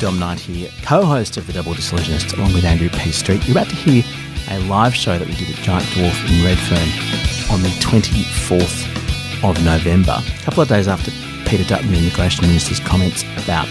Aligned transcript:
Dom 0.00 0.18
Knight 0.18 0.40
here, 0.40 0.70
co-host 0.82 1.36
of 1.36 1.46
The 1.46 1.52
Double 1.54 1.72
Disillusionist, 1.72 2.34
along 2.34 2.52
with 2.52 2.64
Andrew 2.64 2.90
P. 2.90 3.10
Street. 3.12 3.46
You're 3.46 3.56
about 3.56 3.70
to 3.70 3.76
hear 3.76 4.04
a 4.50 4.58
live 4.68 4.94
show 4.94 5.18
that 5.18 5.26
we 5.26 5.34
did 5.34 5.48
at 5.50 5.56
Giant 5.56 5.84
Dwarf 5.86 6.16
in 6.28 6.44
Redfern 6.44 7.52
on 7.52 7.62
the 7.62 7.70
24th 7.80 9.48
of 9.48 9.64
November, 9.64 10.18
a 10.18 10.42
couple 10.42 10.62
of 10.62 10.68
days 10.68 10.86
after 10.86 11.10
Peter 11.48 11.64
Dutton, 11.64 11.90
the 11.90 11.98
Immigration 11.98 12.46
Minister's 12.46 12.80
comments 12.80 13.22
about 13.42 13.66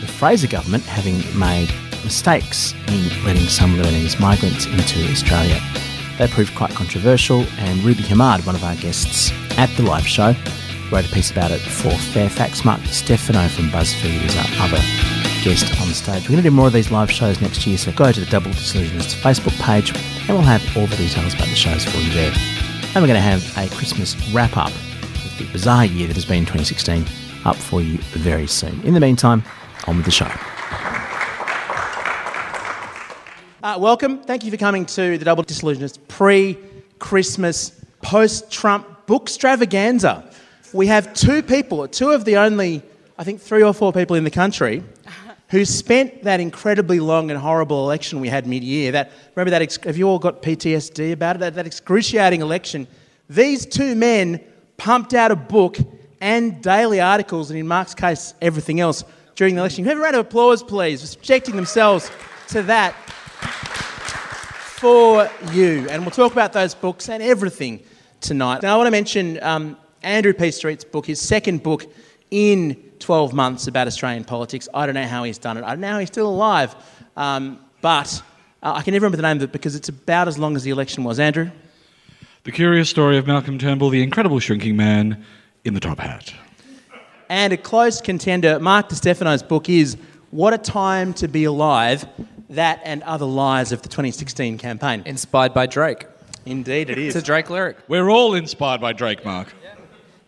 the 0.00 0.06
Fraser 0.06 0.48
government 0.48 0.84
having 0.84 1.18
made 1.38 1.72
mistakes 2.04 2.74
in 2.88 3.24
letting 3.24 3.46
some 3.46 3.76
Lebanese 3.76 4.18
migrants 4.18 4.66
into 4.66 5.10
Australia. 5.10 5.60
They 6.18 6.26
proved 6.26 6.54
quite 6.54 6.72
controversial, 6.72 7.42
and 7.58 7.82
Ruby 7.84 8.02
Hamad, 8.02 8.44
one 8.44 8.56
of 8.56 8.64
our 8.64 8.76
guests 8.76 9.30
at 9.56 9.70
the 9.76 9.84
live 9.84 10.06
show, 10.06 10.34
wrote 10.90 11.06
a 11.06 11.14
piece 11.14 11.30
about 11.30 11.50
it 11.52 11.60
for 11.60 11.90
Fairfax. 11.90 12.64
Mark 12.64 12.80
Stefano 12.86 13.46
from 13.48 13.68
BuzzFeed 13.68 14.24
is 14.24 14.36
our 14.36 14.66
other 14.66 15.19
guest 15.42 15.80
on 15.80 15.88
stage. 15.94 16.24
We're 16.24 16.32
going 16.32 16.42
to 16.42 16.50
do 16.50 16.54
more 16.54 16.66
of 16.66 16.74
these 16.74 16.90
live 16.90 17.10
shows 17.10 17.40
next 17.40 17.66
year, 17.66 17.78
so 17.78 17.92
go 17.92 18.12
to 18.12 18.20
the 18.20 18.26
Double 18.26 18.50
Disillusionist 18.50 19.16
Facebook 19.16 19.58
page 19.62 19.90
and 19.96 20.28
we'll 20.28 20.42
have 20.42 20.62
all 20.76 20.86
the 20.86 20.96
details 20.96 21.32
about 21.32 21.48
the 21.48 21.54
shows 21.54 21.84
for 21.84 21.96
you 21.96 22.12
there. 22.12 22.32
And 22.94 22.96
we're 22.96 23.08
going 23.08 23.14
to 23.14 23.20
have 23.20 23.42
a 23.56 23.74
Christmas 23.74 24.16
wrap 24.34 24.56
up 24.58 24.72
with 24.72 25.38
the 25.38 25.50
bizarre 25.50 25.86
year 25.86 26.06
that 26.08 26.16
has 26.16 26.26
been 26.26 26.42
2016 26.42 27.06
up 27.46 27.56
for 27.56 27.80
you 27.80 27.98
very 28.12 28.46
soon. 28.46 28.82
In 28.82 28.92
the 28.92 29.00
meantime, 29.00 29.42
on 29.86 29.96
with 29.96 30.04
the 30.04 30.10
show. 30.10 30.30
Uh, 33.62 33.78
welcome. 33.78 34.18
Thank 34.18 34.44
you 34.44 34.50
for 34.50 34.58
coming 34.58 34.84
to 34.86 35.16
the 35.16 35.24
Double 35.24 35.42
Disillusionist 35.42 36.06
pre 36.08 36.58
Christmas, 36.98 37.80
post 38.02 38.50
Trump 38.50 39.06
book 39.06 39.22
extravaganza. 39.22 40.30
We 40.74 40.86
have 40.88 41.14
two 41.14 41.42
people, 41.42 41.88
two 41.88 42.10
of 42.10 42.26
the 42.26 42.36
only, 42.36 42.82
I 43.18 43.24
think, 43.24 43.40
three 43.40 43.62
or 43.62 43.72
four 43.72 43.92
people 43.92 44.16
in 44.16 44.24
the 44.24 44.30
country 44.30 44.84
who 45.50 45.64
spent 45.64 46.22
that 46.22 46.40
incredibly 46.40 47.00
long 47.00 47.30
and 47.30 47.38
horrible 47.38 47.84
election 47.84 48.20
we 48.20 48.28
had 48.28 48.46
mid 48.46 48.62
year. 48.62 48.92
That, 48.92 49.10
remember 49.34 49.50
that, 49.50 49.84
have 49.84 49.96
you 49.96 50.08
all 50.08 50.18
got 50.18 50.42
PTSD 50.42 51.12
about 51.12 51.36
it? 51.36 51.38
That, 51.40 51.54
that 51.54 51.66
excruciating 51.66 52.40
election. 52.40 52.86
These 53.28 53.66
two 53.66 53.94
men 53.94 54.40
pumped 54.76 55.12
out 55.12 55.30
a 55.30 55.36
book 55.36 55.76
and 56.20 56.62
daily 56.62 57.00
articles, 57.00 57.50
and 57.50 57.58
in 57.58 57.66
Mark's 57.66 57.94
case, 57.94 58.34
everything 58.40 58.78
else 58.78 59.04
during 59.34 59.54
the 59.54 59.60
election. 59.60 59.84
Have 59.84 59.98
a 59.98 60.00
round 60.00 60.16
of 60.16 60.26
applause, 60.26 60.62
please, 60.62 61.00
for 61.00 61.06
subjecting 61.06 61.56
themselves 61.56 62.10
to 62.48 62.62
that 62.64 62.94
for 64.80 65.28
you. 65.52 65.86
And 65.90 66.02
we'll 66.02 66.10
talk 66.10 66.32
about 66.32 66.52
those 66.52 66.74
books 66.74 67.08
and 67.08 67.22
everything 67.22 67.82
tonight. 68.20 68.62
Now, 68.62 68.74
I 68.74 68.76
want 68.76 68.86
to 68.86 68.92
mention 68.92 69.42
um, 69.42 69.76
Andrew 70.02 70.32
P. 70.32 70.50
Street's 70.50 70.84
book, 70.84 71.06
his 71.06 71.20
second 71.20 71.62
book 71.62 71.86
in 72.30 72.76
12 72.98 73.32
months 73.32 73.66
about 73.66 73.86
Australian 73.86 74.24
politics. 74.24 74.68
I 74.72 74.86
don't 74.86 74.94
know 74.94 75.06
how 75.06 75.24
he's 75.24 75.38
done 75.38 75.56
it. 75.56 75.64
I 75.64 75.70
don't 75.70 75.80
know 75.80 75.88
how 75.92 75.98
he's 75.98 76.08
still 76.08 76.28
alive. 76.28 76.74
Um, 77.16 77.58
but 77.80 78.22
uh, 78.62 78.74
I 78.76 78.82
can 78.82 78.92
never 78.92 79.04
remember 79.04 79.16
the 79.16 79.22
name 79.22 79.38
of 79.38 79.42
it 79.42 79.52
because 79.52 79.74
it's 79.74 79.88
about 79.88 80.28
as 80.28 80.38
long 80.38 80.56
as 80.56 80.62
the 80.62 80.70
election 80.70 81.04
was. 81.04 81.18
Andrew? 81.18 81.50
The 82.44 82.52
Curious 82.52 82.88
Story 82.88 83.18
of 83.18 83.26
Malcolm 83.26 83.58
Turnbull, 83.58 83.90
the 83.90 84.02
Incredible 84.02 84.38
Shrinking 84.38 84.76
Man 84.76 85.24
in 85.64 85.74
the 85.74 85.80
Top 85.80 85.98
Hat. 85.98 86.32
And 87.28 87.52
a 87.52 87.56
close 87.56 88.00
contender, 88.00 88.58
Mark 88.58 88.88
Di 88.88 88.96
Stefano's 88.96 89.42
book 89.42 89.68
is 89.68 89.96
What 90.30 90.52
a 90.52 90.58
Time 90.58 91.14
to 91.14 91.28
Be 91.28 91.44
Alive 91.44 92.06
That 92.48 92.80
and 92.84 93.02
Other 93.04 93.26
Lies 93.26 93.72
of 93.72 93.82
the 93.82 93.88
2016 93.88 94.58
campaign. 94.58 95.02
Inspired 95.06 95.54
by 95.54 95.66
Drake. 95.66 96.06
Indeed, 96.46 96.90
it 96.90 96.98
is. 96.98 97.14
It's 97.14 97.22
a 97.22 97.26
Drake 97.26 97.50
lyric. 97.50 97.76
We're 97.88 98.10
all 98.10 98.34
inspired 98.34 98.80
by 98.80 98.94
Drake, 98.94 99.24
Mark. 99.24 99.52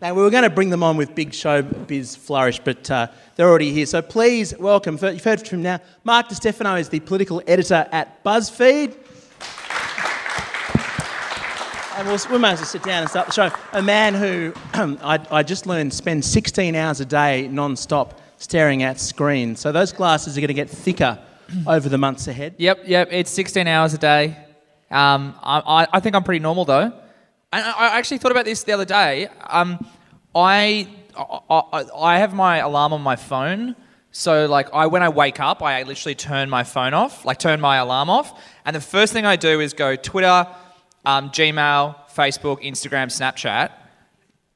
Now, 0.03 0.13
we 0.13 0.21
were 0.21 0.29
going 0.29 0.43
to 0.43 0.49
bring 0.49 0.69
them 0.69 0.83
on 0.83 0.97
with 0.97 1.15
big 1.15 1.29
showbiz 1.29 2.17
flourish, 2.17 2.59
but 2.59 2.91
uh, 2.91 3.07
they're 3.37 3.47
already 3.47 3.71
here. 3.71 3.85
So 3.85 4.01
please 4.01 4.53
welcome, 4.57 4.99
you've 5.01 5.23
heard 5.23 5.47
from 5.47 5.61
now, 5.61 5.79
Mark 6.03 6.27
Di 6.27 6.35
Stefano 6.35 6.75
is 6.75 6.89
the 6.89 6.99
political 6.99 7.41
editor 7.47 7.87
at 7.89 8.21
BuzzFeed. 8.21 8.97
And 11.97 12.05
we'll, 12.05 12.19
we 12.29 12.37
might 12.37 12.51
as 12.51 12.59
well 12.59 12.65
sit 12.65 12.83
down 12.83 13.03
and 13.03 13.09
start 13.09 13.27
the 13.27 13.31
show. 13.31 13.49
A 13.71 13.81
man 13.81 14.13
who 14.13 14.53
I, 14.73 15.25
I 15.31 15.41
just 15.41 15.67
learned 15.67 15.93
spends 15.93 16.27
16 16.27 16.75
hours 16.75 16.99
a 16.99 17.05
day 17.05 17.47
non-stop 17.47 18.19
staring 18.39 18.83
at 18.83 18.99
screens. 18.99 19.61
So 19.61 19.71
those 19.71 19.93
glasses 19.93 20.37
are 20.37 20.41
going 20.41 20.49
to 20.49 20.53
get 20.53 20.69
thicker 20.69 21.17
over 21.65 21.87
the 21.87 21.97
months 21.97 22.27
ahead. 22.27 22.55
Yep, 22.57 22.79
yep. 22.87 23.07
It's 23.09 23.31
16 23.31 23.67
hours 23.67 23.93
a 23.93 23.97
day. 23.97 24.35
Um, 24.91 25.33
I, 25.41 25.59
I, 25.65 25.87
I 25.93 25.99
think 26.01 26.13
I'm 26.13 26.23
pretty 26.23 26.39
normal 26.39 26.65
though. 26.65 26.91
And 27.53 27.63
I, 27.63 27.71
I 27.71 27.97
actually 27.99 28.17
thought 28.17 28.31
about 28.31 28.45
this 28.45 28.63
the 28.63 28.71
other 28.71 28.83
day. 28.83 29.27
Um, 29.47 29.85
I, 30.35 30.87
I, 31.17 31.85
I 31.95 32.17
have 32.19 32.33
my 32.33 32.57
alarm 32.57 32.93
on 32.93 33.01
my 33.01 33.15
phone. 33.15 33.75
So 34.11 34.45
like 34.45 34.69
I 34.73 34.85
when 34.87 35.01
I 35.01 35.09
wake 35.09 35.39
up, 35.39 35.63
I 35.63 35.81
literally 35.83 36.15
turn 36.15 36.49
my 36.49 36.63
phone 36.63 36.93
off, 36.93 37.25
like 37.25 37.39
turn 37.39 37.59
my 37.59 37.77
alarm 37.77 38.09
off, 38.09 38.39
and 38.63 38.75
the 38.75 38.81
first 38.81 39.11
thing 39.11 39.25
I 39.25 39.35
do 39.35 39.59
is 39.59 39.73
go 39.73 39.95
Twitter, 39.95 40.47
um, 41.03 41.31
Gmail, 41.31 41.95
Facebook, 42.13 42.63
Instagram, 42.63 43.07
Snapchat, 43.07 43.71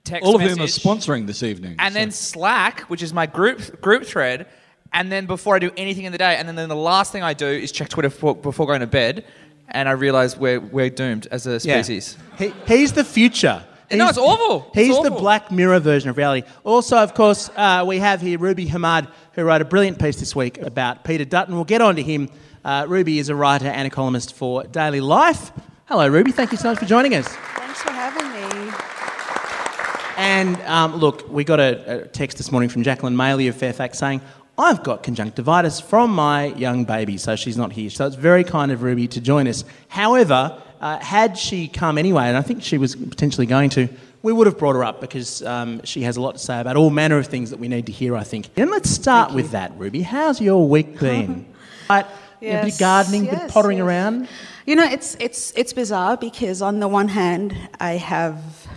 text 0.03 0.27
All 0.27 0.35
of 0.35 0.41
whom 0.43 0.59
are 0.61 0.67
sponsoring 0.67 1.25
this 1.25 1.41
evening. 1.41 1.75
and 1.79 1.91
so- 1.93 1.99
then 1.99 2.11
Slack, 2.11 2.81
which 2.81 3.01
is 3.01 3.13
my 3.13 3.25
group 3.25 3.81
group 3.81 4.05
thread, 4.05 4.45
and 4.93 5.11
then 5.11 5.25
before 5.25 5.55
I 5.55 5.59
do 5.59 5.71
anything 5.75 6.05
in 6.05 6.11
the 6.11 6.19
day, 6.19 6.35
and 6.37 6.47
then, 6.47 6.55
then 6.55 6.69
the 6.69 6.75
last 6.75 7.11
thing 7.11 7.23
I 7.23 7.33
do 7.33 7.47
is 7.47 7.71
check 7.71 7.89
Twitter 7.89 8.09
before, 8.09 8.35
before 8.35 8.67
going 8.67 8.81
to 8.81 8.87
bed, 8.87 9.25
and 9.69 9.89
I 9.89 9.93
realize 9.93 10.37
we're 10.37 10.59
we're 10.59 10.91
doomed 10.91 11.27
as 11.31 11.47
a 11.47 11.53
Yeah. 11.67 11.81
species. 11.81 12.15
He, 12.37 12.53
he's 12.67 12.91
the 12.93 13.03
future. 13.03 13.65
No, 13.89 13.97
He's- 14.05 14.09
it's 14.09 14.17
awful. 14.17 14.67
It's 14.73 14.87
He's 14.87 14.95
the 15.01 15.09
awful. 15.09 15.19
Black 15.19 15.51
Mirror 15.51 15.79
version 15.79 16.09
of 16.09 16.17
reality. 16.17 16.45
Also, 16.63 16.97
of 16.97 17.13
course, 17.13 17.49
uh, 17.55 17.83
we 17.87 17.99
have 17.99 18.19
here 18.21 18.37
Ruby 18.37 18.65
Hamad, 18.67 19.07
who 19.33 19.43
wrote 19.43 19.61
a 19.61 19.65
brilliant 19.65 19.97
piece 19.99 20.19
this 20.19 20.35
week 20.35 20.57
about 20.61 21.03
Peter 21.05 21.23
Dutton. 21.25 21.55
We'll 21.55 21.63
get 21.63 21.81
on 21.81 21.95
to 21.95 22.03
him. 22.03 22.29
Uh, 22.65 22.85
Ruby 22.87 23.17
is 23.19 23.29
a 23.29 23.35
writer 23.35 23.67
and 23.67 23.87
a 23.87 23.89
columnist 23.89 24.33
for 24.35 24.63
Daily 24.65 24.99
Life. 24.99 25.51
Hello, 25.85 26.05
Ruby. 26.07 26.33
Thank 26.33 26.51
you 26.51 26.57
so 26.57 26.69
much 26.71 26.79
for 26.79 26.85
joining 26.85 27.15
us. 27.15 27.27
Thanks 27.29 27.81
for 27.81 27.91
having 27.91 28.27
me. 28.33 28.71
And 30.17 30.59
um, 30.63 30.95
look, 30.95 31.29
we 31.29 31.43
got 31.43 31.59
a, 31.59 32.01
a 32.03 32.07
text 32.07 32.37
this 32.37 32.51
morning 32.51 32.69
from 32.69 32.83
Jacqueline 32.83 33.15
Maley 33.15 33.47
of 33.49 33.55
Fairfax 33.55 33.99
saying, 33.99 34.19
I've 34.57 34.83
got 34.83 35.03
conjunctivitis 35.03 35.79
from 35.79 36.11
my 36.11 36.45
young 36.55 36.83
baby, 36.83 37.17
so 37.17 37.35
she's 37.35 37.55
not 37.55 37.71
here. 37.71 37.91
So 37.91 38.07
it's 38.07 38.15
very 38.15 38.43
kind 38.43 38.71
of 38.71 38.81
Ruby 38.81 39.07
to 39.09 39.21
join 39.21 39.47
us. 39.47 39.63
However, 39.87 40.59
uh, 40.79 40.99
had 40.99 41.37
she 41.37 41.67
come 41.67 41.97
anyway, 41.97 42.25
and 42.25 42.37
I 42.37 42.41
think 42.41 42.63
she 42.63 42.77
was 42.77 42.95
potentially 42.95 43.47
going 43.47 43.69
to, 43.71 43.89
we 44.21 44.33
would 44.33 44.47
have 44.47 44.57
brought 44.57 44.75
her 44.75 44.83
up 44.83 45.01
because 45.01 45.41
um, 45.43 45.81
she 45.83 46.01
has 46.03 46.17
a 46.17 46.21
lot 46.21 46.33
to 46.33 46.39
say 46.39 46.59
about 46.59 46.75
all 46.75 46.89
manner 46.89 47.17
of 47.17 47.27
things 47.27 47.49
that 47.49 47.59
we 47.59 47.67
need 47.67 47.85
to 47.87 47.91
hear, 47.91 48.15
I 48.15 48.23
think. 48.23 48.49
And 48.57 48.69
let's 48.69 48.89
start 48.89 49.33
with 49.33 49.51
that, 49.51 49.77
Ruby. 49.77 50.01
How's 50.01 50.41
your 50.41 50.67
week 50.67 50.99
been? 50.99 51.45
right, 51.89 52.05
a 52.05 52.39
bit 52.39 52.59
of 52.59 52.67
Yes, 52.67 52.79
gardening, 52.79 53.27
a 53.27 53.31
bit 53.31 53.43
of 53.43 53.51
pottering 53.51 53.77
yes. 53.77 53.85
around. 53.85 54.27
You 54.65 54.75
know, 54.75 54.83
it's 54.83 55.15
it's 55.19 55.51
it's 55.55 55.73
bizarre 55.73 56.17
because 56.17 56.61
on 56.61 56.79
the 56.79 56.87
one 56.87 57.07
hand, 57.07 57.55
I 57.79 57.93
have, 57.93 58.67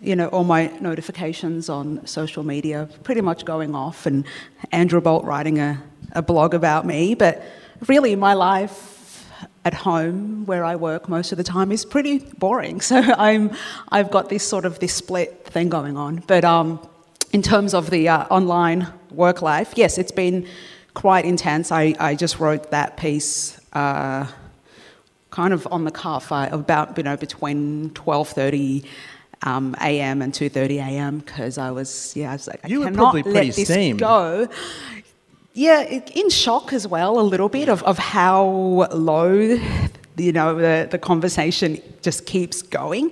you 0.00 0.14
know, 0.14 0.28
all 0.28 0.44
my 0.44 0.68
notifications 0.80 1.68
on 1.68 2.06
social 2.06 2.44
media 2.44 2.88
pretty 3.02 3.22
much 3.22 3.44
going 3.44 3.74
off, 3.74 4.06
and 4.06 4.24
Andrew 4.70 5.00
Bolt 5.00 5.24
writing 5.24 5.58
a, 5.58 5.82
a 6.12 6.22
blog 6.22 6.54
about 6.54 6.86
me, 6.86 7.14
but 7.14 7.42
really 7.88 8.14
my 8.14 8.34
life 8.34 8.95
at 9.66 9.74
home 9.74 10.46
where 10.46 10.64
I 10.64 10.76
work 10.76 11.08
most 11.08 11.32
of 11.32 11.38
the 11.38 11.44
time 11.56 11.72
is 11.72 11.84
pretty 11.84 12.18
boring. 12.44 12.80
So 12.90 12.96
I'm 13.28 13.44
I've 13.96 14.10
got 14.16 14.24
this 14.28 14.44
sort 14.52 14.64
of 14.64 14.78
this 14.78 14.94
split 15.02 15.30
thing 15.54 15.68
going 15.68 15.96
on, 15.96 16.12
but 16.32 16.44
um, 16.44 16.68
in 17.32 17.42
terms 17.42 17.74
of 17.74 17.90
the 17.90 18.08
uh, 18.08 18.26
online 18.38 18.86
work 19.10 19.42
life, 19.42 19.70
yes, 19.76 19.98
it's 19.98 20.12
been 20.12 20.46
quite 20.94 21.24
intense. 21.24 21.66
I, 21.72 21.94
I 21.98 22.14
just 22.14 22.38
wrote 22.38 22.70
that 22.70 22.96
piece 22.96 23.58
uh, 23.72 24.26
kind 25.30 25.52
of 25.52 25.66
on 25.70 25.84
the 25.84 25.90
cuff 25.90 26.30
uh, 26.30 26.48
about 26.52 26.96
you 26.96 27.02
know 27.08 27.16
between 27.16 27.90
12:30 27.90 28.86
um, 29.42 29.74
a.m. 29.82 30.22
and 30.22 30.32
2:30 30.32 30.76
a.m. 30.88 31.18
because 31.18 31.58
I 31.58 31.70
was 31.72 32.14
yeah 32.16 32.30
I 32.30 32.34
was 32.34 32.46
like 32.46 32.60
I 32.64 32.68
You 32.68 32.84
cannot 32.84 32.98
probably 32.98 33.22
pretty 33.24 33.48
let 33.48 33.56
this 33.56 33.68
steamed. 33.68 33.98
go. 33.98 34.48
Yeah, 35.58 35.80
in 35.82 36.28
shock 36.28 36.74
as 36.74 36.86
well 36.86 37.18
a 37.18 37.22
little 37.22 37.48
bit 37.48 37.70
of, 37.70 37.82
of 37.84 37.96
how 37.96 38.44
low 38.92 39.58
you 40.18 40.32
know 40.32 40.54
the, 40.54 40.86
the 40.90 40.98
conversation 40.98 41.80
just 42.02 42.26
keeps 42.26 42.60
going. 42.60 43.10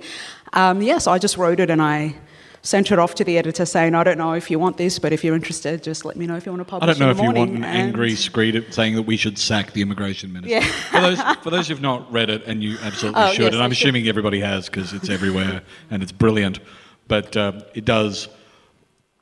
Um, 0.53 0.79
yeah, 0.83 0.99
so 0.99 1.11
I 1.11 1.17
just 1.17 1.37
wrote 1.37 1.59
it 1.59 1.71
and 1.71 1.81
I 1.81 2.13
sent 2.61 2.91
it 2.91 2.99
off 2.99 3.15
to 3.15 3.23
the 3.23 3.39
editor 3.39 3.65
saying, 3.65 3.95
I 3.95 4.03
don't 4.03 4.19
know 4.19 4.33
if 4.33 4.51
you 4.51 4.59
want 4.59 4.77
this, 4.77 4.99
but 4.99 5.11
if 5.11 5.23
you're 5.23 5.33
interested, 5.35 5.81
just 5.81 6.05
let 6.05 6.17
me 6.17 6.27
know 6.27 6.35
if 6.35 6.45
you 6.45 6.51
want 6.51 6.61
to 6.61 6.65
publish. 6.69 6.87
I 6.87 6.93
don't 6.93 6.99
know 6.99 7.09
if 7.11 7.17
you 7.17 7.23
want 7.31 7.49
an 7.49 7.63
And- 7.63 7.65
angry 7.65 8.13
screed 8.15 8.63
saying 8.71 8.93
that 8.95 9.03
we 9.03 9.17
should 9.17 9.39
sack 9.39 9.71
the 9.73 9.81
immigration 9.81 10.31
minister. 10.31 10.55
Yeah. 10.57 10.61
for 10.91 11.01
those 11.01 11.21
for 11.43 11.49
those 11.49 11.67
who've 11.67 11.81
not 11.81 12.11
read 12.13 12.29
it, 12.29 12.43
and 12.45 12.63
you 12.63 12.77
absolutely 12.83 13.21
Oh, 13.23 13.31
should, 13.33 13.43
yes, 13.45 13.53
and 13.55 13.63
I'm 13.63 13.71
should. 13.71 13.87
assuming 13.87 14.07
everybody 14.07 14.39
has 14.41 14.67
because 14.69 14.93
it's 14.93 15.09
everywhere 15.09 15.63
and 15.89 16.03
it's 16.03 16.11
brilliant. 16.11 16.59
But 17.07 17.35
uh, 17.35 17.61
it 17.73 17.85
does 17.85 18.29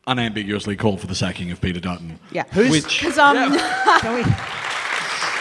unambiguously 0.07 0.75
called 0.75 0.99
for 0.99 1.07
the 1.07 1.15
sacking 1.15 1.51
of 1.51 1.61
Peter 1.61 1.79
Dutton. 1.79 2.19
Yeah. 2.31 2.43
Who's- 2.51 2.71
Which 2.71 2.99
Because 3.01 3.17
um, 3.17 3.35
Can 3.99 4.13
we? 4.15 4.23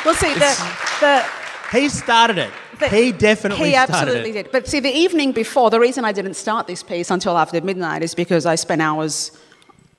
will 0.04 0.14
see 0.14 0.32
the, 0.34 0.76
the 1.00 1.24
He 1.72 1.88
started 1.88 2.38
it. 2.38 2.50
But 2.78 2.90
he 2.90 3.12
definitely 3.12 3.68
he 3.68 3.72
started 3.74 3.94
absolutely 3.94 4.30
it. 4.30 4.44
did. 4.44 4.52
But 4.52 4.66
see, 4.66 4.80
the 4.80 4.90
evening 4.90 5.32
before, 5.32 5.70
the 5.70 5.78
reason 5.78 6.04
I 6.04 6.10
didn't 6.12 6.34
start 6.34 6.66
this 6.66 6.82
piece 6.82 7.10
until 7.10 7.38
after 7.38 7.60
midnight 7.60 8.02
is 8.02 8.14
because 8.14 8.44
I 8.44 8.56
spent 8.56 8.82
hours 8.82 9.30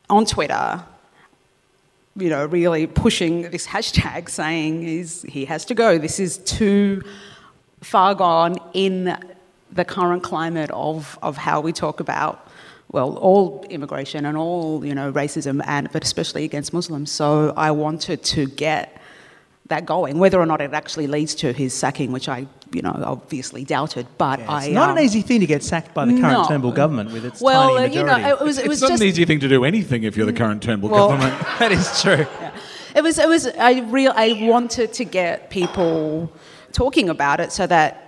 on 0.09 0.25
Twitter 0.25 0.83
you 2.15 2.29
know, 2.29 2.45
really 2.45 2.85
pushing 2.85 3.49
this 3.49 3.65
hashtag, 3.65 4.29
saying 4.29 4.83
is 4.83 5.23
he 5.23 5.45
has 5.45 5.65
to 5.65 5.73
go. 5.73 5.97
This 5.97 6.19
is 6.19 6.37
too 6.39 7.01
far 7.81 8.13
gone 8.15 8.57
in 8.73 9.17
the 9.71 9.83
current 9.83 10.21
climate 10.23 10.69
of, 10.71 11.17
of 11.23 11.37
how 11.37 11.59
we 11.59 11.73
talk 11.73 11.99
about 11.99 12.47
well, 12.93 13.17
all 13.17 13.65
immigration 13.69 14.25
and 14.25 14.37
all 14.37 14.85
you 14.85 14.95
know 14.95 15.11
racism, 15.11 15.61
and 15.65 15.91
but 15.91 16.03
especially 16.03 16.45
against 16.45 16.71
Muslims. 16.71 17.11
So 17.11 17.53
I 17.57 17.71
wanted 17.71 18.23
to 18.23 18.45
get 18.45 19.01
that 19.67 19.85
going, 19.85 20.19
whether 20.19 20.39
or 20.39 20.45
not 20.45 20.61
it 20.61 20.73
actually 20.73 21.07
leads 21.07 21.33
to 21.35 21.51
his 21.51 21.73
sacking, 21.73 22.11
which 22.11 22.29
I 22.29 22.45
you 22.71 22.83
know 22.83 22.93
obviously 23.03 23.63
doubted. 23.63 24.05
But 24.19 24.39
Yeah, 24.39 24.51
I 24.51 24.65
it's 24.65 24.73
not 24.73 24.91
um, 24.91 24.97
an 24.97 25.03
easy 25.03 25.23
thing 25.23 25.39
to 25.39 25.47
get 25.47 25.63
sacked 25.63 25.95
by 25.95 26.05
the 26.05 26.13
current 26.21 26.43
no. 26.43 26.47
Turnbull 26.47 26.71
government 26.71 27.11
with 27.11 27.25
its 27.25 27.41
well, 27.41 27.75
tiny 27.75 27.95
you 27.95 28.03
know, 28.03 28.15
it 28.15 28.39
was 28.39 28.59
it 28.59 28.65
it's 28.65 28.69
was 28.69 28.81
not 28.83 29.01
an 29.01 29.03
easy 29.07 29.25
thing 29.25 29.39
to 29.39 29.49
do 29.49 29.65
anything 29.65 30.03
if 30.03 30.15
you're 30.15 30.27
the 30.27 30.31
current 30.31 30.61
Turnbull 30.61 30.91
Well- 30.91 31.09
government. 31.09 31.33
that 31.59 31.71
is 31.71 31.99
true. 31.99 32.27
it 32.95 33.01
was 33.01 33.17
it 33.17 33.27
was 33.27 33.47
I 33.47 33.79
real 33.89 34.13
I 34.15 34.37
wanted 34.43 34.93
to 34.93 35.03
get 35.03 35.49
people 35.49 36.31
talking 36.73 37.09
about 37.09 37.39
it 37.39 37.51
so 37.51 37.65
that 37.65 37.99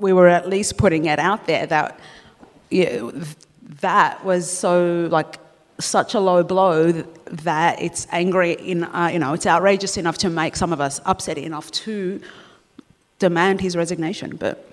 we 0.00 0.12
were 0.12 0.26
at 0.26 0.48
least 0.48 0.76
putting 0.76 1.04
it 1.04 1.20
out 1.20 1.46
there 1.46 1.66
that 1.66 2.00
you 2.70 2.84
know, 2.84 3.12
that 3.80 4.24
was 4.24 4.50
so 4.50 5.08
like 5.10 5.38
such 5.78 6.14
a 6.14 6.20
low 6.20 6.42
blow 6.42 6.92
that 6.92 7.80
it's 7.80 8.06
angry 8.10 8.52
in 8.52 8.84
uh, 8.84 9.08
you 9.12 9.18
know 9.18 9.32
it's 9.32 9.46
outrageous 9.46 9.96
enough 9.96 10.18
to 10.18 10.28
make 10.28 10.56
some 10.56 10.72
of 10.72 10.80
us 10.80 11.00
upset 11.06 11.38
enough 11.38 11.70
to 11.70 12.20
demand 13.18 13.60
his 13.60 13.76
resignation 13.76 14.36
but 14.36 14.70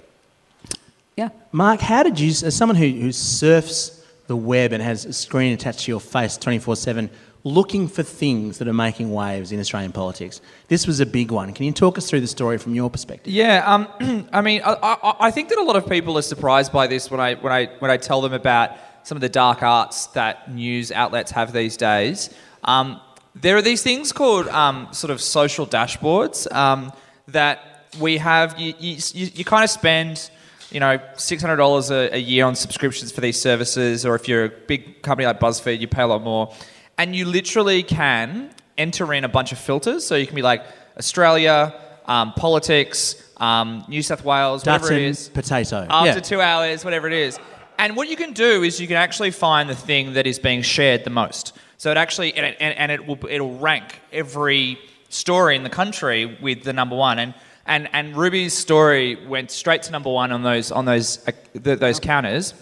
yeah. 1.18 1.30
Mark, 1.52 1.80
how 1.80 2.04
did 2.04 2.20
you, 2.20 2.30
as 2.30 2.56
someone 2.56 2.76
who, 2.76 2.88
who 2.88 3.12
surfs 3.12 4.06
the 4.28 4.36
web 4.36 4.72
and 4.72 4.84
has 4.84 5.04
a 5.04 5.14
screen 5.14 5.52
attached 5.52 5.82
to 5.82 5.92
your 5.92 6.00
face 6.00 6.38
24 6.38 6.76
7, 6.76 7.10
looking 7.48 7.88
for 7.88 8.04
things 8.04 8.58
that 8.60 8.68
are 8.68 8.74
making 8.74 9.12
waves 9.12 9.52
in 9.52 9.60
Australian 9.60 9.92
politics, 9.92 10.42
this 10.68 10.86
was 10.86 11.00
a 11.00 11.06
big 11.06 11.32
one. 11.32 11.54
Can 11.54 11.66
you 11.66 11.72
talk 11.72 11.98
us 11.98 12.10
through 12.10 12.22
the 12.22 12.28
story 12.28 12.58
from 12.58 12.76
your 12.76 12.90
perspective? 12.90 13.34
Yeah, 13.34 13.64
um, 13.66 14.28
I 14.34 14.42
mean, 14.42 14.62
I, 14.64 14.74
I, 14.82 15.16
I 15.28 15.32
think 15.32 15.50
that 15.50 15.58
a 15.58 15.64
lot 15.64 15.76
of 15.76 15.88
people 15.88 16.18
are 16.18 16.22
surprised 16.22 16.72
by 16.72 16.88
this 16.88 17.10
when 17.10 17.20
I 17.20 17.36
when 17.36 17.54
I 17.54 17.66
when 17.80 17.92
I 17.92 17.98
tell 17.98 18.22
them 18.22 18.34
about 18.34 18.72
some 19.04 19.16
of 19.16 19.22
the 19.22 19.30
dark 19.30 19.64
arts 19.64 20.08
that 20.08 20.54
news 20.54 20.92
outlets 20.92 21.32
have 21.32 21.54
these 21.54 21.78
days. 21.78 22.30
Um, 22.64 23.00
there 23.36 23.56
are 23.56 23.62
these 23.62 23.84
things 23.84 24.12
called 24.12 24.48
um, 24.50 24.90
sort 24.92 25.12
of 25.12 25.22
social 25.22 25.66
dashboards 25.66 26.52
um, 26.54 26.92
that 27.28 27.88
we 28.00 28.18
have. 28.18 28.60
You, 28.60 28.74
you, 28.80 28.98
you, 29.14 29.46
kind 29.46 29.64
of 29.64 29.70
spend, 29.70 30.30
you 30.72 30.80
know, 30.80 31.00
six 31.16 31.42
hundred 31.42 31.58
dollars 31.58 31.92
a 31.92 32.20
year 32.20 32.46
on 32.46 32.56
subscriptions 32.56 33.12
for 33.12 33.22
these 33.22 33.40
services, 33.40 34.06
or 34.06 34.16
if 34.16 34.28
you're 34.28 34.46
a 34.46 34.50
big 34.50 35.02
company 35.02 35.26
like 35.26 35.40
BuzzFeed, 35.40 35.80
you 35.80 35.88
pay 35.88 36.02
a 36.02 36.08
lot 36.08 36.22
more, 36.22 36.54
and 36.98 37.16
you 37.16 37.26
literally 37.26 37.84
can 37.84 38.50
enter 38.78 39.14
in 39.14 39.24
a 39.24 39.30
bunch 39.30 39.52
of 39.52 39.60
filters. 39.60 40.06
So 40.06 40.16
you 40.16 40.26
can 40.26 40.36
be 40.36 40.42
like 40.42 40.64
Australia, 40.98 41.74
um, 42.06 42.34
politics, 42.34 43.16
um, 43.38 43.84
New 43.88 44.02
South 44.02 44.24
Wales, 44.24 44.66
whatever 44.66 44.94
it 44.94 45.02
is 45.02 45.30
potato. 45.30 45.86
after 45.90 46.14
yeah. 46.14 46.20
two 46.20 46.42
hours, 46.42 46.84
whatever 46.84 47.08
it 47.08 47.14
is. 47.14 47.40
And 47.80 47.96
what 47.96 48.10
you 48.10 48.16
can 48.16 48.34
do 48.34 48.64
is 48.64 48.80
you 48.80 48.88
can 48.88 48.98
actually 48.98 49.32
find 49.32 49.70
the 49.70 49.76
thing 49.76 50.14
that 50.14 50.26
is 50.26 50.40
being 50.40 50.64
shared 50.64 51.04
the 51.04 51.12
most. 51.12 51.54
So 51.78 51.92
it 51.92 51.98
actually 51.98 52.34
and 52.34 52.46
it, 52.46 52.58
and, 52.60 52.76
and 52.78 52.92
it 52.92 53.06
will 53.06 53.20
it'll 53.30 53.58
rank 53.60 54.02
every 54.12 54.80
story 55.10 55.56
in 55.56 55.64
the 55.64 55.70
country 55.70 56.38
with 56.42 56.64
the 56.64 56.74
number 56.74 56.96
one. 56.96 57.20
And 57.20 57.34
and 57.68 57.88
and 57.94 58.16
Ruby's 58.16 58.56
story 58.56 59.16
went 59.28 59.52
straight 59.52 59.84
to 59.84 59.92
number 59.92 60.10
one 60.10 60.32
on 60.32 60.42
those 60.42 60.72
on 60.72 60.86
those 60.86 61.20
uh, 61.28 61.32
th 61.64 61.80
those 61.80 62.00
counters. 62.00 62.56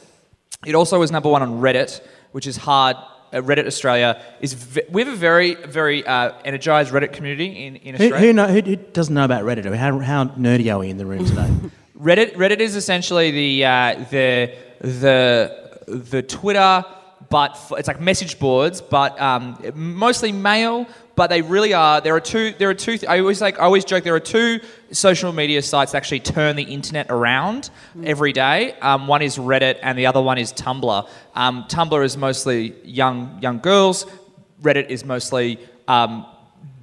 It 0.66 0.76
also 0.76 1.00
was 1.00 1.12
number 1.12 1.30
one 1.30 1.42
on 1.42 1.62
Reddit, 1.62 2.02
which 2.34 2.48
is 2.48 2.58
hard. 2.58 2.98
Uh, 3.36 3.42
Reddit 3.42 3.68
Australia 3.68 4.22
is 4.40 4.54
v- 4.54 4.84
we 4.90 5.04
have 5.04 5.14
a 5.14 5.18
very 5.18 5.56
very 5.56 6.06
uh, 6.06 6.32
energized 6.46 6.92
Reddit 6.94 7.12
community 7.12 7.66
in, 7.66 7.76
in 7.78 7.96
Who, 7.96 8.04
Australia. 8.04 8.28
who, 8.28 8.34
know, 8.34 8.48
who, 8.48 8.62
who 8.62 8.76
doesn't 8.78 9.14
know 9.14 9.26
about 9.26 9.44
Reddit? 9.44 9.76
How, 9.76 10.00
how 10.00 10.26
nerdy 10.26 10.74
are 10.74 10.80
we 10.80 10.90
in 10.90 10.98
the 10.98 11.06
room 11.06 11.26
today? 11.26 11.50
Reddit 12.00 12.36
Reddit 12.36 12.60
is 12.60 12.76
essentially 12.76 13.32
the 13.32 13.66
uh, 13.66 14.06
the 14.10 14.54
the 14.80 15.66
the 15.88 16.22
Twitter, 16.22 16.86
but 17.30 17.60
it's 17.72 17.88
like 17.88 18.00
message 18.00 18.40
boards, 18.40 18.82
but 18.82 19.20
um, 19.20 19.58
mostly 19.76 20.32
mail. 20.32 20.88
But 21.15 21.29
they 21.29 21.41
really 21.41 21.73
are. 21.73 22.01
There 22.01 22.15
are 22.15 22.19
two. 22.19 22.53
There 22.57 22.69
are 22.69 22.73
two. 22.73 22.97
I 23.07 23.19
always 23.19 23.39
like. 23.41 23.57
I 23.57 23.63
always 23.63 23.85
joke. 23.85 24.03
There 24.03 24.15
are 24.15 24.19
two 24.19 24.59
social 24.91 25.31
media 25.31 25.62
sites 25.62 25.94
that 25.94 25.97
actually 26.00 26.19
turn 26.19 26.56
the 26.57 26.63
internet 26.63 27.07
around 27.09 27.69
every 28.03 28.33
day. 28.33 28.73
Um, 28.81 29.07
one 29.07 29.21
is 29.21 29.38
Reddit, 29.38 29.79
and 29.81 29.97
the 29.97 30.07
other 30.07 30.21
one 30.21 30.38
is 30.38 30.51
Tumblr. 30.51 31.09
Um, 31.33 31.63
Tumblr 31.69 32.03
is 32.03 32.17
mostly 32.17 32.75
young 32.83 33.39
young 33.41 33.59
girls. 33.59 34.06
Reddit 34.62 34.89
is 34.89 35.06
mostly 35.06 35.57
um, 35.88 36.25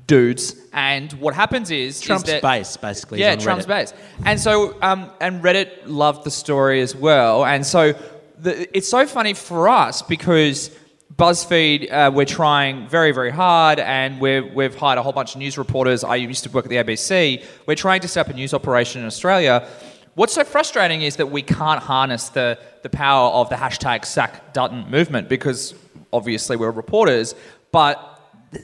dudes. 0.06 0.56
And 0.72 1.12
what 1.14 1.34
happens 1.34 1.70
is 1.70 1.96
is 1.96 2.00
Trump's 2.00 2.24
that- 2.24 2.40
base, 2.42 2.76
basically. 2.78 3.20
yeah, 3.20 3.36
Trump's 3.36 3.66
Reddit. 3.66 3.92
base. 3.92 3.94
And 4.24 4.40
so, 4.40 4.76
um, 4.80 5.10
and 5.20 5.42
Reddit 5.42 5.70
loved 5.86 6.24
the 6.24 6.30
story 6.30 6.80
as 6.80 6.96
well. 6.96 7.44
And 7.44 7.66
so, 7.66 7.92
the, 8.38 8.76
it's 8.76 8.88
so 8.88 9.06
funny 9.06 9.34
for 9.34 9.68
us 9.68 10.00
because 10.02 10.70
BuzzFeed, 11.22 11.92
uh, 11.92 12.10
we're 12.12 12.24
trying 12.24 12.88
very, 12.88 13.12
very 13.12 13.30
hard, 13.30 13.78
and 13.78 14.20
we're, 14.20 14.44
we've 14.44 14.74
hired 14.74 14.98
a 14.98 15.04
whole 15.04 15.12
bunch 15.12 15.36
of 15.36 15.38
news 15.38 15.56
reporters. 15.56 16.02
I 16.02 16.16
used 16.16 16.42
to 16.42 16.50
work 16.50 16.64
at 16.64 16.68
the 16.68 16.78
ABC. 16.78 17.44
We're 17.64 17.76
trying 17.76 18.00
to 18.00 18.08
set 18.08 18.26
up 18.26 18.32
a 18.32 18.36
news 18.36 18.52
operation 18.52 19.02
in 19.02 19.06
Australia. 19.06 19.68
What's 20.16 20.32
so 20.32 20.42
frustrating 20.42 21.02
is 21.02 21.14
that 21.18 21.28
we 21.28 21.40
can't 21.42 21.80
harness 21.80 22.30
the, 22.30 22.58
the 22.82 22.88
power 22.88 23.30
of 23.34 23.48
the 23.50 23.54
hashtag 23.54 24.04
Sack 24.04 24.52
Dutton 24.52 24.90
movement 24.90 25.28
because 25.28 25.76
obviously 26.12 26.56
we're 26.56 26.72
reporters, 26.72 27.36
but 27.70 28.18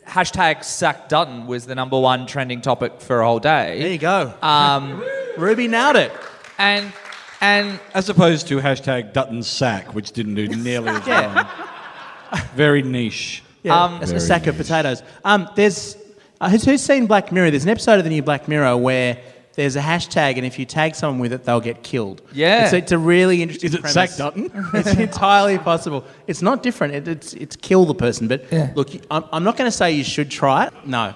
hashtag 0.08 0.64
Sack 0.64 1.08
Dutton 1.08 1.46
was 1.46 1.64
the 1.64 1.76
number 1.76 2.00
one 2.00 2.26
trending 2.26 2.60
topic 2.60 3.00
for 3.00 3.20
a 3.20 3.24
whole 3.24 3.38
day. 3.38 3.78
There 3.78 3.92
you 3.92 3.98
go. 3.98 4.34
Um, 4.42 5.04
Ruby 5.38 5.68
nailed 5.68 5.94
it. 5.94 6.10
and 6.58 6.92
and 7.40 7.78
As 7.94 8.08
opposed 8.08 8.48
to 8.48 8.58
hashtag 8.58 9.12
Dutton 9.12 9.44
Sack, 9.44 9.94
which 9.94 10.10
didn't 10.10 10.34
do 10.34 10.48
nearly 10.48 10.88
as 10.96 11.06
well. 11.06 11.48
Very 12.54 12.82
niche. 12.82 13.42
Yeah, 13.62 13.84
Um, 13.84 13.94
a, 13.94 14.02
a 14.02 14.06
Very 14.06 14.20
sack 14.20 14.46
of 14.46 14.56
potatoes. 14.56 15.02
Um, 15.24 15.48
there's 15.56 15.96
uh, 16.40 16.48
who's, 16.48 16.64
who's 16.64 16.82
seen 16.82 17.06
Black 17.06 17.32
Mirror? 17.32 17.50
There's 17.50 17.64
an 17.64 17.70
episode 17.70 17.98
of 17.98 18.04
the 18.04 18.10
new 18.10 18.22
Black 18.22 18.46
Mirror 18.46 18.76
where 18.76 19.18
there's 19.54 19.74
a 19.74 19.80
hashtag, 19.80 20.36
and 20.36 20.46
if 20.46 20.56
you 20.56 20.64
tag 20.64 20.94
someone 20.94 21.18
with 21.18 21.32
it, 21.32 21.42
they'll 21.42 21.60
get 21.60 21.82
killed. 21.82 22.22
Yeah. 22.32 22.64
it's, 22.64 22.72
it's 22.72 22.92
a 22.92 22.98
really 22.98 23.42
interesting. 23.42 23.66
Is 23.70 23.74
it 23.74 23.80
premise. 23.80 23.92
Sack 23.94 24.16
Dutton? 24.16 24.52
it's 24.74 24.94
entirely 24.94 25.58
possible. 25.58 26.04
It's 26.28 26.42
not 26.42 26.62
different. 26.62 26.94
It, 26.94 27.08
it's 27.08 27.32
it's 27.34 27.56
kill 27.56 27.84
the 27.84 27.94
person. 27.94 28.28
But 28.28 28.44
Yeah. 28.52 28.70
look, 28.76 28.90
I'm, 29.10 29.24
I'm 29.32 29.42
not 29.42 29.56
going 29.56 29.68
to 29.68 29.76
say 29.76 29.90
you 29.92 30.04
should 30.04 30.30
try 30.30 30.66
it. 30.66 30.74
No. 30.86 31.12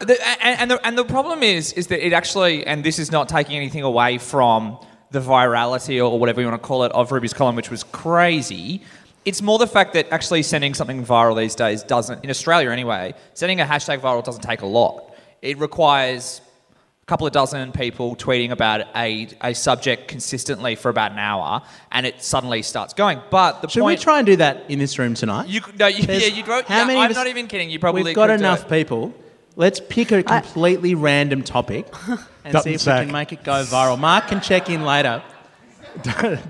the, 0.00 0.18
and, 0.44 0.60
and 0.60 0.70
the 0.72 0.86
and 0.86 0.98
the 0.98 1.04
problem 1.06 1.42
is 1.42 1.72
is 1.72 1.86
that 1.86 2.04
it 2.06 2.12
actually 2.12 2.66
and 2.66 2.84
this 2.84 2.98
is 2.98 3.10
not 3.10 3.28
taking 3.30 3.56
anything 3.56 3.82
away 3.82 4.18
from 4.18 4.78
the 5.10 5.20
virality 5.20 6.04
or 6.06 6.18
whatever 6.18 6.42
you 6.42 6.46
want 6.46 6.60
to 6.62 6.66
call 6.66 6.84
it 6.84 6.92
of 6.92 7.10
Ruby's 7.12 7.32
column, 7.32 7.56
which 7.56 7.70
was 7.70 7.82
crazy. 7.82 8.82
It's 9.28 9.42
more 9.42 9.58
the 9.58 9.66
fact 9.66 9.92
that 9.92 10.10
actually 10.10 10.42
sending 10.42 10.72
something 10.74 11.04
viral 11.04 11.36
these 11.36 11.54
days 11.54 11.82
doesn't, 11.82 12.24
in 12.24 12.30
Australia 12.30 12.70
anyway, 12.70 13.12
sending 13.34 13.60
a 13.60 13.64
hashtag 13.66 14.00
viral 14.00 14.24
doesn't 14.24 14.42
take 14.42 14.62
a 14.62 14.66
lot. 14.66 15.14
It 15.42 15.58
requires 15.58 16.40
a 17.02 17.06
couple 17.06 17.26
of 17.26 17.32
dozen 17.34 17.72
people 17.72 18.16
tweeting 18.16 18.50
about 18.52 18.86
a, 18.96 19.28
a 19.42 19.52
subject 19.54 20.08
consistently 20.08 20.76
for 20.76 20.88
about 20.88 21.12
an 21.12 21.18
hour, 21.18 21.62
and 21.92 22.06
it 22.06 22.22
suddenly 22.22 22.62
starts 22.62 22.94
going. 22.94 23.20
But 23.30 23.60
the 23.60 23.68
Should 23.68 23.82
point 23.82 23.98
we 23.98 24.02
try 24.02 24.18
and 24.18 24.26
do 24.26 24.36
that 24.36 24.64
in 24.70 24.78
this 24.78 24.98
room 24.98 25.12
tonight? 25.14 25.48
You, 25.48 25.60
no, 25.78 25.86
you, 25.96 26.04
There's- 26.04 26.28
yeah, 26.30 26.34
you 26.34 26.44
wrote, 26.44 26.64
how 26.64 26.78
yeah, 26.78 26.84
many 26.86 27.00
I'm 27.00 27.10
us- 27.10 27.16
not 27.16 27.26
even 27.26 27.48
kidding. 27.48 27.68
You 27.70 27.78
probably 27.78 28.02
We've 28.04 28.14
got 28.14 28.28
could 28.30 28.38
do 28.38 28.44
enough 28.44 28.62
it. 28.64 28.70
people. 28.70 29.14
Let's 29.56 29.80
pick 29.80 30.10
a 30.12 30.22
completely 30.22 30.94
random 30.94 31.42
topic 31.42 31.86
and 32.44 32.52
Dutton 32.52 32.62
see 32.62 32.74
if 32.74 32.80
sack. 32.80 33.00
we 33.00 33.04
can 33.06 33.12
make 33.12 33.32
it 33.32 33.42
go 33.44 33.62
viral. 33.64 33.98
Mark 33.98 34.28
can 34.28 34.40
check 34.40 34.70
in 34.70 34.84
later. 34.84 35.22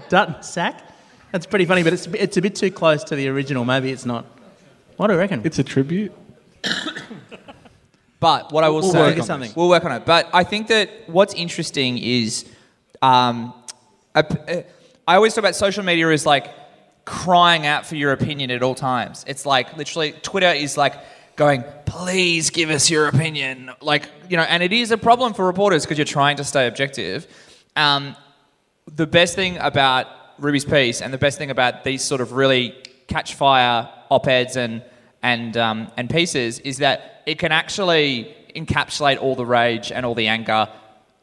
Dutton 0.08 0.42
sack? 0.42 0.84
That's 1.32 1.46
pretty 1.46 1.66
funny, 1.66 1.82
but 1.82 1.92
it's, 1.92 2.06
it's 2.06 2.36
a 2.36 2.42
bit 2.42 2.54
too 2.54 2.70
close 2.70 3.04
to 3.04 3.16
the 3.16 3.28
original. 3.28 3.64
Maybe 3.64 3.90
it's 3.90 4.06
not. 4.06 4.24
What 4.96 5.08
do 5.08 5.12
you 5.12 5.18
reckon? 5.18 5.42
It's 5.44 5.58
a 5.58 5.64
tribute. 5.64 6.12
But 8.20 8.52
what 8.52 8.64
I 8.64 8.68
will 8.68 8.80
We'll 8.80 8.90
say, 8.90 8.98
work 8.98 9.18
on 9.18 9.22
something. 9.24 9.52
We'll 9.54 9.68
work 9.68 9.84
on 9.84 9.92
it. 9.92 10.04
But 10.04 10.28
I 10.32 10.42
think 10.42 10.66
that 10.68 10.90
what's 11.06 11.34
interesting 11.34 11.98
is, 11.98 12.46
um, 13.00 13.54
a 14.14 14.24
p- 14.24 14.38
uh, 14.52 14.62
I 15.06 15.14
always 15.14 15.34
talk 15.34 15.42
about 15.42 15.54
social 15.54 15.84
media 15.84 16.08
as 16.10 16.26
like 16.26 16.52
crying 17.04 17.64
out 17.64 17.86
for 17.86 17.94
your 17.94 18.12
opinion 18.12 18.50
at 18.50 18.62
all 18.62 18.74
times. 18.74 19.24
It's 19.28 19.46
like 19.46 19.76
literally 19.76 20.12
Twitter 20.22 20.48
is 20.48 20.76
like 20.76 20.94
going, 21.36 21.62
please 21.86 22.50
give 22.50 22.70
us 22.70 22.90
your 22.90 23.06
opinion. 23.06 23.70
Like 23.80 24.08
you 24.28 24.36
know, 24.36 24.42
and 24.42 24.62
it 24.62 24.72
is 24.72 24.90
a 24.90 24.98
problem 24.98 25.32
for 25.32 25.46
reporters 25.46 25.84
because 25.84 25.96
you're 25.96 26.04
trying 26.04 26.38
to 26.38 26.44
stay 26.44 26.66
objective. 26.66 27.26
Um, 27.76 28.16
the 28.92 29.06
best 29.06 29.36
thing 29.36 29.58
about 29.58 30.08
Ruby's 30.38 30.64
piece 30.64 31.02
and 31.02 31.12
the 31.12 31.18
best 31.18 31.38
thing 31.38 31.50
about 31.50 31.84
these 31.84 32.02
sort 32.02 32.20
of 32.20 32.32
really 32.32 32.74
catch 33.06 33.34
fire 33.34 33.88
op-eds 34.10 34.56
and 34.56 34.82
and 35.22 35.56
um, 35.56 35.90
and 35.96 36.08
pieces 36.08 36.60
is 36.60 36.78
that 36.78 37.22
it 37.26 37.38
can 37.38 37.52
actually 37.52 38.34
encapsulate 38.54 39.20
all 39.20 39.34
the 39.34 39.44
rage 39.44 39.92
and 39.92 40.06
all 40.06 40.14
the 40.14 40.28
anger 40.28 40.68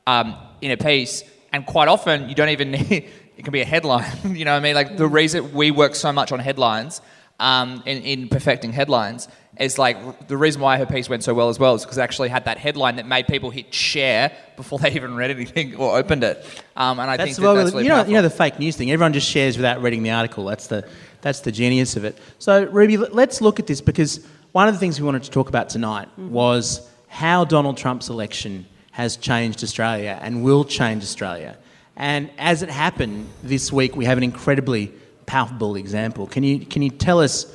um, 0.07 0.35
in 0.61 0.71
a 0.71 0.77
piece. 0.77 1.23
And 1.53 1.65
quite 1.65 1.87
often, 1.87 2.29
you 2.29 2.35
don't 2.35 2.49
even 2.49 2.71
need. 2.71 3.09
It 3.37 3.43
can 3.43 3.51
be 3.51 3.61
a 3.61 3.65
headline. 3.65 4.11
you 4.35 4.45
know 4.45 4.51
what 4.51 4.57
I 4.57 4.61
mean? 4.61 4.75
Like 4.75 4.97
the 4.97 5.07
reason 5.07 5.53
we 5.53 5.71
work 5.71 5.95
so 5.95 6.11
much 6.11 6.31
on 6.31 6.39
headlines, 6.39 7.01
um, 7.39 7.83
in, 7.85 8.01
in 8.03 8.27
perfecting 8.29 8.71
headlines, 8.71 9.27
is 9.59 9.77
like 9.77 10.27
the 10.27 10.37
reason 10.37 10.61
why 10.61 10.77
her 10.77 10.85
piece 10.85 11.07
went 11.07 11.23
so 11.23 11.33
well 11.33 11.49
as 11.49 11.57
well 11.59 11.75
is 11.75 11.83
because 11.83 11.97
it 11.97 12.01
actually 12.01 12.29
had 12.29 12.45
that 12.45 12.57
headline 12.57 12.97
that 12.97 13.07
made 13.07 13.27
people 13.27 13.49
hit 13.49 13.73
share 13.73 14.31
before 14.57 14.79
they 14.79 14.91
even 14.91 15.15
read 15.15 15.31
anything 15.31 15.75
or 15.75 15.97
opened 15.97 16.23
it. 16.23 16.45
Um, 16.75 16.99
and 16.99 17.09
I 17.09 17.17
That's 17.17 17.27
think 17.29 17.37
that 17.37 17.43
well, 17.43 17.55
that's 17.55 17.71
really 17.71 17.83
you 17.83 17.89
know, 17.89 17.95
powerful. 17.95 18.11
you 18.11 18.17
know 18.17 18.21
the 18.23 18.29
fake 18.29 18.59
news 18.59 18.75
thing. 18.75 18.91
Everyone 18.91 19.13
just 19.13 19.29
shares 19.29 19.57
without 19.57 19.81
reading 19.81 20.03
the 20.03 20.11
article. 20.11 20.45
That's 20.45 20.67
the 20.67 20.87
that's 21.21 21.39
the 21.41 21.51
genius 21.51 21.95
of 21.95 22.05
it. 22.05 22.17
So 22.39 22.65
Ruby, 22.65 22.97
let- 22.97 23.15
let's 23.15 23.41
look 23.41 23.59
at 23.59 23.67
this 23.67 23.81
because 23.81 24.25
one 24.51 24.67
of 24.67 24.73
the 24.73 24.79
things 24.79 24.99
we 24.99 25.05
wanted 25.05 25.23
to 25.23 25.31
talk 25.31 25.49
about 25.49 25.69
tonight 25.69 26.07
was 26.17 26.87
how 27.07 27.45
Donald 27.45 27.77
Trump's 27.77 28.09
election 28.09 28.65
has 28.91 29.17
changed 29.17 29.63
Australia 29.63 30.19
and 30.21 30.43
will 30.43 30.63
change 30.63 31.03
Australia. 31.03 31.57
And 31.97 32.29
as 32.37 32.61
it 32.61 32.69
happened 32.69 33.29
this 33.41 33.71
week, 33.71 33.95
we 33.95 34.05
have 34.05 34.17
an 34.17 34.23
incredibly 34.23 34.91
palpable 35.25 35.75
example. 35.75 36.27
Can 36.27 36.43
you 36.43 36.59
can 36.65 36.81
you 36.81 36.89
tell 36.89 37.19
us 37.19 37.45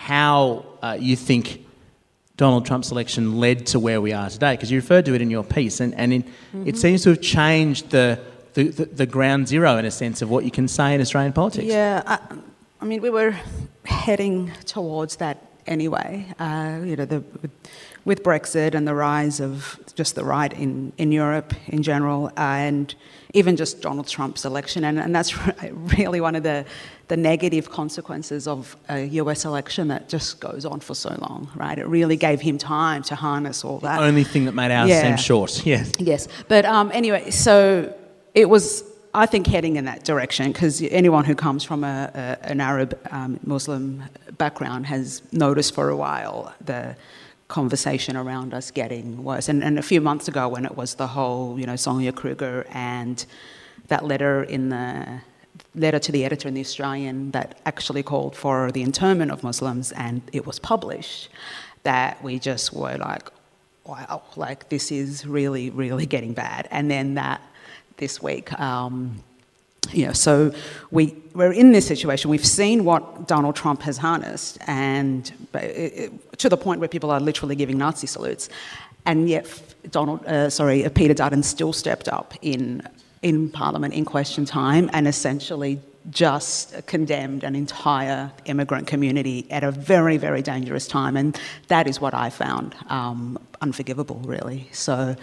how 0.00 0.64
uh, 0.80 0.96
you 0.98 1.14
think 1.14 1.66
Donald 2.38 2.64
Trump's 2.64 2.90
election 2.90 3.36
led 3.36 3.66
to 3.66 3.78
where 3.78 4.00
we 4.00 4.14
are 4.14 4.30
today? 4.30 4.54
Because 4.54 4.70
you 4.70 4.78
referred 4.78 5.04
to 5.04 5.14
it 5.14 5.20
in 5.20 5.30
your 5.30 5.44
piece, 5.44 5.78
and, 5.78 5.94
and 5.94 6.14
in, 6.14 6.24
it 6.64 6.78
seems 6.78 7.02
to 7.02 7.10
have 7.10 7.20
changed 7.20 7.90
the, 7.90 8.18
the, 8.54 8.68
the, 8.68 8.84
the 8.86 9.06
ground 9.06 9.46
zero, 9.46 9.76
in 9.76 9.84
a 9.84 9.90
sense, 9.90 10.22
of 10.22 10.30
what 10.30 10.46
you 10.46 10.50
can 10.50 10.68
say 10.68 10.94
in 10.94 11.02
Australian 11.02 11.34
politics. 11.34 11.66
Yeah, 11.66 12.02
I, 12.06 12.18
I 12.80 12.86
mean, 12.86 13.02
we 13.02 13.10
were 13.10 13.36
heading 13.84 14.50
towards 14.64 15.16
that 15.16 15.49
anyway. 15.66 16.26
Uh, 16.38 16.80
you 16.84 16.96
know, 16.96 17.04
the, 17.04 17.22
with, 18.04 18.22
Brexit 18.22 18.74
and 18.74 18.86
the 18.86 18.94
rise 18.94 19.40
of 19.40 19.78
just 19.94 20.14
the 20.14 20.24
right 20.24 20.52
in, 20.52 20.92
in 20.98 21.12
Europe 21.12 21.54
in 21.68 21.82
general, 21.82 22.26
uh, 22.36 22.40
and 22.40 22.94
even 23.34 23.56
just 23.56 23.80
Donald 23.80 24.08
Trump's 24.08 24.44
election, 24.44 24.84
and, 24.84 24.98
and 24.98 25.14
that's 25.14 25.34
really 25.98 26.20
one 26.20 26.34
of 26.34 26.42
the 26.42 26.64
the 27.08 27.16
negative 27.16 27.68
consequences 27.70 28.46
of 28.46 28.76
a 28.88 29.04
US 29.20 29.44
election 29.44 29.88
that 29.88 30.08
just 30.08 30.38
goes 30.38 30.64
on 30.64 30.78
for 30.78 30.94
so 30.94 31.08
long, 31.20 31.50
right? 31.56 31.76
It 31.76 31.86
really 31.88 32.16
gave 32.16 32.40
him 32.40 32.56
time 32.56 33.02
to 33.02 33.16
harness 33.16 33.64
all 33.64 33.80
that. 33.80 33.98
The 33.98 34.04
Only 34.04 34.22
thing 34.22 34.44
that 34.44 34.52
made 34.52 34.70
ours 34.70 34.88
Yeah. 34.90 35.02
seem 35.02 35.16
short. 35.16 35.66
Yes. 35.66 35.90
Yes, 35.98 36.28
but 36.46 36.64
um, 36.64 36.90
anyway, 36.94 37.32
so 37.32 37.92
it 38.32 38.48
was, 38.48 38.84
I 39.12 39.26
think, 39.26 39.46
heading 39.46 39.76
in 39.76 39.86
that 39.86 40.04
direction 40.04 40.52
because 40.52 40.82
anyone 40.82 41.24
who 41.24 41.34
comes 41.34 41.64
from 41.64 41.82
a, 41.82 42.10
a, 42.14 42.46
an 42.46 42.60
Arab 42.60 42.98
um, 43.10 43.40
Muslim 43.44 44.04
background 44.38 44.86
has 44.86 45.22
noticed 45.32 45.74
for 45.74 45.88
a 45.88 45.96
while 45.96 46.54
the 46.64 46.96
conversation 47.48 48.16
around 48.16 48.54
us 48.54 48.70
getting 48.70 49.24
worse. 49.24 49.48
And, 49.48 49.64
and 49.64 49.78
a 49.78 49.82
few 49.82 50.00
months 50.00 50.28
ago, 50.28 50.48
when 50.48 50.64
it 50.64 50.76
was 50.76 50.94
the 50.94 51.08
whole, 51.08 51.58
you 51.58 51.66
know, 51.66 51.76
Sonia 51.76 52.12
Kruger 52.12 52.66
and 52.70 53.26
that 53.88 54.04
letter 54.04 54.44
in 54.44 54.68
the 54.68 55.20
letter 55.74 55.98
to 55.98 56.12
the 56.12 56.24
editor 56.24 56.46
in 56.48 56.54
the 56.54 56.60
Australian 56.60 57.32
that 57.32 57.60
actually 57.66 58.02
called 58.02 58.36
for 58.36 58.70
the 58.72 58.82
internment 58.82 59.30
of 59.32 59.42
Muslims, 59.42 59.92
and 59.92 60.22
it 60.32 60.46
was 60.46 60.58
published. 60.58 61.28
That 61.82 62.22
we 62.22 62.38
just 62.38 62.72
were 62.72 62.96
like, 62.98 63.28
wow, 63.84 64.22
like 64.36 64.68
this 64.68 64.92
is 64.92 65.26
really, 65.26 65.70
really 65.70 66.06
getting 66.06 66.34
bad. 66.34 66.68
And 66.70 66.90
then 66.90 67.14
that 67.14 67.40
this 68.00 68.20
week, 68.20 68.52
um, 68.58 69.22
you 69.92 70.06
know, 70.06 70.12
so 70.12 70.52
we, 70.90 71.14
we're 71.34 71.52
in 71.52 71.72
this 71.72 71.86
situation. 71.86 72.30
We've 72.30 72.44
seen 72.44 72.84
what 72.84 73.28
Donald 73.28 73.56
Trump 73.56 73.82
has 73.82 73.96
harnessed, 73.96 74.58
and 74.66 75.30
it, 75.54 76.38
to 76.38 76.48
the 76.48 76.56
point 76.56 76.80
where 76.80 76.88
people 76.88 77.10
are 77.10 77.20
literally 77.20 77.56
giving 77.56 77.78
Nazi 77.78 78.06
salutes, 78.06 78.48
and 79.06 79.28
yet 79.28 79.46
Donald, 79.90 80.24
uh, 80.26 80.50
sorry, 80.50 80.84
uh, 80.84 80.90
Peter 80.90 81.14
Dutton 81.14 81.42
still 81.42 81.72
stepped 81.72 82.08
up 82.08 82.34
in 82.42 82.82
in 83.22 83.50
Parliament 83.50 83.92
in 83.92 84.04
question 84.04 84.46
time 84.46 84.88
and 84.94 85.06
essentially 85.06 85.78
just 86.08 86.86
condemned 86.86 87.44
an 87.44 87.54
entire 87.54 88.32
immigrant 88.46 88.86
community 88.86 89.46
at 89.50 89.62
a 89.62 89.70
very, 89.70 90.16
very 90.16 90.42
dangerous 90.42 90.86
time, 90.88 91.16
and 91.16 91.38
that 91.68 91.86
is 91.86 92.00
what 92.00 92.14
I 92.14 92.30
found 92.30 92.74
um, 92.88 93.38
unforgivable, 93.60 94.20
really. 94.24 94.68
So, 94.72 95.16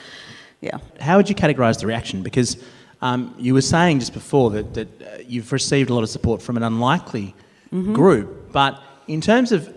yeah. 0.62 0.78
How 1.00 1.18
would 1.18 1.30
you 1.30 1.36
categorise 1.36 1.80
the 1.80 1.88
reaction? 1.88 2.24
Because 2.24 2.58
um, 3.02 3.36
you 3.38 3.54
were 3.54 3.62
saying 3.62 4.00
just 4.00 4.14
before 4.14 4.50
that, 4.52 4.74
that 4.74 5.02
uh, 5.02 5.18
you've 5.28 5.52
received 5.52 5.90
a 5.90 5.94
lot 5.94 6.04
of 6.04 6.10
support 6.10 6.42
from 6.42 6.58
an 6.58 6.64
unlikely 6.64 7.36
group, 7.94 8.54
but 8.54 8.82
in 9.08 9.20
terms 9.20 9.52
of 9.52 9.74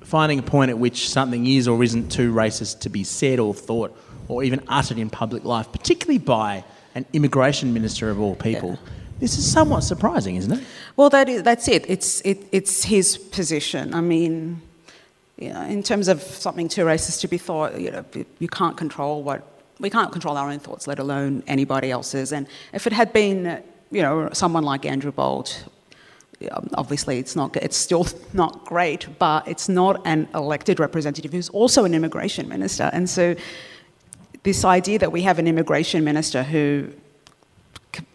finding 0.00 0.38
a 0.38 0.42
point 0.42 0.70
at 0.70 0.78
which 0.78 1.08
something 1.08 1.46
is 1.46 1.66
or 1.66 1.82
isn't 1.82 2.10
too 2.10 2.32
racist 2.32 2.80
to 2.80 2.88
be 2.88 3.02
said 3.02 3.40
or 3.40 3.52
thought 3.52 3.96
or 4.28 4.44
even 4.44 4.62
uttered 4.68 4.98
in 4.98 5.10
public 5.10 5.44
life, 5.44 5.70
particularly 5.72 6.18
by 6.18 6.64
an 6.94 7.04
immigration 7.12 7.72
minister 7.72 8.10
of 8.10 8.20
all 8.20 8.36
people, 8.36 8.78
this 9.20 9.38
is 9.38 9.50
somewhat 9.50 9.82
surprising, 9.82 10.36
isn't 10.36 10.52
it? 10.52 10.64
Well, 10.96 11.10
that 11.10 11.28
is, 11.28 11.42
that's 11.42 11.68
it. 11.68 11.84
It's, 11.88 12.20
it. 12.22 12.46
it's 12.52 12.84
his 12.84 13.16
position. 13.16 13.94
I 13.94 14.00
mean, 14.00 14.60
you 15.38 15.52
know, 15.52 15.62
in 15.62 15.82
terms 15.82 16.08
of 16.08 16.20
something 16.22 16.68
too 16.68 16.84
racist 16.84 17.20
to 17.20 17.28
be 17.28 17.38
thought, 17.38 17.80
you 17.80 17.90
know, 17.90 18.04
you 18.38 18.48
can't 18.48 18.76
control 18.76 19.22
what, 19.22 19.42
we 19.80 19.90
can't 19.90 20.12
control 20.12 20.36
our 20.36 20.50
own 20.50 20.58
thoughts, 20.58 20.86
let 20.86 20.98
alone 20.98 21.42
anybody 21.46 21.90
else's. 21.90 22.32
And 22.32 22.46
if 22.72 22.86
it 22.86 22.92
had 22.92 23.12
been, 23.12 23.62
you 23.90 24.02
know, 24.02 24.30
someone 24.32 24.64
like 24.64 24.86
Andrew 24.86 25.12
Bolt, 25.12 25.64
um, 26.50 26.68
obviously 26.74 27.18
it's 27.18 27.36
not, 27.36 27.56
it's 27.56 27.76
still 27.76 28.06
not 28.32 28.64
great, 28.64 29.06
but 29.18 29.46
it's 29.48 29.68
not 29.68 30.00
an 30.06 30.28
elected 30.34 30.80
representative 30.80 31.32
who's 31.32 31.48
also 31.50 31.84
an 31.84 31.94
immigration 31.94 32.48
minister. 32.48 32.90
And 32.92 33.08
so 33.08 33.34
this 34.42 34.64
idea 34.64 34.98
that 34.98 35.12
we 35.12 35.22
have 35.22 35.38
an 35.38 35.46
immigration 35.46 36.04
minister 36.04 36.42
who 36.42 36.92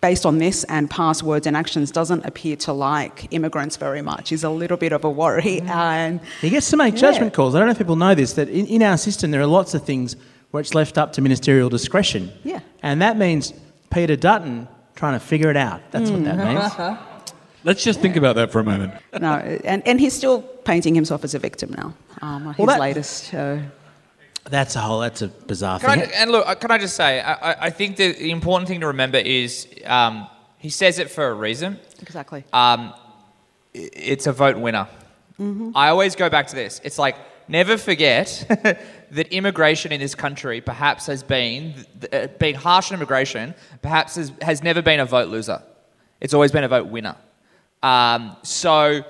based 0.01 0.25
on 0.25 0.39
this 0.39 0.63
and 0.65 0.89
past 0.89 1.23
words 1.23 1.45
and 1.45 1.55
actions, 1.55 1.91
doesn't 1.91 2.25
appear 2.25 2.55
to 2.55 2.73
like 2.73 3.27
immigrants 3.31 3.77
very 3.77 4.01
much 4.01 4.31
is 4.31 4.43
a 4.43 4.49
little 4.49 4.77
bit 4.77 4.91
of 4.91 5.03
a 5.03 5.09
worry. 5.09 5.61
And 5.61 6.19
He 6.41 6.49
gets 6.49 6.69
to 6.71 6.77
make 6.77 6.95
Yeah. 6.95 7.01
judgment 7.01 7.33
calls. 7.33 7.53
I 7.55 7.59
don't 7.59 7.67
know 7.67 7.71
if 7.73 7.77
people 7.77 7.95
know 7.95 8.15
this, 8.15 8.33
that 8.33 8.49
in, 8.49 8.65
in 8.67 8.81
our 8.81 8.97
system 8.97 9.31
there 9.31 9.41
are 9.41 9.45
lots 9.47 9.73
of 9.73 9.83
things 9.83 10.15
where 10.51 10.61
it's 10.61 10.73
left 10.75 10.97
up 10.97 11.13
to 11.13 11.21
ministerial 11.21 11.69
discretion. 11.69 12.31
Yeah. 12.43 12.59
And 12.81 13.01
that 13.01 13.17
means 13.17 13.53
Peter 13.91 14.15
Dutton 14.15 14.67
trying 14.95 15.13
to 15.19 15.25
figure 15.25 15.49
it 15.49 15.57
out. 15.57 15.81
That's 15.91 16.09
what 16.09 16.23
that 16.23 16.37
means. 16.37 16.97
Let's 17.63 17.83
just 17.83 17.99
think 17.99 18.15
about 18.15 18.35
that 18.37 18.51
for 18.51 18.59
a 18.59 18.63
moment. 18.63 18.93
no, 19.19 19.33
and, 19.33 19.85
and 19.87 19.99
he's 19.99 20.13
still 20.13 20.41
painting 20.41 20.95
himself 20.95 21.23
as 21.23 21.35
a 21.35 21.39
victim 21.39 21.73
now. 21.77 21.93
Um, 22.21 22.53
his 22.53 22.65
that- 22.65 22.79
latest. 22.79 23.33
Uh, 23.33 23.57
That's 24.49 24.77
a 24.77 24.79
whole, 24.79 25.01
that's 25.01 25.21
a 25.21 25.27
bizarre 25.27 25.79
Can 25.79 25.89
I, 25.89 25.99
thing. 26.05 26.11
and 26.15 26.31
look, 26.31 26.47
uh, 26.47 26.55
can 26.55 26.71
I 26.71 26.77
just 26.77 26.95
say, 26.95 27.19
I, 27.19 27.33
I- 27.51 27.57
I 27.65 27.69
think 27.69 27.97
that 27.97 28.17
the 28.19 28.31
important 28.31 28.69
thing 28.69 28.79
to 28.79 28.87
remember 28.87 29.17
is 29.17 29.67
um, 29.85 30.27
he 30.57 30.69
says 30.69 30.99
it 30.99 31.09
for 31.11 31.27
a 31.27 31.33
reason. 31.33 31.77
exactly. 32.01 32.45
Um, 32.53 32.93
it's 33.73 34.25
a 34.27 34.31
vote 34.31 34.57
winner. 34.57 34.87
I 35.75 35.89
always 35.89 36.15
go 36.15 36.29
back 36.29 36.47
to 36.47 36.55
this. 36.55 36.79
It's 36.83 36.97
like 36.97 37.15
never 37.49 37.77
forget 37.77 38.27
that 39.11 39.27
immigration 39.27 39.91
in 39.91 39.99
this 39.99 40.15
country 40.15 40.61
perhaps 40.61 41.05
has 41.07 41.23
been 41.23 41.73
uh, 42.11 42.27
being 42.39 42.55
harsh 42.55 42.91
on 42.91 42.97
immigration. 42.97 43.53
Perhaps 43.81 44.15
has, 44.15 44.31
has 44.41 44.63
never 44.63 44.81
been 44.81 44.99
a 44.99 45.05
vote 45.05 45.29
loser. 45.29 45.61
It's 46.19 46.33
always 46.33 46.51
been 46.51 46.63
a 46.63 46.67
vote 46.67 46.87
winner. 46.87 47.15
Um, 47.83 48.35
so 48.43 49.03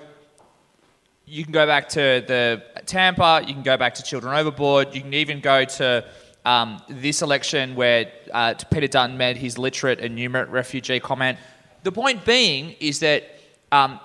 you 1.26 1.44
can 1.44 1.54
go 1.54 1.66
back 1.66 1.90
to 1.90 2.24
the 2.28 2.64
Tampa, 2.86 3.44
you 3.46 3.54
can 3.54 3.64
go 3.64 3.78
back 3.78 3.96
to 3.96 4.04
Children 4.04 4.36
Overboard, 4.36 4.94
you 4.94 5.02
can 5.02 5.14
even 5.14 5.40
go 5.42 5.66
to 5.66 6.06
um, 6.46 6.82
this 6.88 7.22
election 7.22 7.76
where 7.76 8.12
uh, 8.34 8.54
Peter 8.72 8.88
Dutton 8.88 9.18
made 9.18 9.36
his 9.36 9.58
literate 9.58 10.00
and 10.00 10.18
numerate 10.18 10.50
refugee 10.50 11.00
comment. 11.00 11.38
The 11.84 11.92
point 11.92 12.24
being 12.26 12.76
is 12.80 13.00
that, 13.00 13.24
um, 13.72 14.00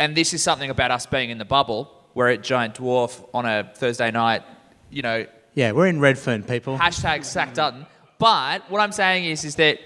and 0.00 0.16
this 0.16 0.34
is 0.34 0.42
something 0.42 0.70
about 0.70 0.90
us 0.90 1.06
being 1.06 1.30
in 1.30 1.38
the 1.38 1.44
bubble, 1.44 1.92
we're 2.14 2.30
at 2.30 2.42
Giant 2.42 2.74
Dwarf 2.74 3.28
on 3.32 3.46
a 3.46 3.70
Thursday 3.74 4.10
night, 4.10 4.42
you 4.90 5.02
know, 5.02 5.26
Yeah, 5.54 5.72
we're 5.72 5.86
in 5.86 6.00
Redfern, 6.00 6.42
people. 6.42 6.78
hashtag 6.78 7.24
sack 7.24 7.54
Dutton. 7.54 7.86
But 8.18 8.70
what 8.70 8.80
I'm 8.80 8.92
saying 8.92 9.26
is, 9.26 9.44
is 9.44 9.56
that 9.56 9.78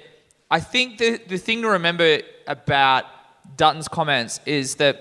I 0.50 0.60
think 0.60 0.98
the, 0.98 1.20
the 1.28 1.36
thing 1.38 1.62
to 1.62 1.68
remember 1.68 2.20
about 2.46 3.04
Dutton's 3.56 3.88
comments 3.88 4.40
is 4.46 4.76
that 4.76 4.96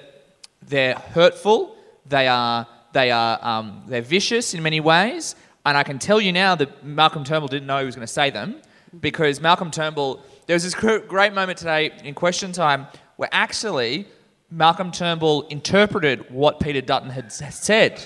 they're 0.62 0.96
hurtful, 0.96 1.76
they 2.08 2.28
are, 2.28 2.68
they 2.94 3.12
are 3.12 3.40
um, 3.42 3.84
they're 3.88 4.02
vicious 4.02 4.54
in 4.54 4.64
many 4.64 4.80
ways, 4.80 5.36
and 5.66 5.78
I 5.78 5.84
can 5.84 6.00
tell 6.00 6.20
you 6.20 6.32
now 6.32 6.56
that 6.56 6.84
Malcolm 6.84 7.24
Turnbull 7.24 7.48
didn't 7.48 7.68
know 7.68 7.80
he 7.80 7.86
was 7.86 7.96
going 7.96 8.08
to 8.08 8.12
say 8.12 8.30
them 8.32 8.56
because 9.00 9.40
Malcolm 9.40 9.70
Turnbull, 9.70 10.24
there 10.48 10.56
was 10.56 10.64
this 10.64 10.74
great 10.74 11.34
moment 11.34 11.60
today 11.60 11.92
in 12.04 12.16
question 12.16 12.52
time 12.52 12.88
where 13.18 13.30
actually 13.32 14.08
Malcolm 14.50 14.92
Turnbull 14.92 15.44
interpreted 15.50 16.30
what 16.32 16.60
Peter 16.60 16.82
Dutton 16.82 17.12
had 17.12 17.32
said. 17.32 18.04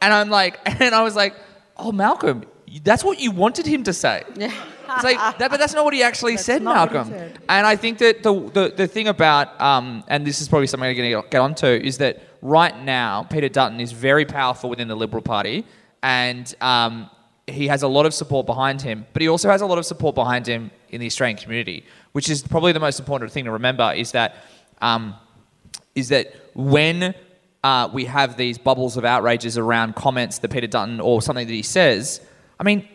And 0.00 0.12
I'm 0.12 0.30
like, 0.30 0.58
and 0.80 0.94
I 0.94 1.02
was 1.02 1.16
like, 1.16 1.34
oh, 1.76 1.92
Malcolm, 1.92 2.44
that's 2.82 3.04
what 3.04 3.18
you 3.20 3.30
wanted 3.30 3.66
him 3.66 3.84
to 3.84 3.92
say. 3.92 4.24
It's 4.88 5.02
like, 5.02 5.16
that, 5.38 5.50
but 5.50 5.58
that's 5.58 5.74
not 5.74 5.84
what 5.84 5.94
he 5.94 6.04
actually 6.04 6.36
said, 6.36 6.62
what 6.62 6.70
he 6.70 6.94
Malcolm. 6.94 7.08
said. 7.08 7.40
And 7.48 7.66
I 7.66 7.74
think 7.74 7.98
that 7.98 8.22
the, 8.22 8.32
the, 8.50 8.68
the 8.68 8.86
thing 8.86 9.08
about, 9.08 9.60
um, 9.60 10.04
and 10.06 10.24
this 10.24 10.40
is 10.40 10.48
probably 10.48 10.68
something 10.68 10.88
I'm 10.88 10.96
going 10.96 11.22
to 11.22 11.28
get 11.28 11.40
onto, 11.40 11.66
is 11.66 11.98
that 11.98 12.22
right 12.40 12.84
now, 12.84 13.24
Peter 13.24 13.48
Dutton 13.48 13.80
is 13.80 13.90
very 13.90 14.24
powerful 14.24 14.70
within 14.70 14.86
the 14.86 14.94
Liberal 14.94 15.22
Party, 15.22 15.66
and 16.04 16.54
um, 16.60 17.10
he 17.48 17.66
has 17.66 17.82
a 17.82 17.88
lot 17.88 18.06
of 18.06 18.14
support 18.14 18.46
behind 18.46 18.80
him, 18.80 19.06
but 19.12 19.22
he 19.22 19.28
also 19.28 19.48
has 19.50 19.60
a 19.60 19.66
lot 19.66 19.78
of 19.78 19.86
support 19.86 20.14
behind 20.14 20.46
him 20.46 20.70
in 20.90 21.00
the 21.00 21.06
Australian 21.06 21.36
community, 21.36 21.84
which 22.12 22.30
is 22.30 22.42
probably 22.42 22.72
the 22.72 22.80
most 22.80 23.00
important 23.00 23.32
thing 23.32 23.44
to 23.44 23.50
remember 23.50 23.92
is 23.92 24.12
that, 24.12 24.36
um, 24.80 25.14
is 25.96 26.10
that 26.10 26.32
when 26.54 27.14
uh, 27.66 27.88
we 27.92 28.04
have 28.04 28.36
these 28.36 28.58
bubbles 28.58 28.96
of 28.96 29.04
outrages 29.04 29.58
around 29.58 29.96
comments 29.96 30.38
that 30.38 30.52
Peter 30.52 30.68
Dutton 30.68 31.00
or 31.00 31.20
something 31.20 31.48
that 31.48 31.52
he 31.52 31.62
says. 31.62 32.20
I 32.60 32.62
mean, 32.62 32.86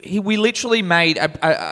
he, 0.00 0.20
we 0.20 0.36
literally 0.36 0.82
made 0.82 1.16
a, 1.16 1.30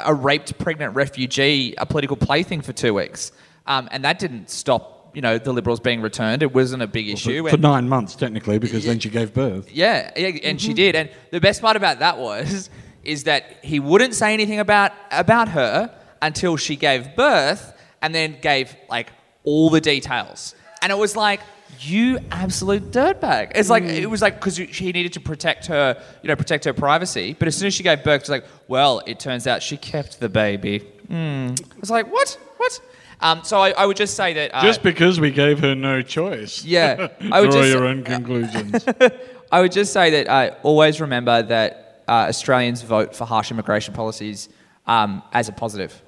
a, 0.09 0.13
a 0.13 0.15
raped 0.15 0.59
pregnant 0.59 0.95
refugee 0.95 1.75
a 1.77 1.85
political 1.85 2.17
plaything 2.17 2.63
for 2.63 2.73
two 2.73 2.95
weeks, 2.95 3.33
um, 3.67 3.91
and 3.93 4.03
that 4.07 4.19
didn't 4.19 4.49
stop. 4.49 5.11
You 5.13 5.21
know, 5.21 5.37
the 5.37 5.53
Liberals 5.53 5.81
being 5.81 6.01
returned. 6.01 6.43
It 6.43 6.55
wasn't 6.55 6.83
a 6.83 6.87
big 6.87 7.09
issue. 7.09 7.43
For, 7.43 7.51
and- 7.51 7.63
nine 7.63 7.89
months, 7.91 8.15
technically, 8.15 8.59
because 8.59 8.87
then 8.87 9.01
she 9.01 9.11
gave 9.11 9.35
birth. 9.35 9.71
yeah, 9.71 10.11
yeah, 10.17 10.29
and 10.45 10.59
she 10.59 10.73
did. 10.73 10.95
And 10.97 11.11
the 11.33 11.41
best 11.41 11.61
part 11.61 11.77
about 11.77 11.99
that 11.99 12.17
was 12.17 12.71
is 13.05 13.25
that 13.25 13.43
he 13.63 13.81
wouldn't 13.81 14.15
say 14.15 14.33
anything 14.33 14.61
about 14.61 14.93
about 15.11 15.49
her 15.51 15.95
until 16.23 16.57
she 16.57 16.77
gave 16.77 17.15
birth, 17.17 17.75
and 18.01 18.15
then 18.15 18.39
gave 18.41 18.75
like 18.89 19.13
all 19.45 19.69
the 19.69 19.81
details. 19.83 20.55
And 20.81 20.91
it 20.91 20.97
was 20.97 21.15
like, 21.17 21.41
you 21.81 22.19
absolute 22.31 22.91
dirtbag. 22.91 23.53
It's 23.55 23.71
like 23.71 23.85
it 23.85 24.07
was 24.09 24.23
like 24.23 24.37
because 24.37 24.57
she 24.57 24.93
needed 24.93 25.13
to 25.15 25.21
protect 25.21 25.67
her, 25.67 26.03
you 26.23 26.29
know, 26.29 26.37
protect 26.37 26.65
her 26.65 26.73
privacy. 26.73 27.35
But 27.39 27.49
as 27.49 27.57
soon 27.57 27.69
as 27.69 27.75
she 27.75 27.83
gave 27.83 28.05
birth, 28.05 28.23
it's 28.23 28.29
like, 28.29 28.45
well, 28.69 29.03
it 29.07 29.19
turns 29.19 29.47
out 29.47 29.63
she 29.63 29.77
kept 29.77 30.21
the 30.21 30.29
baby. 30.29 30.81
Hmm. 31.09 31.55
I 31.77 31.81
was 31.81 31.91
like, 31.91 32.11
what? 32.13 32.39
What? 32.59 32.81
Um, 33.23 33.43
so 33.45 33.59
I, 33.59 33.71
I 33.73 33.85
would 33.87 33.97
just 33.99 34.15
say 34.15 34.33
that. 34.35 34.51
Uh, 34.55 34.63
Just 34.63 34.83
because 34.83 35.21
we 35.21 35.31
gave 35.31 35.59
her 35.61 35.75
no 35.75 36.01
choice. 36.01 36.65
Yeah, 36.65 37.09
I 37.31 37.41
would 37.41 37.51
Draw 37.51 37.61
just- 37.63 37.73
your 37.75 37.85
own 37.85 38.03
conclusions. 38.05 38.87
I 39.53 39.61
would 39.61 39.73
just 39.73 39.93
say 39.93 40.11
that 40.11 40.31
I 40.31 40.51
always 40.63 41.01
remember 41.01 41.43
that 41.43 42.03
uh, 42.09 42.13
Australians 42.29 42.83
vote 42.83 43.15
for 43.17 43.25
harsh 43.25 43.51
immigration 43.51 43.93
policies 43.95 44.49
um, 44.87 45.23
as 45.33 45.49
a 45.49 45.53
positive. 45.53 46.01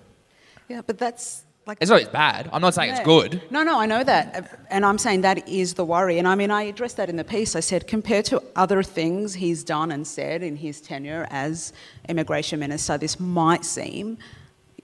Yeah, 0.68 0.80
but 0.86 0.96
that's 0.96 1.41
like. 1.66 1.78
It's 1.80 1.90
not 1.90 1.96
always 1.96 2.08
bad. 2.08 2.50
I'm 2.52 2.60
not 2.60 2.74
saying 2.74 2.90
it's 2.90 3.00
good. 3.00 3.42
No, 3.50 3.62
no, 3.62 3.78
I 3.78 3.86
know 3.86 4.02
that. 4.04 4.66
And 4.70 4.84
I'm 4.84 4.98
saying 4.98 5.22
that 5.22 5.48
is 5.48 5.74
the 5.74 5.84
worry. 5.84 6.18
And 6.18 6.26
I 6.26 6.34
mean, 6.34 6.50
I 6.50 6.62
addressed 6.62 6.96
that 6.96 7.08
in 7.08 7.16
the 7.16 7.24
piece. 7.24 7.54
I 7.56 7.60
said, 7.60 7.86
compared 7.86 8.24
to 8.26 8.42
other 8.56 8.82
things 8.82 9.34
he's 9.34 9.64
done 9.64 9.92
and 9.92 10.06
said 10.06 10.42
in 10.42 10.56
his 10.56 10.80
tenure 10.80 11.26
as 11.30 11.72
immigration 12.08 12.60
minister, 12.60 12.98
this 12.98 13.20
might 13.20 13.64
seem 13.64 14.18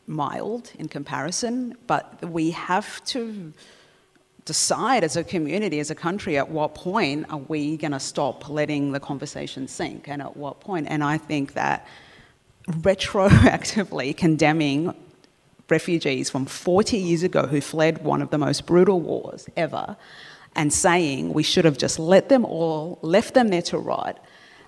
mild 0.06 0.72
in 0.78 0.88
comparison, 0.88 1.76
but 1.86 2.24
we 2.24 2.50
have 2.52 3.04
to 3.04 3.52
decide 4.46 5.04
as 5.04 5.14
a 5.14 5.22
community, 5.22 5.78
as 5.78 5.90
a 5.90 5.94
country, 5.94 6.38
at 6.38 6.48
what 6.48 6.74
point 6.74 7.26
are 7.28 7.36
we 7.36 7.76
going 7.76 7.92
to 7.92 8.00
stop 8.00 8.48
letting 8.48 8.92
the 8.92 9.00
conversation 9.00 9.68
sink 9.68 10.08
and 10.08 10.22
at 10.22 10.36
what 10.36 10.58
point? 10.60 10.86
And 10.88 11.04
I 11.04 11.18
think 11.18 11.52
that 11.52 11.86
retroactively 12.66 14.16
condemning 14.16 14.94
refugees 15.70 16.30
from 16.30 16.46
40 16.46 16.96
years 16.98 17.22
ago 17.22 17.46
who 17.46 17.60
fled 17.60 18.04
one 18.04 18.22
of 18.22 18.30
the 18.30 18.38
most 18.38 18.66
brutal 18.66 19.00
wars 19.00 19.48
ever 19.56 19.96
and 20.56 20.72
saying 20.72 21.32
we 21.32 21.42
should 21.42 21.64
have 21.64 21.78
just 21.78 21.98
let 21.98 22.28
them 22.28 22.44
all, 22.44 22.98
left 23.02 23.34
them 23.34 23.48
there 23.48 23.62
to 23.62 23.78
rot. 23.78 24.18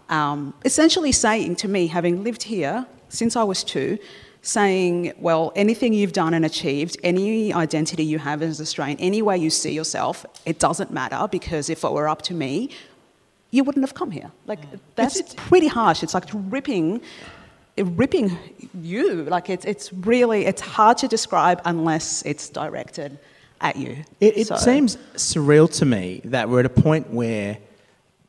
Um, 0.09 0.55
essentially 0.65 1.13
saying 1.13 1.57
to 1.57 1.69
me, 1.69 1.87
having 1.87 2.23
lived 2.25 2.43
here 2.43 2.87
since 3.09 3.37
I 3.37 3.43
was 3.43 3.65
two, 3.65 3.99
saying, 4.43 5.13
well, 5.19 5.53
anything 5.55 5.93
you've 5.93 6.13
done 6.13 6.33
and 6.33 6.45
achieved, 6.45 6.97
any 7.03 7.53
identity 7.53 8.05
you 8.05 8.19
have 8.19 8.43
as 8.43 8.61
Australian, 8.61 8.99
any 8.99 9.21
way 9.21 9.37
you 9.37 9.51
see 9.51 9.73
yourself, 9.73 10.25
it 10.47 10.59
doesn't 10.59 10.91
matter 10.91 11.29
because 11.31 11.69
if 11.69 11.85
it 11.85 11.93
were 11.93 12.09
up 12.09 12.23
to 12.23 12.35
me, 12.35 12.71
you 13.51 13.65
wouldn't 13.65 13.85
have 13.85 13.95
come 13.95 14.11
here. 14.11 14.31
Like 14.47 14.61
that's 14.95 15.35
pretty 15.35 15.67
harsh. 15.67 16.03
It's 16.03 16.15
like 16.15 16.27
ripping, 16.33 17.03
ripping 17.83 18.37
you. 18.81 19.25
Like 19.25 19.51
it's 19.51 19.65
it's 19.65 19.93
really 19.93 20.47
it's 20.47 20.61
hard 20.61 20.99
to 20.99 21.09
describe 21.09 21.61
unless 21.65 22.23
it's 22.23 22.49
directed 22.49 23.19
at 23.61 23.77
you. 23.77 23.97
It, 24.21 24.39
it 24.39 24.47
So- 24.47 24.57
seems 24.57 24.97
surreal 25.17 25.71
to 25.79 25.85
me 25.85 26.21
that 26.25 26.49
we're 26.49 26.61
at 26.61 26.67
a 26.67 26.71
point 26.71 27.11
where 27.11 27.59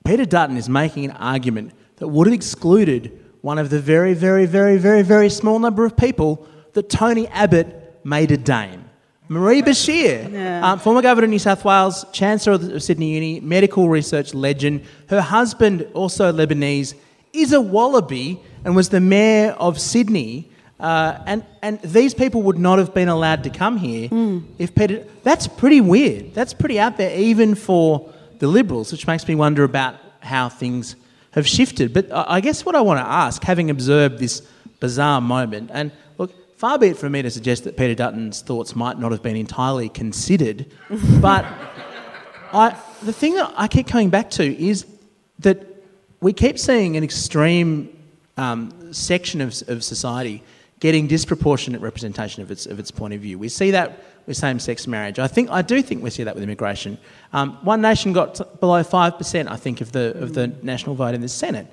Peter 0.04 0.26
Dutton 0.26 0.58
is 0.58 0.68
making 0.68 1.06
an 1.06 1.12
argument 1.12 1.74
that 1.98 2.08
would 2.08 2.28
have 2.28 2.34
excluded 2.34 3.18
one 3.42 3.58
of 3.58 3.70
the 3.70 3.80
very, 3.80 4.14
very, 4.14 4.46
very, 4.46 4.78
very, 4.78 5.02
very 5.04 5.30
small 5.30 5.60
number 5.60 5.86
of 5.86 5.96
people 5.96 6.48
that 6.74 6.90
Tony 6.90 7.28
Abbott 7.28 7.68
made 8.04 8.32
a 8.32 8.38
dame. 8.38 8.86
Marie 9.30 9.62
Bashir, 9.62 10.32
Yeah. 10.32 10.72
um, 10.74 10.80
former 10.80 11.02
governor 11.02 11.26
of 11.26 11.30
New 11.30 11.40
South 11.40 11.64
Wales, 11.64 12.06
chancellor 12.12 12.54
of 12.54 12.84
Sydney 12.84 13.14
Uni, 13.14 13.40
medical 13.40 13.88
research 13.90 14.34
legend. 14.34 14.82
Her 15.08 15.22
husband, 15.22 15.88
also 15.94 16.32
Lebanese, 16.34 16.96
is 17.32 17.54
a 17.54 17.62
wallaby 17.62 18.42
and 18.64 18.76
was 18.76 18.90
the 18.90 19.00
mayor 19.00 19.52
of 19.52 19.80
Sydney. 19.80 20.50
Uh, 20.80 21.22
and, 21.28 21.46
and 21.62 21.80
these 21.82 22.14
people 22.14 22.42
would 22.42 22.58
not 22.58 22.80
have 22.80 22.94
been 22.94 23.08
allowed 23.08 23.44
to 23.44 23.50
come 23.50 23.78
here 23.78 24.10
if 24.58 24.74
Peter. 24.74 25.06
That's 25.24 25.48
pretty 25.48 25.80
weird. 25.80 26.34
That's 26.34 26.54
pretty 26.54 26.80
out 26.80 26.98
there, 26.98 27.16
even 27.16 27.54
for 27.54 28.12
the 28.40 28.48
Liberals, 28.48 28.92
which 28.92 29.06
makes 29.06 29.28
me 29.28 29.36
wonder 29.36 29.64
about 29.64 29.96
how 30.22 30.50
things 30.50 30.96
have 31.32 31.48
shifted. 31.48 31.94
But 31.94 32.12
I 32.12 32.26
I 32.28 32.42
guess 32.42 32.66
what 32.66 32.76
I 32.76 32.82
want 32.82 33.00
to 33.00 33.06
ask, 33.06 33.44
having 33.44 33.70
observed 33.70 34.18
this 34.18 34.42
bizarre 34.80 35.22
moment, 35.22 35.70
and 35.72 35.92
look, 36.18 36.34
far 36.58 36.80
be 36.80 36.88
it 36.88 36.98
from 36.98 37.12
me 37.12 37.22
to 37.22 37.30
suggest 37.30 37.64
that 37.66 37.78
Peter 37.78 37.94
Dutton's 37.94 38.42
thoughts 38.42 38.76
might 38.76 38.98
not 38.98 39.12
have 39.12 39.22
been 39.22 39.36
entirely 39.36 39.90
considered, 39.90 40.66
but 41.22 41.46
I, 42.52 42.76
the 43.04 43.14
thing 43.14 43.36
that 43.36 43.54
I 43.56 43.68
keep 43.68 43.88
coming 43.88 44.10
back 44.10 44.32
to 44.32 44.44
is 44.44 44.88
that 45.40 45.64
we 46.20 46.34
keep 46.34 46.58
seeing 46.58 46.98
an 46.98 47.04
extreme 47.04 47.96
um, 48.38 48.94
section 48.94 49.42
of, 49.42 49.62
of 49.68 49.84
society 49.84 50.44
getting 50.80 51.08
disproportionate 51.08 51.82
representation 51.82 52.42
of 52.42 52.50
its, 52.50 52.66
of 52.66 52.80
its 52.80 52.92
point 52.92 53.14
of 53.14 53.22
view. 53.22 53.38
We 53.38 53.50
see 53.50 53.72
that 53.72 54.04
with 54.26 54.38
same-sex 54.38 54.88
marriage. 54.88 55.20
I 55.20 55.28
think 55.28 55.50
I 55.50 55.62
do 55.62 55.82
think 55.82 56.04
we 56.04 56.10
see 56.10 56.24
that 56.24 56.36
with 56.36 56.44
immigration. 56.44 56.98
Um, 57.34 57.58
One 57.64 57.82
Nation 57.82 58.14
got 58.14 58.60
below 58.60 58.84
five 58.84 59.18
percent, 59.18 59.50
I 59.50 59.58
think, 59.58 59.82
of 59.82 59.92
the 59.92 60.16
of 60.24 60.34
the 60.34 60.48
national 60.64 60.96
vote 60.96 61.16
in 61.16 61.22
the 61.22 61.30
Senate, 61.30 61.68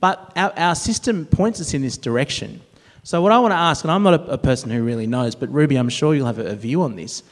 but 0.00 0.32
our, 0.36 0.52
our 0.56 0.74
system 0.74 1.26
points 1.26 1.60
us 1.60 1.74
in 1.74 1.82
this 1.82 1.96
direction. 1.96 2.60
So 3.04 3.20
what 3.20 3.32
I 3.32 3.38
want 3.40 3.52
to 3.52 3.56
ask, 3.56 3.84
and 3.84 3.90
I'm 3.90 4.02
not 4.02 4.14
a, 4.14 4.32
a 4.32 4.38
person 4.38 4.70
who 4.70 4.84
really 4.84 5.06
knows, 5.06 5.34
but 5.34 5.48
Ruby, 5.52 5.76
I'm 5.76 5.88
sure 5.88 6.14
you'll 6.14 6.26
have 6.26 6.38
a, 6.38 6.46
a 6.46 6.54
view 6.54 6.82
on 6.82 6.94
this, 6.94 7.22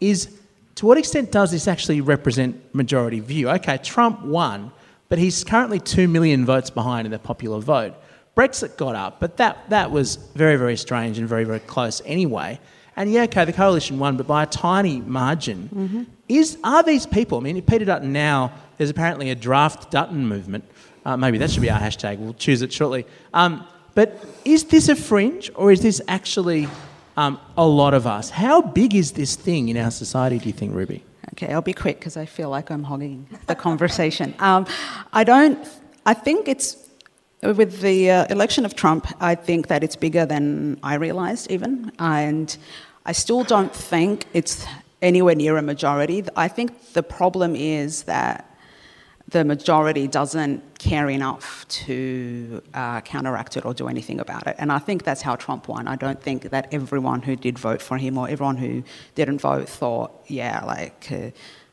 is 0.00 0.28
to 0.76 0.86
what 0.86 0.98
extent 0.98 1.30
does 1.30 1.50
this 1.50 1.68
actually 1.68 2.00
represent 2.00 2.74
majority 2.74 3.20
view? 3.20 3.48
Okay, 3.50 3.78
Trump 3.78 4.22
won, 4.22 4.72
but 5.08 5.18
he's 5.18 5.44
currently 5.44 5.78
two 5.78 6.08
million 6.08 6.44
votes 6.44 6.70
behind 6.70 7.06
in 7.06 7.12
the 7.12 7.18
popular 7.18 7.60
vote. 7.60 7.94
Brexit 8.40 8.78
got 8.78 8.94
up, 8.94 9.20
but 9.20 9.36
that, 9.36 9.68
that 9.68 9.90
was 9.90 10.16
very, 10.34 10.56
very 10.56 10.76
strange 10.76 11.18
and 11.18 11.28
very, 11.28 11.44
very 11.44 11.60
close 11.60 12.00
anyway. 12.06 12.58
And 12.96 13.12
yeah, 13.12 13.24
okay, 13.24 13.44
the 13.44 13.52
coalition 13.52 13.98
won, 13.98 14.16
but 14.16 14.26
by 14.26 14.44
a 14.44 14.46
tiny 14.46 15.02
margin. 15.02 16.06
Is 16.26 16.56
are 16.64 16.82
these 16.82 17.04
people? 17.04 17.36
I 17.36 17.42
mean, 17.42 17.60
Peter 17.60 17.84
Dutton 17.84 18.12
now. 18.14 18.52
There's 18.78 18.88
apparently 18.88 19.28
a 19.30 19.34
draft 19.34 19.90
Dutton 19.90 20.26
movement. 20.26 20.64
Uh, 21.04 21.18
maybe 21.18 21.36
that 21.36 21.50
should 21.50 21.60
be 21.60 21.70
our 21.70 21.78
hashtag. 21.78 22.18
We'll 22.18 22.32
choose 22.32 22.62
it 22.62 22.72
shortly. 22.72 23.04
Um, 23.34 23.66
but 23.94 24.24
is 24.46 24.64
this 24.64 24.88
a 24.88 24.96
fringe, 24.96 25.50
or 25.54 25.70
is 25.70 25.82
this 25.82 26.00
actually 26.08 26.66
um, 27.18 27.38
a 27.58 27.66
lot 27.66 27.92
of 27.92 28.06
us? 28.06 28.30
How 28.30 28.62
big 28.62 28.94
is 28.94 29.12
this 29.12 29.36
thing 29.36 29.68
in 29.68 29.76
our 29.76 29.90
society? 29.90 30.38
Do 30.38 30.46
you 30.46 30.54
think, 30.54 30.74
Ruby? 30.74 31.04
Okay, 31.34 31.52
I'll 31.52 31.60
be 31.60 31.74
quick 31.74 31.98
because 31.98 32.16
I 32.16 32.24
feel 32.24 32.48
like 32.48 32.70
I'm 32.70 32.84
hogging 32.84 33.28
the 33.48 33.54
conversation. 33.54 34.34
Um, 34.38 34.66
I 35.12 35.24
don't. 35.24 35.58
I 36.06 36.14
think 36.14 36.48
it's 36.48 36.89
with 37.42 37.80
the 37.80 38.10
uh, 38.10 38.26
election 38.26 38.64
of 38.64 38.74
Trump. 38.74 39.06
I 39.20 39.34
think 39.34 39.68
that 39.68 39.82
it's 39.82 39.96
bigger 39.96 40.26
than 40.26 40.78
I 40.82 40.94
realised, 40.94 41.50
even, 41.50 41.92
and 41.98 42.56
I 43.06 43.12
still 43.12 43.44
don't 43.44 43.74
think 43.74 44.26
it's 44.32 44.66
anywhere 45.02 45.34
near 45.34 45.56
a 45.56 45.62
majority. 45.62 46.24
I 46.36 46.48
think 46.48 46.92
the 46.92 47.02
problem 47.02 47.56
is 47.56 48.02
that 48.04 48.46
the 49.28 49.44
majority 49.44 50.08
doesn't 50.08 50.78
care 50.78 51.08
enough 51.08 51.66
to 51.68 52.60
uh, 52.74 53.00
counteract 53.02 53.56
it 53.56 53.64
or 53.64 53.72
do 53.72 53.86
anything 53.86 54.18
about 54.18 54.46
it. 54.46 54.56
And 54.58 54.72
I 54.72 54.78
think 54.78 55.04
that's 55.04 55.22
how 55.22 55.36
Trump 55.36 55.68
won. 55.68 55.86
I 55.86 55.94
don't 55.94 56.20
think 56.20 56.50
that 56.50 56.74
everyone 56.74 57.22
who 57.22 57.36
did 57.36 57.58
vote 57.58 57.80
for 57.80 57.96
him 57.96 58.18
or 58.18 58.28
everyone 58.28 58.56
who 58.56 58.82
didn't 59.14 59.40
vote 59.40 59.68
thought, 59.68 60.24
yeah, 60.26 60.64
like, 60.64 61.08
uh, 61.12 61.30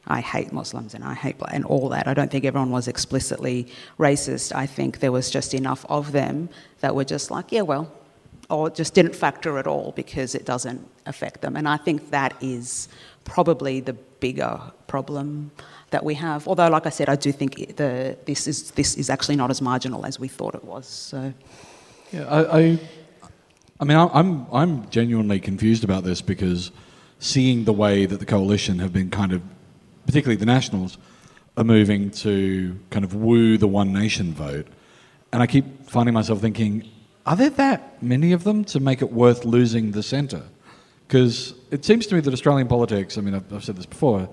I 0.08 0.22
hate 0.22 0.52
Muslims 0.52 0.94
and 0.94 1.04
I 1.04 1.14
hate 1.14 1.36
and 1.52 1.66
all 1.66 1.90
that. 1.90 2.08
I 2.08 2.14
don't 2.14 2.32
think 2.32 2.46
everyone 2.46 2.72
was 2.72 2.88
explicitly 2.88 3.68
racist. 4.00 4.56
I 4.56 4.66
think 4.66 5.00
there 5.00 5.12
was 5.12 5.30
just 5.30 5.54
enough 5.54 5.86
of 5.90 6.12
them 6.12 6.50
that 6.80 6.96
were 6.96 7.04
just 7.04 7.30
like, 7.30 7.52
yeah, 7.52 7.62
well, 7.62 7.92
or 8.50 8.70
just 8.70 8.94
didn't 8.94 9.16
factor 9.16 9.58
at 9.58 9.68
all 9.68 9.92
because 9.92 10.34
it 10.34 10.46
doesn't 10.46 10.88
affect 11.06 11.42
them. 11.42 11.56
And 11.58 11.68
I 11.68 11.78
think 11.78 12.12
that 12.12 12.36
is 12.42 12.88
probably 13.26 13.82
the 13.82 13.94
bigger 13.94 14.60
problem 14.88 15.52
that 15.90 16.04
we 16.04 16.14
have. 16.16 16.48
Although, 16.48 16.70
like 16.70 16.86
I 16.86 16.90
said, 16.90 17.10
I 17.10 17.16
do 17.16 17.32
think 17.32 17.76
the, 17.76 18.18
this, 18.26 18.48
is, 18.48 18.72
this 18.72 18.96
is 18.96 19.10
actually 19.10 19.36
not 19.36 19.52
as 19.52 19.62
marginal 19.62 20.06
as 20.06 20.20
we 20.20 20.28
thought 20.28 20.56
it 20.56 20.64
was. 20.64 20.88
So, 20.88 21.34
Yeah, 22.12 22.24
I, 22.24 22.60
I, 22.60 22.80
I 23.80 23.84
mean, 23.86 23.98
I'm 23.98 24.48
I'm 24.52 24.90
genuinely 24.90 25.40
confused 25.40 25.84
about 25.84 26.04
this 26.04 26.22
because 26.22 26.72
seeing 27.20 27.66
the 27.66 27.74
way 27.74 28.06
that 28.06 28.20
the 28.20 28.26
coalition 28.26 28.80
have 28.80 28.92
been 28.92 29.10
kind 29.10 29.34
of, 29.34 29.42
particularly 30.08 30.38
the 30.38 30.48
Nationals, 30.48 30.98
are 31.56 31.64
moving 31.64 32.10
to 32.10 32.80
kind 32.90 33.06
of 33.06 33.14
woo 33.14 33.58
the 33.58 33.68
One 33.68 33.94
Nation 33.94 34.34
vote, 34.34 34.68
and 35.32 35.44
I 35.44 35.48
keep 35.48 35.88
finding 35.88 36.14
myself 36.14 36.42
thinking, 36.42 36.90
are 37.28 37.36
there 37.36 37.52
that 37.52 38.02
many 38.02 38.32
of 38.32 38.44
them 38.44 38.64
to 38.66 38.80
make 38.80 39.02
it 39.04 39.12
worth 39.12 39.46
losing 39.46 39.92
the 39.92 40.02
centre? 40.02 40.44
Because 41.08 41.54
it 41.72 41.86
seems 41.86 42.08
to 42.08 42.16
me 42.16 42.22
that 42.22 42.34
Australian 42.34 42.68
politics, 42.68 43.18
I 43.18 43.22
mean, 43.22 43.36
I've, 43.36 43.54
I've 43.54 43.64
said 43.64 43.76
this 43.76 43.86
before, 43.86 44.30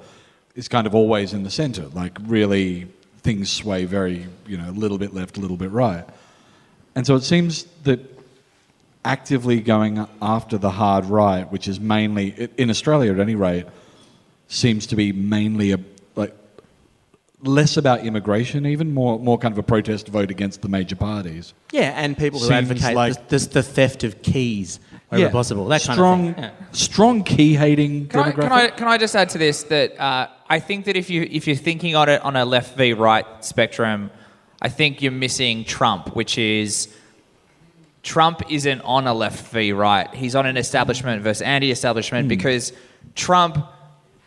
is 0.55 0.69
kind 0.69 0.87
of 0.87 0.95
always 0.95 1.33
in 1.33 1.43
the 1.43 1.51
center. 1.51 1.87
Like 1.89 2.17
really, 2.23 2.87
things 3.19 3.51
sway 3.51 3.85
very, 3.85 4.27
you 4.47 4.57
know, 4.57 4.71
a 4.71 4.73
little 4.73 4.99
bit 4.99 5.13
left, 5.13 5.37
a 5.37 5.41
little 5.41 5.57
bit 5.57 5.71
right. 5.71 6.05
And 6.95 7.07
so 7.07 7.17
it 7.17 7.23
seems 7.23 7.65
that 7.83 8.01
actively 9.05 9.61
going 9.61 10.07
after 10.23 10.57
the 10.57 10.71
hard 10.71 11.07
right, 11.07 11.51
which 11.51 11.67
is 11.67 11.81
mainly 11.81 12.49
in 12.57 12.71
Australia 12.71 13.13
at 13.13 13.19
any 13.19 13.35
rate, 13.35 13.67
seems 14.55 14.87
to 14.87 14.97
be 14.97 15.13
mainly 15.13 15.73
a 15.73 15.79
like 16.15 16.35
less 17.43 17.77
about 17.77 18.05
immigration, 18.05 18.67
even 18.67 18.95
more 18.95 19.19
more 19.19 19.39
kind 19.39 19.53
of 19.53 19.59
a 19.59 19.63
protest 19.63 20.09
vote 20.09 20.31
against 20.31 20.63
the 20.63 20.69
major 20.69 20.97
parties. 20.97 21.55
Yeah, 21.73 21.93
and 21.97 22.17
people 22.17 22.39
who 22.39 22.47
Seems 22.47 22.71
advocate 22.71 22.95
like- 22.95 23.29
the, 23.29 23.39
the, 23.39 23.49
the 23.49 23.63
theft 23.63 24.05
of 24.05 24.23
keys 24.23 24.81
wherever 25.09 25.31
possible. 25.31 25.67
That 25.67 25.83
kind 25.83 25.97
strong, 25.97 26.29
of 26.29 26.35
thing. 26.35 26.45
Yeah. 26.45 26.51
strong 26.73 27.25
key 27.25 27.55
hating 27.55 28.09
Can 28.09 28.21
I, 28.21 28.33
demographic. 28.33 28.41
can, 28.41 28.53
I, 28.53 28.69
can 28.69 28.89
I 28.89 28.99
just 28.99 29.15
add 29.17 29.29
to 29.31 29.39
this 29.39 29.65
that 29.65 30.01
uh, 30.01 30.29
I 30.49 30.61
think 30.61 30.87
that 30.87 30.97
if 30.97 31.11
you 31.11 31.23
if 31.31 31.47
you're 31.47 31.57
thinking 31.57 31.97
on 31.97 32.09
it 32.09 32.23
on 32.23 32.37
a 32.37 32.45
left 32.45 32.77
v 32.77 32.93
right 32.95 33.27
spectrum, 33.45 34.11
I 34.63 34.69
think 34.69 35.03
you're 35.03 35.13
missing 35.13 35.65
Trump, 35.65 36.15
which 36.15 36.39
is 36.39 36.89
Trump 38.03 38.43
isn't 38.51 38.81
on 38.83 39.07
a 39.07 39.15
left 39.15 39.53
v 39.53 39.73
right. 39.73 40.13
He's 40.15 40.35
on 40.35 40.47
an 40.47 40.57
establishment 40.57 41.23
versus 41.23 41.43
anti-establishment 41.43 42.29
because 42.29 42.73
Trump 43.15 43.67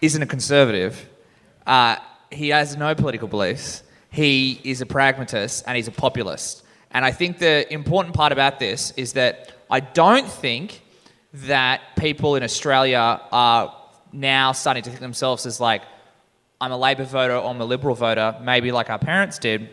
isn't 0.01 0.21
a 0.21 0.25
conservative. 0.25 1.07
Uh, 1.65 1.97
he 2.31 2.49
has 2.49 2.77
no 2.77 2.95
political 2.95 3.27
beliefs. 3.27 3.83
He 4.09 4.59
is 4.63 4.81
a 4.81 4.85
pragmatist 4.85 5.63
and 5.67 5.75
he's 5.75 5.87
a 5.87 5.91
populist. 5.91 6.63
And 6.91 7.03
I 7.03 7.11
think 7.11 7.39
the 7.39 7.71
important 7.73 8.15
part 8.15 8.31
about 8.31 8.59
this 8.59 8.91
is 8.97 9.13
that 9.13 9.51
I 9.69 9.79
don't 9.81 10.27
think 10.27 10.81
that 11.33 11.81
people 11.97 12.35
in 12.35 12.43
Australia 12.43 13.21
are 13.31 13.73
now 14.13 14.53
starting 14.53 14.83
to 14.83 14.89
think 14.89 15.01
themselves 15.01 15.45
as 15.45 15.59
like, 15.59 15.83
I'm 16.59 16.71
a 16.71 16.77
Labor 16.77 17.03
voter 17.03 17.35
or 17.35 17.49
I'm 17.49 17.61
a 17.61 17.65
Liberal 17.65 17.95
voter, 17.95 18.35
maybe 18.41 18.71
like 18.71 18.89
our 18.89 18.99
parents 18.99 19.37
did 19.37 19.69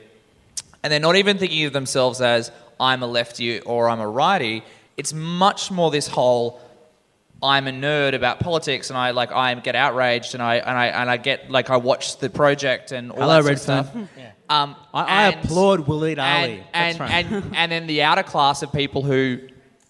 and 0.84 0.92
they're 0.92 1.00
not 1.00 1.16
even 1.16 1.38
thinking 1.38 1.64
of 1.64 1.72
themselves 1.72 2.20
as 2.20 2.52
I'm 2.78 3.02
a 3.02 3.06
lefty 3.06 3.58
or 3.60 3.88
I'm 3.88 4.00
a 4.00 4.06
righty. 4.06 4.62
It's 4.98 5.14
much 5.14 5.70
more 5.70 5.90
this 5.90 6.06
whole 6.06 6.60
I'm 7.42 7.66
a 7.66 7.70
nerd 7.72 8.14
about 8.14 8.40
politics 8.40 8.88
and 8.90 8.96
I 8.96 9.10
like 9.10 9.30
I 9.32 9.52
get 9.54 9.74
outraged 9.76 10.34
and 10.34 10.42
I 10.42 10.56
and 10.56 10.78
I 10.78 10.86
and 10.86 11.10
I 11.10 11.16
get 11.18 11.50
like 11.50 11.68
I 11.70 11.76
watch 11.76 12.18
the 12.18 12.30
project 12.30 12.92
and 12.92 13.10
all 13.10 13.18
Hello, 13.20 13.42
that 13.42 13.58
sort 13.58 13.78
of 13.78 13.86
Redfern. 13.94 14.08
stuff. 14.14 14.28
Um, 14.48 14.76
I, 14.94 15.02
I 15.02 15.22
and- 15.28 15.44
applaud 15.44 15.86
Waleed 15.86 16.18
Aly. 16.18 16.64
and 16.72 16.98
That's 16.98 17.00
right. 17.00 17.24
and, 17.26 17.44
and 17.56 17.72
then 17.72 17.86
the 17.86 18.02
outer 18.02 18.22
class 18.22 18.62
of 18.62 18.72
people 18.72 19.02
who 19.02 19.40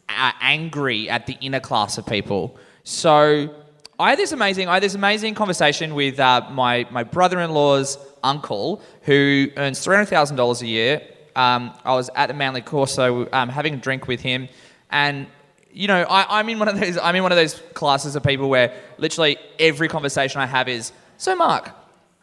are 0.09 0.35
angry 0.41 1.09
at 1.09 1.27
the 1.27 1.37
inner 1.41 1.61
class 1.61 1.97
of 1.99 2.07
people. 2.07 2.57
So 2.83 3.55
I 3.99 4.11
had 4.11 4.19
this 4.19 4.33
amazing, 4.33 4.69
I 4.69 4.75
had 4.75 4.83
this 4.83 4.95
amazing 4.95 5.35
conversation 5.35 5.95
with 5.95 6.19
uh, 6.21 6.49
my 6.51 6.87
my 6.91 7.05
brother-in-law's 7.05 7.99
uncle 8.23 8.83
who 9.03 9.49
earns 9.57 9.79
three 9.83 9.95
hundred 9.95 10.07
thousand 10.09 10.37
dollars 10.37 10.61
a 10.63 10.67
year. 10.67 11.03
Um, 11.37 11.73
I 11.85 11.95
was 11.95 12.11
at 12.15 12.27
the 12.27 12.35
Manly 12.35 12.61
Corso 12.61 13.29
um, 13.33 13.49
having 13.49 13.75
a 13.75 13.77
drink 13.77 14.07
with 14.09 14.21
him, 14.21 14.49
and 14.91 15.27
you 15.75 15.89
know 15.89 16.03
I, 16.03 16.39
I'm 16.39 16.49
in 16.49 16.59
one 16.59 16.69
of 16.69 16.81
those 16.81 16.97
I'm 16.97 17.15
in 17.17 17.23
one 17.23 17.33
of 17.33 17.37
those 17.37 17.61
classes 17.75 18.17
of 18.17 18.23
people 18.23 18.49
where 18.49 18.75
literally 18.97 19.37
every 19.59 19.89
conversation 19.89 20.41
I 20.41 20.47
have 20.47 20.69
is 20.69 20.93
so 21.19 21.35
Mark. 21.37 21.71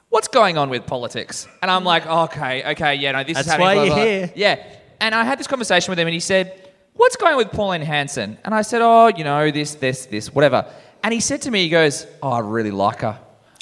What's 0.10 0.28
going 0.28 0.58
on 0.58 0.70
with 0.70 0.86
politics? 0.86 1.48
And 1.62 1.72
I'm 1.72 1.86
like, 1.86 2.06
okay, 2.06 2.72
okay, 2.72 2.96
yeah, 2.96 3.14
no, 3.14 3.24
this 3.24 3.36
That's 3.36 3.48
is 3.48 3.52
happening. 3.52 3.68
why 3.68 3.74
blah, 3.76 3.84
you're 3.84 3.96
blah, 3.96 4.04
here. 4.04 4.34
Yeah. 4.36 4.68
And 5.00 5.16
I 5.16 5.24
had 5.24 5.40
this 5.40 5.48
conversation 5.48 5.90
with 5.92 6.00
him 6.00 6.08
and 6.08 6.14
he 6.14 6.20
said, 6.20 6.70
What's 6.96 7.16
going 7.16 7.32
on 7.32 7.38
with 7.38 7.52
Pauline 7.52 7.82
Hanson? 7.82 8.38
And 8.44 8.54
I 8.54 8.62
said, 8.62 8.82
Oh, 8.82 9.08
you 9.08 9.24
know, 9.24 9.50
this, 9.52 9.76
this, 9.76 10.08
this, 10.08 10.34
whatever. 10.34 10.66
And 11.02 11.14
he 11.14 11.22
said 11.22 11.42
to 11.44 11.52
me, 11.52 11.64
He 11.64 11.70
goes, 11.70 12.06
Oh, 12.22 12.30
I 12.30 12.40
really 12.40 12.72
like 12.72 13.00
her. 13.00 13.18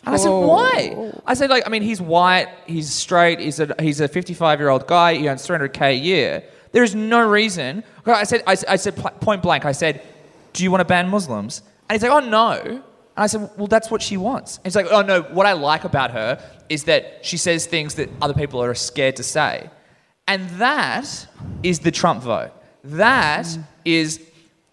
And 0.06 0.16
I 0.16 0.18
said, 0.18 0.30
oh. 0.30 0.48
Why? 0.48 1.12
I 1.26 1.34
said, 1.34 1.50
like, 1.50 1.68
I 1.68 1.70
mean, 1.70 1.82
he's 1.82 2.02
white, 2.02 2.48
he's 2.66 2.92
straight, 2.92 3.40
he's 3.40 3.60
a 3.60 3.76
he's 3.80 4.00
a 4.00 4.08
55 4.08 4.60
year 4.60 4.70
old 4.70 4.88
guy, 4.88 5.16
he 5.16 5.28
earns 5.28 5.46
300k 5.46 5.82
a 5.82 5.94
year. 5.94 6.44
There 6.72 6.84
is 6.84 6.96
no 6.96 7.28
reason. 7.28 7.84
I 8.06 8.24
said, 8.24 8.44
I, 8.46 8.52
I 8.68 8.76
said 8.76 8.96
point 8.96 9.42
blank, 9.42 9.66
I 9.66 9.72
said, 9.72 10.02
Do 10.54 10.64
you 10.64 10.72
want 10.72 10.82
to 10.82 10.86
ban 10.86 11.10
Muslims? 11.10 11.62
And 11.90 11.96
he's 11.96 12.08
like, 12.08 12.24
Oh 12.24 12.28
no. 12.28 12.62
And 12.62 12.84
I 13.16 13.28
said, 13.28 13.50
Well, 13.58 13.68
that's 13.68 13.90
what 13.90 14.02
she 14.02 14.18
wants. 14.18 14.58
And 14.58 14.66
he's 14.66 14.76
like, 14.76 14.88
Oh 14.90 15.02
no, 15.02 15.22
what 15.24 15.46
I 15.46 15.54
like 15.54 15.84
about 15.84 16.12
her 16.12 16.44
is 16.70 16.84
that 16.86 17.26
she 17.26 17.38
says 17.38 17.66
things 17.66 17.96
that 17.96 18.10
other 18.22 18.34
people 18.34 18.62
are 18.62 18.74
scared 18.76 19.16
to 19.18 19.24
say. 19.24 19.70
And 20.28 20.48
that 20.52 21.28
is 21.64 21.80
the 21.80 21.92
Trump 21.92 22.22
vote. 22.22 22.52
That 22.84 23.48
is, 23.84 24.22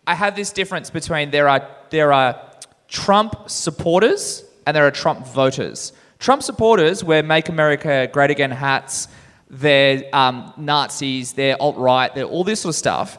I 0.07 0.15
have 0.15 0.37
this 0.37 0.53
difference 0.53 0.91
between 0.91 1.31
there 1.31 1.49
are, 1.49 1.67
there 1.91 2.13
are 2.13 2.41
Trump 2.89 3.49
supporters 3.49 4.45
and 4.67 4.77
there 4.77 4.87
are 4.87 4.91
Trump 4.91 5.27
voters. 5.27 5.93
Trump 6.19 6.43
supporters 6.43 7.03
wear 7.03 7.23
Make 7.23 7.49
America 7.49 8.09
Great 8.13 8.31
Again 8.31 8.51
hats, 8.51 9.09
they're 9.49 10.05
um, 10.13 10.53
Nazis, 10.57 11.33
they're 11.33 11.57
alt 11.61 11.77
right, 11.77 12.15
they're 12.15 12.25
all 12.25 12.45
this 12.45 12.61
sort 12.61 12.75
of 12.75 12.77
stuff. 12.77 13.19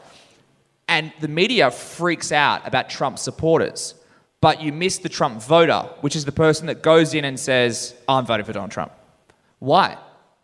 And 0.87 1.11
the 1.19 1.27
media 1.27 1.69
freaks 1.71 2.31
out 2.31 2.65
about 2.67 2.89
Trump 2.89 3.19
supporters. 3.19 3.93
But 4.39 4.61
you 4.61 4.71
miss 4.71 4.99
the 4.99 5.09
Trump 5.09 5.41
voter, 5.41 5.89
which 6.01 6.15
is 6.15 6.23
the 6.25 6.31
person 6.31 6.67
that 6.67 6.81
goes 6.81 7.13
in 7.13 7.25
and 7.25 7.39
says, 7.39 7.95
I'm 8.07 8.25
voting 8.25 8.45
for 8.45 8.53
Donald 8.53 8.71
Trump. 8.71 8.91
Why? 9.59 9.97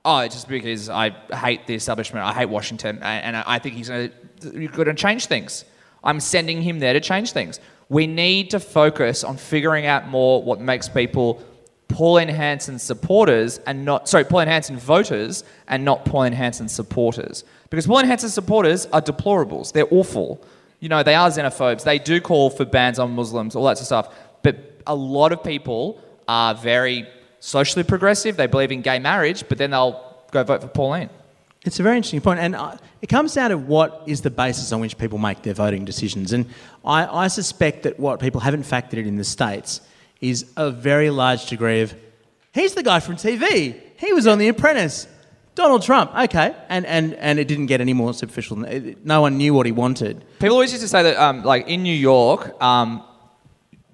Oh, 0.04 0.20
it's 0.20 0.36
just 0.36 0.48
because 0.48 0.90
I 0.90 1.12
hate 1.34 1.68
the 1.68 1.76
establishment. 1.76 2.26
I 2.26 2.34
hate 2.34 2.50
Washington, 2.50 3.00
and 3.02 3.38
I 3.38 3.44
I 3.46 3.60
think 3.60 3.76
he's 3.76 3.90
going 3.90 4.12
to 4.42 4.94
change 4.96 5.28
things. 5.28 5.64
I'm 6.04 6.20
sending 6.20 6.62
him 6.62 6.80
there 6.80 6.94
to 6.94 7.00
change 7.00 7.32
things. 7.32 7.60
We 7.88 8.08
need 8.08 8.50
to 8.50 8.60
focus 8.60 9.24
on 9.24 9.38
figuring 9.38 9.86
out 9.86 10.08
more 10.10 10.44
what 10.44 10.60
makes 10.60 10.90
people 10.90 11.42
Pauline 11.94 12.28
Hanson 12.28 12.80
supporters 12.80 13.60
and 13.68 13.86
not 13.86 14.10
sorry, 14.10 14.24
Pauline 14.24 14.48
Hanson 14.48 14.78
voters 14.78 15.44
and 15.68 15.86
not 15.86 16.06
Pauline 16.06 16.34
Hanson 16.34 16.68
supporters. 16.68 17.44
Because 17.70 17.86
Pauline 17.86 18.08
Hanson 18.08 18.30
supporters 18.30 18.88
are 18.88 19.02
deplorables. 19.02 19.72
They're 19.74 19.92
awful. 19.92 20.44
You 20.80 20.90
know, 20.90 21.04
they 21.04 21.14
are 21.14 21.30
xenophobes. 21.30 21.84
They 21.84 22.00
do 22.00 22.20
call 22.20 22.50
for 22.50 22.66
bans 22.66 22.98
on 22.98 23.12
Muslims, 23.12 23.56
all 23.56 23.66
that 23.66 23.78
sort 23.78 23.82
of 23.82 24.08
stuff. 24.08 24.16
But 24.42 24.82
a 24.88 24.96
lot 24.96 25.34
of 25.34 25.44
people 25.44 26.02
are 26.28 26.56
very 26.56 27.08
socially 27.40 27.84
progressive. 27.84 28.38
They 28.38 28.48
believe 28.48 28.72
in 28.72 28.82
gay 28.82 28.98
marriage, 28.98 29.48
but 29.48 29.60
then 29.60 29.70
they'll 29.70 30.04
go 30.32 30.44
vote 30.44 30.62
for 30.62 30.70
Pauline. 30.70 31.12
It's 31.64 31.80
a 31.80 31.84
very 31.84 31.96
interesting 31.96 32.22
point, 32.22 32.40
and 32.40 32.56
uh, 32.56 32.76
it 33.04 33.08
comes 33.08 33.36
down 33.36 33.52
to 33.52 33.58
what 33.58 34.02
is 34.08 34.22
the 34.22 34.32
basis 34.32 34.72
on 34.72 34.82
which 34.82 34.98
people 34.98 35.20
make 35.20 35.44
their 35.44 35.54
voting 35.54 35.86
decisions. 35.86 36.34
And 36.34 36.48
I, 36.84 37.06
I 37.06 37.28
suspect 37.28 37.84
that 37.84 38.00
what 38.00 38.20
people 38.20 38.42
haven't 38.42 38.64
factored 38.64 38.94
in 38.94 39.08
in 39.08 39.16
the 39.16 39.24
states 39.24 39.80
is 40.24 40.46
a 40.58 40.72
very 40.72 41.10
large 41.10 41.46
degree 41.48 41.82
of, 41.82 41.94
he's 42.54 42.74
the 42.74 42.84
guy 42.84 43.00
from 43.00 43.16
TV. 43.16 43.76
He 43.98 44.14
was 44.14 44.26
on 44.26 44.38
The 44.40 44.48
Apprentice. 44.48 45.08
Donald 45.56 45.84
Trump, 45.84 46.10
okay, 46.18 46.56
and 46.68 46.84
and 46.88 47.14
and 47.14 47.38
it 47.38 47.48
didn't 47.48 47.68
get 47.68 47.80
any 47.80 47.94
more 47.94 48.12
superficial. 48.16 48.58
No 49.04 49.22
one 49.22 49.38
knew 49.38 49.54
what 49.54 49.68
he 49.68 49.72
wanted. 49.72 50.26
People 50.40 50.56
always 50.56 50.72
used 50.72 50.82
to 50.82 50.88
say 50.88 51.04
that, 51.04 51.16
um, 51.18 51.44
like 51.44 51.68
in 51.68 51.84
New 51.84 51.94
York, 51.96 52.60
um, 52.60 53.04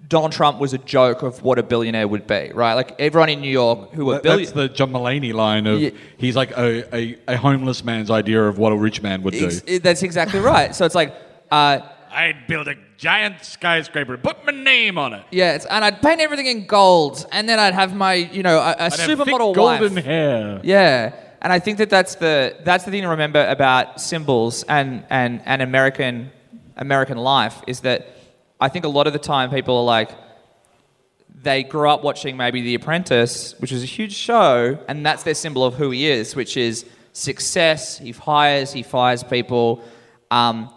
Donald 0.08 0.32
Trump 0.32 0.58
was 0.60 0.74
a 0.74 0.78
joke 0.78 1.22
of 1.22 1.44
what 1.44 1.60
a 1.60 1.64
billionaire 1.64 2.08
would 2.08 2.26
be, 2.28 2.52
right? 2.56 2.76
Like 2.76 2.96
everyone 2.98 3.28
in 3.28 3.42
New 3.42 3.52
York 3.52 3.92
who 3.92 4.06
were 4.06 4.14
That- 4.14 4.24
billionaires. 4.24 4.54
That's 4.54 4.70
the 4.72 4.74
John 4.74 4.92
Mulaney 4.94 5.34
line 5.34 5.68
of 5.68 5.82
Yeah. 5.82 5.90
he's 6.18 6.38
like 6.38 6.52
a, 6.52 6.96
a, 6.96 7.18
a 7.28 7.36
homeless 7.38 7.84
man's 7.84 8.10
idea 8.10 8.42
of 8.42 8.58
what 8.58 8.72
a 8.72 8.76
rich 8.78 9.02
man 9.02 9.22
would 9.24 9.34
do. 9.34 9.48
Ex- 9.48 9.80
that's 9.84 10.02
exactly 10.02 10.40
right. 10.40 10.74
So 10.74 10.86
it's 10.86 10.96
like, 10.96 11.14
uh, 11.52 11.80
I'd 12.12 12.48
build 12.48 12.68
a 12.68 12.76
giant 12.98 13.44
skyscraper, 13.44 14.18
put 14.18 14.46
my 14.46 14.52
name 14.52 14.98
on 14.98 15.14
it. 15.14 15.26
yeah, 15.32 15.54
it's, 15.54 15.66
and 15.66 15.86
I'd 15.86 16.02
paint 16.02 16.22
everything 16.22 16.48
in 16.48 16.66
gold, 16.66 17.26
and 17.32 17.48
then 17.48 17.60
I'd 17.60 17.74
have 17.74 17.96
my, 17.96 18.14
you 18.14 18.44
know, 18.44 18.58
a, 18.58 18.72
a 18.72 18.84
I'd 18.84 18.94
have 18.94 18.94
thick 18.94 19.18
supermodel 19.18 19.56
golden 19.56 19.98
hair. 19.98 20.62
Yeah, 20.64 21.16
and 21.42 21.54
I 21.54 21.60
think 21.60 21.78
that 21.78 21.90
that's 21.90 22.16
the 22.16 22.58
that's 22.64 22.84
the 22.84 22.92
thing 22.92 23.04
to 23.04 23.10
remember 23.10 23.48
about 23.48 24.02
symbols 24.02 24.64
and 24.64 25.06
and 25.10 25.42
and 25.46 25.62
American 25.62 26.32
American 26.76 27.18
life 27.18 27.62
is 27.68 27.82
that 27.82 28.08
I 28.60 28.70
think 28.70 28.86
a 28.86 28.90
lot 28.90 29.08
of 29.08 29.14
the 29.14 29.20
time 29.20 29.50
people 29.50 29.78
are 29.78 29.84
like 29.84 30.12
they 31.42 31.64
grew 31.64 31.90
up 31.90 32.04
watching 32.04 32.36
maybe 32.36 32.62
The 32.62 32.76
Apprentice, 32.76 33.58
which 33.60 33.72
is 33.72 33.84
a 33.84 33.86
huge 33.86 34.14
show, 34.14 34.78
and 34.88 35.06
that's 35.06 35.24
their 35.24 35.36
symbol 35.36 35.64
of 35.64 35.76
who 35.76 35.92
he 35.92 36.10
is, 36.10 36.36
which 36.36 36.58
is 36.58 36.86
success. 37.14 37.98
He 37.98 38.12
hires, 38.12 38.74
he 38.74 38.84
fires 38.84 39.24
people, 39.24 39.82
um, 40.32 40.70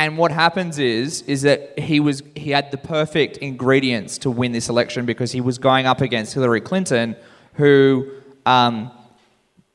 and 0.00 0.16
what 0.16 0.30
happens 0.30 0.78
is 0.78 1.22
is 1.22 1.42
that 1.42 1.78
he 1.78 1.98
was 2.00 2.22
he 2.34 2.50
had 2.50 2.70
the 2.70 2.78
perfect 2.78 3.36
ingredients 3.38 4.18
to 4.18 4.30
win 4.30 4.52
this 4.52 4.68
election 4.68 5.04
because 5.06 5.30
he 5.32 5.40
was 5.40 5.58
going 5.58 5.86
up 5.86 6.00
against 6.00 6.34
Hillary 6.34 6.60
Clinton, 6.60 7.16
who. 7.54 8.10
Um, 8.46 8.90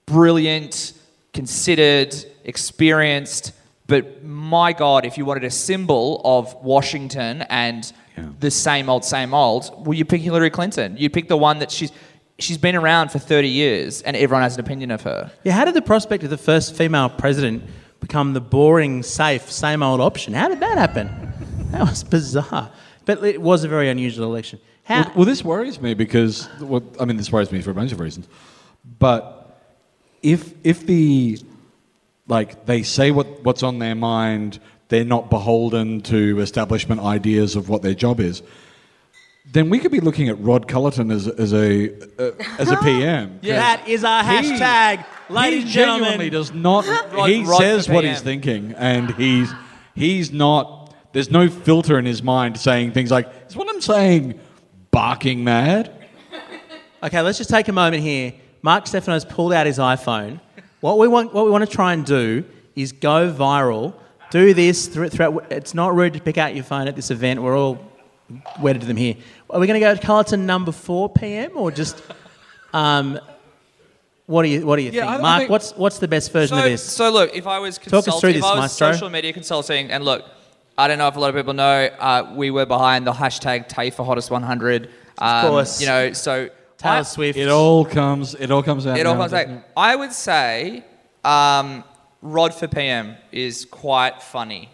brilliant, 0.06 0.94
considered, 1.34 2.14
experienced. 2.44 3.54
But 3.88 4.24
my 4.24 4.74
God, 4.74 5.06
if 5.06 5.18
you 5.18 5.26
wanted 5.26 5.44
a 5.44 5.52
symbol 5.52 6.22
of 6.24 6.54
Washington 6.64 7.44
and 7.50 7.92
Yeah. 8.18 8.26
the 8.40 8.52
same 8.52 8.90
old, 8.90 9.04
same 9.04 9.34
old, 9.34 9.86
well, 9.86 9.94
you 9.94 10.06
pick 10.06 10.22
Hillary 10.22 10.50
Clinton. 10.50 10.96
You 10.98 11.10
pick 11.10 11.28
the 11.28 11.38
one 11.38 11.60
that 11.60 11.72
she's 11.72 11.92
she's 12.40 12.58
been 12.58 12.76
around 12.76 13.12
for 13.12 13.20
30 13.20 13.48
years 13.48 14.02
and 14.02 14.18
everyone 14.18 14.42
has 14.42 14.56
an 14.56 14.60
opinion 14.60 14.90
of 14.92 15.02
her. 15.04 15.32
Yeah, 15.44 15.54
how 15.54 15.66
did 15.66 15.76
the 15.76 15.84
prospect 15.84 16.24
of 16.24 16.30
the 16.32 16.38
first 16.38 16.76
female 16.76 17.08
president 17.10 17.64
become 18.04 18.34
the 18.34 18.42
boring, 18.42 19.02
safe, 19.04 19.52
same 19.52 19.82
old 19.84 20.00
option? 20.02 20.34
How 20.34 20.48
did 20.50 20.60
that 20.60 20.78
happen? 20.78 21.10
That 21.72 21.82
was 21.90 22.04
bizarre. 22.04 22.72
But 23.06 23.24
it 23.24 23.42
was 23.42 23.64
a 23.64 23.68
very 23.68 23.90
unusual 23.90 24.26
election. 24.26 24.60
How, 24.84 25.02
Well, 25.04 25.12
well, 25.16 25.26
this 25.26 25.44
worries 25.44 25.82
me 25.82 25.94
because, 25.94 26.48
well, 26.60 26.84
I 27.00 27.06
mean, 27.06 27.18
this 27.18 27.32
worries 27.32 27.52
me 27.52 27.62
for 27.62 27.72
a 27.72 27.74
bunch 27.74 27.92
of 27.92 28.00
reasons. 28.00 28.28
But 29.00 29.60
if 30.22 30.54
if 30.64 30.86
the 30.86 31.40
like 32.28 32.66
they 32.66 32.84
say 32.84 33.12
what, 33.12 33.44
what's 33.44 33.64
on 33.64 33.80
their 33.80 33.96
mind, 33.96 34.60
they're 34.90 35.04
not 35.06 35.30
beholden 35.30 36.02
to 36.02 36.40
establishment 36.40 37.02
ideas 37.02 37.56
of 37.56 37.68
what 37.70 37.82
their 37.82 37.94
job 37.94 38.20
is. 38.20 38.42
Then 39.52 39.70
we 39.70 39.80
could 39.80 39.92
be 39.92 40.00
looking 40.00 40.30
at 40.30 40.40
Rod 40.40 40.68
Culleton 40.68 41.12
as, 41.12 41.28
as 41.28 41.54
a 41.54 41.92
uh, 42.18 42.32
as 42.60 42.72
a 42.72 42.78
PM. 42.84 43.40
yeah. 43.42 43.56
That 43.58 43.88
is 43.88 44.04
our 44.04 44.24
He- 44.24 44.30
hashtag, 44.52 45.06
ladies 45.34 45.74
he 45.74 45.82
and 45.82 45.92
genuinely 46.02 46.30
does 46.30 46.54
not. 46.54 46.86
He 47.28 47.46
says 47.46 47.90
what 47.90 48.04
he's 48.04 48.22
thinking, 48.22 48.74
and 48.78 49.14
he's 49.16 49.52
he's 49.96 50.32
not. 50.32 50.96
There's 51.14 51.30
no 51.30 51.50
filter 51.50 52.00
in 52.00 52.06
his 52.06 52.24
mind 52.24 52.58
saying 52.60 52.92
things 52.92 53.12
like, 53.12 53.32
"Is 53.48 53.56
what 53.56 53.70
I'm 53.70 53.82
saying 53.82 54.40
barking 54.92 55.44
mad?" 55.44 55.92
Okay, 57.04 57.22
let's 57.22 57.38
just 57.38 57.50
take 57.50 57.68
a 57.68 57.74
moment 57.74 58.02
here. 58.02 58.34
Mark 58.62 58.88
Stefano's 58.88 59.26
pulled 59.26 59.52
out 59.52 59.66
his 59.66 59.78
iPhone. 59.78 60.40
What 60.80 60.98
we 60.98 61.08
want, 61.08 61.34
what 61.34 61.46
we 61.46 61.52
want 61.52 61.70
to 61.70 61.70
try 61.70 61.94
and 61.94 62.06
do 62.06 62.46
is 62.76 62.92
go 62.92 63.32
viral. 63.32 63.94
Do 64.32 64.54
this 64.54 64.88
through, 64.88 65.10
throughout. 65.10 65.52
It's 65.52 65.74
not 65.74 65.94
rude 65.96 66.14
to 66.14 66.22
pick 66.22 66.38
out 66.38 66.56
your 66.56 66.64
phone 66.64 66.88
at 66.88 66.96
this 66.96 67.12
event. 67.12 67.42
We're 67.42 67.58
all 67.58 67.92
wedded 68.60 68.82
to 68.82 68.88
them 68.88 68.98
here. 68.98 69.16
Are 69.50 69.60
we 69.60 69.68
going 69.68 69.80
to 69.80 69.86
go 69.86 69.94
to 69.94 70.02
Culleton 70.02 70.40
number 70.46 70.72
four 70.72 71.10
PM 71.10 71.56
or 71.56 71.72
just? 71.72 72.02
Um, 72.74 73.20
what 74.26 74.44
do 74.44 74.50
you 74.50 74.66
What 74.66 74.78
do 74.78 74.82
you 74.84 74.92
Yeah, 74.92 75.02
think, 75.02 75.12
I- 75.12 75.16
I 75.16 75.22
Mark? 75.22 75.40
think- 75.40 75.50
what's 75.52 75.72
What's 75.76 75.98
the 76.00 76.08
best 76.08 76.32
version 76.32 76.58
so, 76.58 76.64
of 76.64 76.70
this? 76.70 76.84
So 76.84 77.10
look, 77.12 77.36
if 77.36 77.46
I 77.48 77.60
was 77.60 77.78
Talk 77.78 77.88
us 77.88 77.92
consulting, 78.06 78.20
through 78.32 78.40
if 78.40 78.44
I 78.44 78.50
was 78.56 78.60
Maestro. 78.62 78.92
social 78.94 79.10
media 79.10 79.34
consulting, 79.34 79.92
and 79.92 80.04
look, 80.06 80.24
I 80.78 80.88
don't 80.88 80.98
know 80.98 81.08
if 81.08 81.16
a 81.16 81.20
lot 81.20 81.30
of 81.30 81.36
people 81.36 81.54
know, 81.54 81.90
uh, 82.00 82.32
we 82.36 82.50
were 82.52 82.66
behind 82.66 83.06
the 83.06 83.12
hashtag 83.14 83.68
TAFE 83.70 83.98
Hottest 83.98 84.32
100. 84.32 84.90
Um, 85.20 85.50
course. 85.50 85.80
You 85.82 85.88
know, 85.88 86.14
so 86.14 86.50
Taylor 86.78 86.96
I- 86.98 87.02
Swift. 87.04 87.38
It 87.38 87.50
all 87.50 87.86
comes. 87.86 88.34
It 88.36 88.50
all 88.52 88.64
comes 88.64 88.88
out. 88.88 88.98
It 88.98 89.06
all 89.06 89.14
now, 89.14 89.20
comes 89.22 89.32
back. 89.34 89.48
I 89.78 89.96
would 89.96 90.12
say 90.14 90.84
um, 91.24 91.84
Rod 92.22 92.54
for 92.54 92.68
PM 92.68 93.16
is 93.32 93.66
quite 93.66 94.22
funny. 94.24 94.70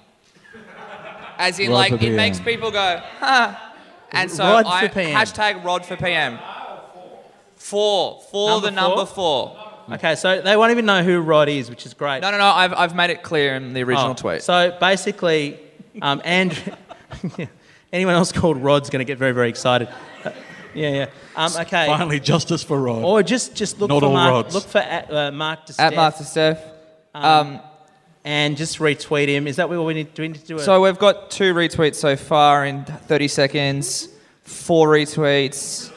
As 1.38 1.60
in, 1.60 1.70
Rod 1.70 1.76
like, 1.76 1.92
it 1.94 2.00
PM. 2.00 2.16
makes 2.16 2.40
people 2.40 2.70
go, 2.72 3.02
huh. 3.20 3.56
And 4.12 4.30
so 4.32 4.44
Rod 4.44 4.64
for 4.66 4.72
I, 4.72 4.88
PM. 4.90 5.16
hashtag 5.18 5.64
Rod 5.64 5.86
for 5.86 5.96
PM. 5.96 6.38
Four. 7.60 8.22
Four, 8.32 8.50
Number 8.50 8.68
the 8.68 8.72
number 8.72 9.06
four? 9.06 9.56
four. 9.86 9.96
okay, 9.96 10.16
so 10.16 10.42
they 10.42 10.56
won't 10.58 10.72
even 10.72 10.86
know 10.86 11.04
who 11.04 11.20
Rod 11.20 11.50
is, 11.50 11.70
which 11.70 11.86
is 11.86 11.94
great. 11.94 12.22
No, 12.22 12.32
no, 12.32 12.38
no. 12.38 12.46
I've, 12.46 12.74
I've 12.74 12.96
made 12.96 13.10
it 13.12 13.22
clear 13.22 13.54
in 13.56 13.74
the 13.74 13.84
original 13.84 14.12
Oh, 14.12 14.14
tweet. 14.16 14.42
So 14.42 14.76
basically, 14.80 15.60
um, 16.02 16.22
Andrew, 16.24 16.74
anyone 17.94 18.16
else 18.16 18.32
called 18.32 18.58
Rod's 18.58 18.90
going 18.90 19.00
to 19.00 19.06
get 19.06 19.18
very, 19.18 19.34
very 19.34 19.50
excited. 19.50 19.90
Uh, 20.24 20.32
yeah, 20.74 20.90
yeah. 20.90 21.06
Um, 21.36 21.52
okay. 21.60 21.86
Finally, 21.86 22.22
justice 22.22 22.64
for 22.64 22.80
Rod. 22.82 23.04
Or 23.04 23.22
just 23.24 23.56
just 23.56 23.80
look 23.80 23.90
Not 23.90 24.00
for 24.00 24.06
all 24.06 24.14
Mark. 24.14 24.32
Rods. 24.32 24.56
Look 24.56 24.64
for 24.66 24.78
at, 24.80 25.12
uh, 25.14 25.32
Mark 25.32 25.66
DeStef 25.68 25.80
At 25.80 25.96
Master 25.96 26.24
Steph. 26.24 26.64
Um, 27.14 27.60
and 28.24 28.56
just 28.58 28.80
retweet 28.80 29.28
him. 29.28 29.48
Is 29.48 29.58
that 29.58 29.70
what 29.70 29.84
we 29.84 29.94
need? 29.94 30.14
Do 30.14 30.22
we 30.22 30.30
need 30.30 30.42
to 30.42 30.46
do? 30.48 30.56
A, 30.58 30.60
so 30.60 30.82
we've 30.82 30.98
got 31.00 31.30
two 31.30 31.54
retweets 31.54 31.96
so 31.96 32.16
far 32.16 32.66
in 32.66 32.86
30 32.86 33.28
seconds. 33.28 34.10
Four 34.44 34.90
retweets. 34.90 35.92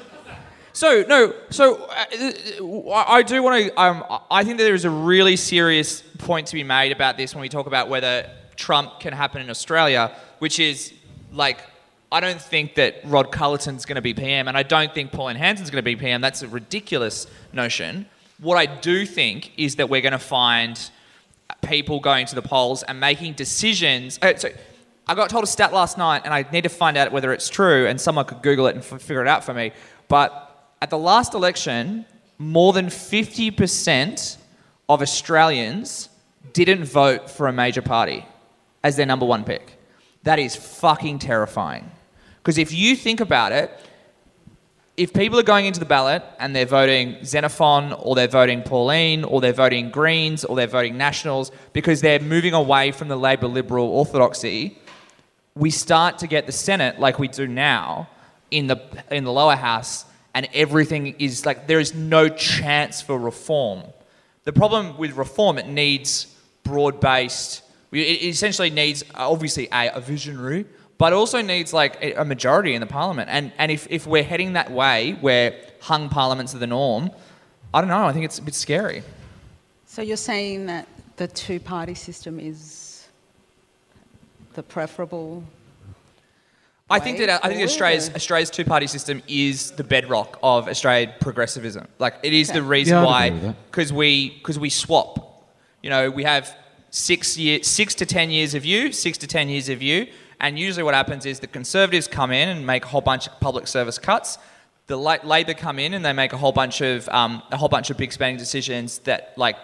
So 0.73 1.05
no, 1.07 1.35
so 1.51 1.85
uh, 1.85 3.05
I 3.07 3.23
do 3.23 3.43
want 3.43 3.67
to. 3.67 3.81
Um, 3.81 4.05
I 4.31 4.43
think 4.43 4.59
that 4.59 4.65
there 4.65 4.75
is 4.75 4.85
a 4.87 4.91
really 4.91 5.37
serious 5.37 6.01
point 6.19 6.47
to 6.49 6.55
be 6.55 6.65
made 6.65 6.93
about 6.93 7.17
this 7.17 7.35
when 7.35 7.43
we 7.43 7.49
talk 7.49 7.67
about 7.67 7.89
whether 7.89 8.29
Trump 8.57 8.99
can 9.01 9.13
happen 9.13 9.43
in 9.43 9.51
Australia, 9.51 10.17
which 10.39 10.59
is 10.59 10.93
like 11.33 11.59
I 12.11 12.21
don't 12.21 12.41
think 12.41 12.75
that 12.77 13.01
Rod 13.05 13.31
Culleton's 13.33 13.85
going 13.85 13.97
to 13.97 14.03
be 14.03 14.15
PM, 14.15 14.49
and 14.49 14.57
I 14.57 14.63
don't 14.63 14.95
think 14.95 15.13
Pauline 15.13 15.37
Hanson's 15.37 15.71
going 15.71 15.83
to 15.83 15.83
be 15.83 15.97
PM. 15.97 16.21
That's 16.21 16.43
a 16.43 16.49
ridiculous 16.49 17.27
notion. 17.53 18.07
What 18.39 18.57
I 18.57 18.67
do 18.67 19.05
think 19.07 19.53
is 19.57 19.77
that 19.77 19.89
we're 19.89 20.01
going 20.01 20.13
to 20.13 20.19
find 20.19 20.79
people 21.63 22.01
going 22.01 22.27
to 22.27 22.35
the 22.35 22.43
polls 22.43 22.83
and 22.83 22.99
making 22.99 23.35
decisions. 23.35 24.19
uh, 24.23 24.35
So 24.37 24.49
I 25.07 25.15
got 25.15 25.31
told 25.31 25.45
a 25.45 25.47
stat 25.47 25.73
last 25.73 25.97
night, 25.99 26.23
and 26.25 26.33
I 26.35 26.45
need 26.51 26.63
to 26.63 26.69
find 26.69 26.97
out 26.97 27.13
whether 27.13 27.33
it's 27.33 27.49
true, 27.49 27.87
and 27.87 28.01
someone 28.01 28.25
could 28.25 28.43
Google 28.43 28.67
it 28.67 28.75
and 28.75 28.85
f- 28.85 29.01
figure 29.03 29.23
it 29.23 29.29
out 29.29 29.45
for 29.45 29.55
me. 29.55 29.73
But 30.09 30.52
at 30.83 30.90
the 30.90 30.99
last 30.99 31.33
election, 31.33 32.05
more 32.38 32.73
than 32.73 32.87
50% 32.87 34.37
of 34.88 35.01
Australians 35.01 36.09
didn't 36.53 36.85
vote 36.85 37.31
for 37.31 37.47
a 37.47 37.53
major 37.53 37.81
party 37.81 38.27
as 38.83 38.97
their 38.97 39.07
number 39.07 39.25
one 39.25 39.45
pick. 39.45 39.79
That 40.25 40.40
is 40.40 40.57
fucking 40.57 41.21
terrifying. 41.21 41.88
Because 42.38 42.59
if 42.59 42.73
you 42.73 42.97
think 42.97 43.21
about 43.21 43.53
it, 43.53 43.71
if 44.97 45.12
people 45.12 45.38
are 45.38 45.45
going 45.45 45.66
into 45.66 45.79
the 45.79 45.87
ballot 45.87 46.25
and 46.40 46.55
they're 46.55 46.66
voting 46.66 47.25
Xenophon 47.25 47.92
or 47.92 48.16
they're 48.16 48.27
voting 48.27 48.62
Pauline 48.62 49.23
or 49.23 49.40
they're 49.40 49.53
voting 49.53 49.88
Greens 49.90 50.45
or 50.45 50.57
they're 50.57 50.66
voting 50.66 50.99
Nationals 50.99 51.53
because 51.73 52.01
they're 52.01 52.18
moving 52.18 52.55
away 52.55 52.90
from 52.90 53.07
the 53.07 53.16
Labor 53.16 53.47
Liberal 53.47 53.87
orthodoxy, 53.87 54.77
we 55.55 55.71
start 55.71 56.18
to 56.18 56.27
get 56.27 56.47
the 56.47 56.53
Senate 56.53 56.99
like 56.99 57.21
we 57.21 57.29
do 57.29 57.47
now 57.47 58.09
in 58.51 58.66
the 58.66 58.83
in 59.12 59.23
the 59.23 59.33
lower 59.33 59.57
house, 59.57 60.05
and 60.35 60.49
everything 60.55 61.14
is 61.18 61.45
like 61.45 61.66
there 61.66 61.81
is 61.81 61.95
no 61.95 62.29
chance 62.29 63.03
for 63.03 63.18
reform. 63.18 63.83
The 64.45 64.53
problem 64.53 64.97
with 64.99 65.16
reform, 65.16 65.59
it 65.59 65.68
needs 65.68 66.35
broad 66.64 67.01
based. 67.01 67.62
It 67.92 68.23
essentially 68.23 68.71
needs 68.71 69.03
uh, 69.14 69.31
obviously 69.31 69.68
a, 69.71 69.90
a 69.95 70.01
visionary, 70.01 70.64
but 70.97 71.12
also 71.12 71.42
needs 71.42 71.73
like 71.73 72.03
a, 72.03 72.25
majority 72.25 72.75
in 72.75 72.81
the 72.81 72.87
parliament. 72.87 73.29
And 73.31 73.53
and 73.59 73.71
if, 73.71 73.87
if 73.90 74.07
we're 74.07 74.23
heading 74.23 74.55
that 74.55 74.71
way, 74.71 75.16
where 75.21 75.55
hung 75.81 76.09
parliaments 76.09 76.55
are 76.55 76.59
the 76.59 76.66
norm, 76.66 77.11
I 77.75 77.81
don't 77.81 77.88
know. 77.88 78.05
I 78.05 78.12
think 78.12 78.25
it's 78.25 78.38
a 78.38 78.42
bit 78.42 78.55
scary. 78.55 79.03
So 79.87 80.01
you're 80.01 80.16
saying 80.16 80.66
that 80.66 80.88
the 81.16 81.29
two-party 81.29 81.95
system 81.95 82.40
is 82.40 83.07
the 84.55 84.62
preferable? 84.62 85.45
I 86.92 86.98
think 87.00 87.18
way 87.18 87.26
that 87.26 87.44
I 87.44 87.48
think 87.48 87.59
forward, 87.59 87.70
Australia's 87.70 88.11
Australia's 88.14 88.50
two 88.50 88.64
party 88.64 88.87
system 88.87 89.22
is 89.28 89.72
the 89.72 89.85
bedrock 89.85 90.38
of 90.42 90.68
Australian 90.68 91.12
progressivism. 91.20 91.88
Like 91.98 92.14
it 92.22 92.33
is 92.33 92.50
the 92.50 92.62
reason 92.62 92.94
Yeah, 92.94 93.00
I'd 93.02 93.07
why 93.07 93.31
with 93.31 93.42
that. 93.42 93.57
because 93.70 93.92
we 93.92 94.31
because 94.38 94.59
we 94.59 94.70
swap. 94.70 95.44
You 95.83 95.90
know, 95.90 96.11
we 96.11 96.24
have 96.24 96.57
six 96.90 97.37
year 97.38 97.62
six 97.62 97.94
to 97.96 98.07
ten 98.07 98.31
years 98.31 98.55
of 98.55 98.64
you, 98.64 98.92
six 98.92 99.18
to 99.18 99.26
ten 99.26 99.48
years 99.48 99.68
of 99.68 99.83
you, 99.83 100.07
and 100.40 100.59
usually 100.59 100.83
what 100.83 100.94
happens 100.94 101.26
is 101.26 101.40
the 101.40 101.46
Conservatives 101.46 102.07
come 102.09 102.31
in 102.31 102.48
and 102.48 102.66
make 102.66 102.85
a 102.85 102.88
whole 102.88 103.00
bunch 103.00 103.26
of 103.26 103.38
public 103.40 103.66
service 103.66 103.98
cuts. 103.98 104.38
The 104.88 104.96
La- 104.98 105.18
Labor 105.24 105.55
come 105.55 105.78
in 105.78 105.94
and 105.94 106.05
they 106.05 106.12
make 106.12 106.33
a 106.33 106.37
whole 106.37 106.52
bunch 106.52 106.81
of 106.83 107.09
um, 107.09 107.42
a 107.50 107.57
whole 107.57 107.68
bunch 107.68 107.90
of 107.90 107.96
big 107.96 108.12
spending 108.12 108.37
decisions 108.37 108.98
that 109.00 109.33
like 109.37 109.57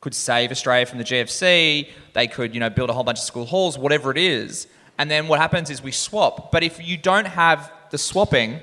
could 0.00 0.14
save 0.14 0.50
Australia 0.50 0.86
from 0.86 0.98
the 0.98 1.04
GFC. 1.04 1.88
They 2.14 2.26
could, 2.26 2.54
you 2.54 2.60
know, 2.60 2.70
build 2.70 2.90
a 2.90 2.92
whole 2.92 3.04
bunch 3.04 3.18
of 3.18 3.24
school 3.24 3.44
halls, 3.44 3.78
whatever 3.78 4.10
it 4.10 4.18
is. 4.18 4.66
And 5.00 5.10
then 5.10 5.28
what 5.28 5.40
happens 5.40 5.70
is 5.70 5.82
we 5.82 5.92
swap. 5.92 6.52
But 6.52 6.62
if 6.62 6.86
you 6.86 6.98
don't 6.98 7.24
have 7.24 7.72
the 7.90 7.96
swapping, 7.96 8.60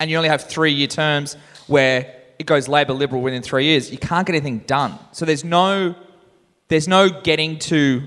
and 0.00 0.10
you 0.10 0.16
only 0.16 0.28
have 0.28 0.42
three-year 0.42 0.88
terms 0.88 1.36
where 1.68 2.12
it 2.40 2.46
goes 2.46 2.66
Labor 2.66 2.94
Liberal 2.94 3.22
within 3.22 3.40
three 3.40 3.66
years, 3.66 3.92
you 3.92 3.96
can't 3.96 4.26
get 4.26 4.34
anything 4.34 4.58
done. 4.66 4.98
So 5.12 5.24
there's 5.24 5.44
no, 5.44 5.94
there's 6.66 6.88
no 6.88 7.08
getting 7.08 7.60
to 7.60 8.02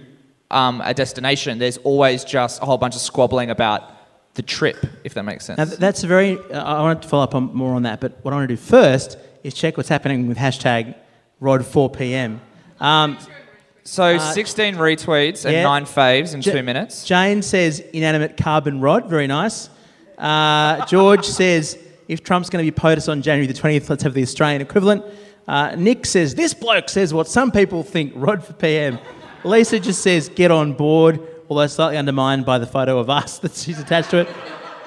um, 0.51 0.81
a 0.83 0.93
destination. 0.93 1.59
There's 1.59 1.77
always 1.77 2.25
just 2.25 2.62
a 2.62 2.65
whole 2.65 2.77
bunch 2.77 2.93
of 2.93 2.99
squabbling 3.01 3.49
about 3.49 3.89
the 4.33 4.41
trip, 4.41 4.86
if 5.05 5.13
that 5.13 5.23
makes 5.23 5.45
sense. 5.45 5.57
Now, 5.57 5.63
that's 5.63 6.03
a 6.03 6.07
very. 6.07 6.38
Uh, 6.51 6.62
I 6.62 6.81
wanted 6.81 7.03
to 7.03 7.07
follow 7.07 7.23
up 7.23 7.36
on 7.36 7.55
more 7.55 7.73
on 7.73 7.83
that, 7.83 8.01
but 8.01 8.19
what 8.23 8.33
I 8.33 8.36
want 8.36 8.49
to 8.49 8.55
do 8.55 8.62
first 8.62 9.17
is 9.43 9.53
check 9.53 9.77
what's 9.77 9.89
happening 9.89 10.27
with 10.27 10.38
hashtag 10.38 10.93
Rod4PM. 11.41 12.41
Um, 12.81 13.17
so 13.83 14.17
16 14.17 14.75
retweets 14.75 15.45
and 15.45 15.53
yeah. 15.53 15.63
nine 15.63 15.83
faves 15.85 16.33
in 16.33 16.41
Ja- 16.41 16.53
two 16.53 16.63
minutes. 16.63 17.03
Jane 17.05 17.41
says 17.41 17.79
inanimate 17.79 18.37
carbon 18.37 18.79
rod, 18.79 19.09
very 19.09 19.27
nice. 19.27 19.69
Uh, 20.17 20.85
George 20.85 21.25
says 21.39 21.77
if 22.07 22.23
Trump's 22.23 22.49
going 22.49 22.65
to 22.65 22.71
be 22.71 22.75
POTUS 22.75 23.09
on 23.09 23.21
January 23.21 23.47
the 23.47 23.53
20th, 23.59 23.89
let's 23.89 24.03
have 24.03 24.13
the 24.13 24.21
Australian 24.21 24.61
equivalent. 24.61 25.03
Uh, 25.47 25.75
Nick 25.75 26.05
says 26.05 26.35
this 26.35 26.53
bloke 26.53 26.87
says 26.87 27.13
what 27.13 27.27
some 27.27 27.51
people 27.51 27.83
think 27.83 28.13
Rod 28.15 28.43
for 28.43 28.53
PM. 28.53 28.99
Lisa 29.43 29.79
just 29.79 30.01
says 30.01 30.29
get 30.29 30.51
on 30.51 30.73
board, 30.73 31.19
although 31.49 31.67
slightly 31.67 31.97
undermined 31.97 32.45
by 32.45 32.57
the 32.57 32.67
photo 32.67 32.97
of 32.99 33.09
us 33.09 33.39
that 33.39 33.53
she's 33.53 33.79
attached 33.79 34.09
to 34.11 34.19
it. 34.19 34.29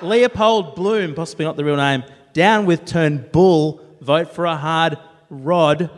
Leopold 0.02 0.74
Bloom, 0.74 1.14
possibly 1.14 1.44
not 1.44 1.56
the 1.56 1.64
real 1.64 1.76
name, 1.76 2.04
down 2.32 2.66
with 2.66 2.84
turn 2.84 3.26
bull, 3.32 3.82
vote 4.00 4.32
for 4.32 4.46
a 4.46 4.56
hard 4.56 4.98
rod. 5.30 5.90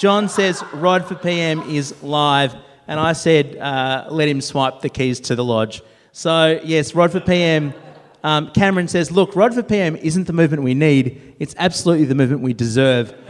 John 0.00 0.30
says 0.30 0.64
Rod 0.72 1.04
for 1.04 1.14
PM 1.14 1.60
is 1.68 2.02
live, 2.02 2.56
and 2.88 2.98
I 2.98 3.12
said 3.12 3.58
uh, 3.58 4.06
let 4.08 4.30
him 4.30 4.40
swipe 4.40 4.80
the 4.80 4.88
keys 4.88 5.20
to 5.20 5.34
the 5.34 5.44
lodge. 5.44 5.82
So 6.12 6.58
yes, 6.64 6.94
Rod 6.94 7.12
for 7.12 7.20
PM. 7.20 7.74
Um, 8.24 8.50
Cameron 8.52 8.88
says, 8.88 9.10
look, 9.10 9.36
Rod 9.36 9.52
for 9.52 9.62
PM 9.62 9.96
isn't 9.96 10.26
the 10.26 10.32
movement 10.32 10.62
we 10.62 10.72
need. 10.72 11.34
It's 11.38 11.54
absolutely 11.58 12.06
the 12.06 12.14
movement 12.14 12.40
we 12.40 12.54
deserve. 12.54 13.10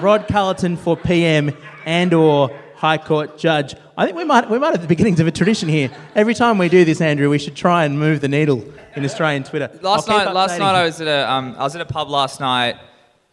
Rod 0.00 0.28
Culleton 0.28 0.78
for 0.78 0.96
PM 0.96 1.52
and 1.84 2.14
or 2.14 2.56
High 2.76 2.98
Court 2.98 3.36
judge. 3.36 3.74
I 3.96 4.04
think 4.04 4.16
we 4.16 4.22
might 4.22 4.48
we 4.48 4.60
might 4.60 4.70
have 4.70 4.82
the 4.82 4.86
beginnings 4.86 5.18
of 5.18 5.26
a 5.26 5.32
tradition 5.32 5.68
here. 5.68 5.90
Every 6.14 6.34
time 6.34 6.58
we 6.58 6.68
do 6.68 6.84
this, 6.84 7.00
Andrew, 7.00 7.28
we 7.28 7.40
should 7.40 7.56
try 7.56 7.84
and 7.84 7.98
move 7.98 8.20
the 8.20 8.28
needle 8.28 8.62
in 8.94 9.04
Australian 9.04 9.42
Twitter. 9.42 9.68
Last 9.82 10.08
I'll 10.08 10.26
night, 10.26 10.32
last 10.32 10.60
night. 10.60 10.76
I 10.76 10.84
was 10.84 11.00
at 11.00 11.08
a, 11.08 11.28
um, 11.28 11.56
I 11.58 11.64
was 11.64 11.74
at 11.74 11.82
a 11.82 11.86
pub 11.86 12.08
last 12.08 12.38
night. 12.38 12.76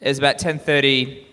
It 0.01 0.07
was 0.07 0.17
about 0.17 0.39
ten 0.39 0.57
thirty. 0.57 1.27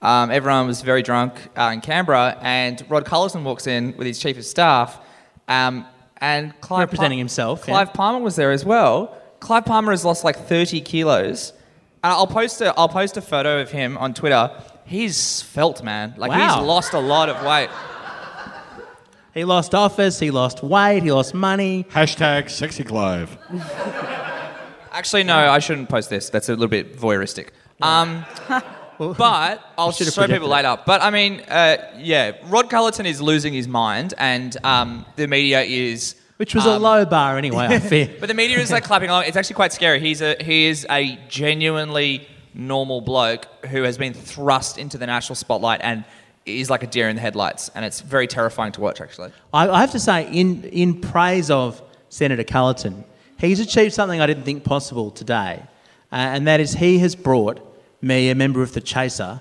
Um, 0.00 0.30
everyone 0.30 0.66
was 0.66 0.82
very 0.82 1.02
drunk 1.02 1.34
uh, 1.56 1.70
in 1.72 1.80
Canberra, 1.80 2.38
and 2.40 2.84
Rod 2.88 3.04
Culleton 3.04 3.42
walks 3.42 3.66
in 3.66 3.96
with 3.96 4.06
his 4.06 4.18
chief 4.18 4.38
of 4.38 4.44
staff, 4.44 5.00
um, 5.48 5.84
and 6.18 6.58
Clive 6.60 6.80
Representing 6.80 7.18
himself, 7.18 7.60
yeah. 7.66 7.74
Clive 7.74 7.92
Palmer 7.92 8.20
was 8.20 8.36
there 8.36 8.52
as 8.52 8.64
well. 8.64 9.16
Clive 9.40 9.64
Palmer 9.64 9.90
has 9.92 10.04
lost 10.04 10.24
like 10.24 10.36
thirty 10.36 10.80
kilos. 10.80 11.52
And 12.04 12.12
I'll 12.12 12.26
post 12.28 12.60
a, 12.60 12.72
I'll 12.78 12.88
post 12.88 13.16
a 13.16 13.20
photo 13.20 13.60
of 13.60 13.70
him 13.72 13.98
on 13.98 14.14
Twitter. 14.14 14.50
He's 14.84 15.42
felt, 15.42 15.82
man. 15.82 16.14
Like 16.16 16.30
Wow. 16.30 16.58
he's 16.58 16.66
lost 16.66 16.92
a 16.92 16.98
lot 17.00 17.28
of 17.28 17.44
weight. 17.44 17.70
He 19.34 19.44
lost 19.44 19.74
office. 19.74 20.18
He 20.18 20.30
lost 20.30 20.62
weight. 20.62 21.02
He 21.02 21.10
lost 21.12 21.34
money. 21.34 21.84
Hashtag 21.90 22.50
sexy 22.50 22.84
Clive. 22.84 23.36
Actually, 24.92 25.24
no, 25.24 25.36
I 25.36 25.58
shouldn't 25.58 25.88
post 25.88 26.08
this. 26.10 26.30
That's 26.30 26.48
a 26.48 26.52
little 26.52 26.68
bit 26.68 26.96
voyeuristic. 26.96 27.48
Um, 27.82 28.24
but 28.98 29.62
I'll 29.78 29.92
show 29.92 30.04
projected 30.04 30.36
people 30.36 30.48
later. 30.48 30.78
But 30.84 31.02
I 31.02 31.10
mean, 31.10 31.40
uh, 31.48 31.92
yeah, 31.98 32.32
Rod 32.46 32.68
Culleton 32.68 33.06
is 33.06 33.20
losing 33.20 33.52
his 33.52 33.68
mind, 33.68 34.14
and 34.18 34.56
um, 34.64 35.06
the 35.16 35.26
media 35.26 35.62
is. 35.62 36.16
Which 36.36 36.54
was 36.54 36.66
a 36.66 36.72
um, 36.72 36.82
low 36.82 37.04
bar 37.04 37.36
anyway, 37.36 37.66
I 37.66 37.78
fear. 37.80 38.14
But 38.20 38.28
the 38.28 38.34
media 38.34 38.58
is 38.58 38.70
like 38.70 38.84
clapping 38.90 39.10
along. 39.10 39.24
It's 39.24 39.36
actually 39.36 39.56
quite 39.56 39.72
scary. 39.72 40.00
He's 40.00 40.22
a 40.22 40.36
he 40.40 40.66
is 40.66 40.86
a 40.90 41.18
genuinely 41.28 42.28
normal 42.54 43.00
bloke 43.00 43.46
who 43.66 43.82
has 43.82 43.98
been 43.98 44.14
thrust 44.14 44.78
into 44.78 44.98
the 44.98 45.06
national 45.06 45.36
spotlight 45.36 45.80
and 45.82 46.04
is 46.44 46.70
like 46.70 46.82
a 46.82 46.86
deer 46.86 47.08
in 47.08 47.16
the 47.16 47.22
headlights, 47.22 47.70
and 47.74 47.84
it's 47.84 48.00
very 48.00 48.26
terrifying 48.26 48.72
to 48.72 48.80
watch. 48.80 49.00
Actually, 49.00 49.32
I, 49.52 49.68
I 49.68 49.80
have 49.80 49.92
to 49.92 50.00
say, 50.00 50.30
in, 50.32 50.64
in 50.64 51.00
praise 51.00 51.50
of 51.50 51.82
Senator 52.08 52.44
Culleton, 52.44 53.04
he's 53.38 53.60
achieved 53.60 53.94
something 53.94 54.20
I 54.20 54.26
didn't 54.26 54.44
think 54.44 54.64
possible 54.64 55.10
today, 55.10 55.62
uh, 56.10 56.16
and 56.16 56.46
that 56.46 56.60
is 56.60 56.72
he 56.72 56.98
has 57.00 57.14
brought 57.14 57.67
me, 58.00 58.30
a 58.30 58.34
member 58.34 58.62
of 58.62 58.72
the 58.72 58.80
Chaser, 58.80 59.40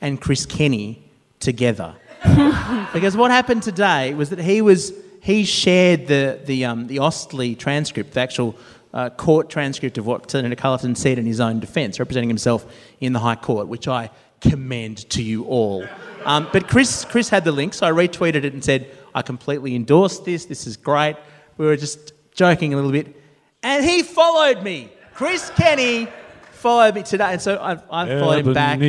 and 0.00 0.20
Chris 0.20 0.46
Kenny 0.46 1.10
together. 1.40 1.94
because 2.92 3.16
what 3.16 3.30
happened 3.30 3.62
today 3.62 4.14
was 4.14 4.30
that 4.30 4.38
he 4.38 4.62
was 4.62 4.92
he 5.20 5.44
shared 5.44 6.06
the 6.06 6.40
the 6.44 6.64
um, 6.64 6.86
the 6.86 6.96
AustLII 6.96 7.58
transcript, 7.58 8.12
the 8.12 8.20
actual 8.20 8.56
uh, 8.92 9.10
court 9.10 9.48
transcript 9.48 9.98
of 9.98 10.06
what 10.06 10.30
Senator 10.30 10.54
Culleton 10.54 10.96
said 10.96 11.18
in 11.18 11.26
his 11.26 11.40
own 11.40 11.60
defence, 11.60 11.98
representing 11.98 12.28
himself 12.28 12.66
in 13.00 13.12
the 13.12 13.20
High 13.20 13.36
Court, 13.36 13.68
which 13.68 13.88
I 13.88 14.10
commend 14.40 15.08
to 15.10 15.22
you 15.22 15.44
all. 15.44 15.86
Um, 16.24 16.48
but 16.52 16.68
Chris 16.68 17.04
Chris 17.04 17.28
had 17.28 17.44
the 17.44 17.52
link, 17.52 17.74
so 17.74 17.86
I 17.86 17.90
retweeted 17.90 18.44
it 18.44 18.52
and 18.52 18.64
said 18.64 18.90
I 19.14 19.22
completely 19.22 19.74
endorse 19.74 20.18
this. 20.20 20.44
This 20.44 20.66
is 20.66 20.76
great. 20.76 21.16
We 21.56 21.66
were 21.66 21.76
just 21.76 22.12
joking 22.32 22.72
a 22.72 22.76
little 22.76 22.92
bit, 22.92 23.16
and 23.62 23.84
he 23.84 24.02
followed 24.02 24.62
me. 24.62 24.92
Chris 25.14 25.50
Kenny 25.50 26.08
followed 26.62 26.94
me 26.94 27.02
today, 27.02 27.32
and 27.32 27.42
so 27.42 27.56
I, 27.56 27.72
I 27.90 28.06
followed 28.18 28.46
him 28.46 28.54
back. 28.54 28.80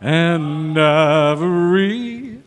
And 0.00 0.78
ivory. 0.78 2.38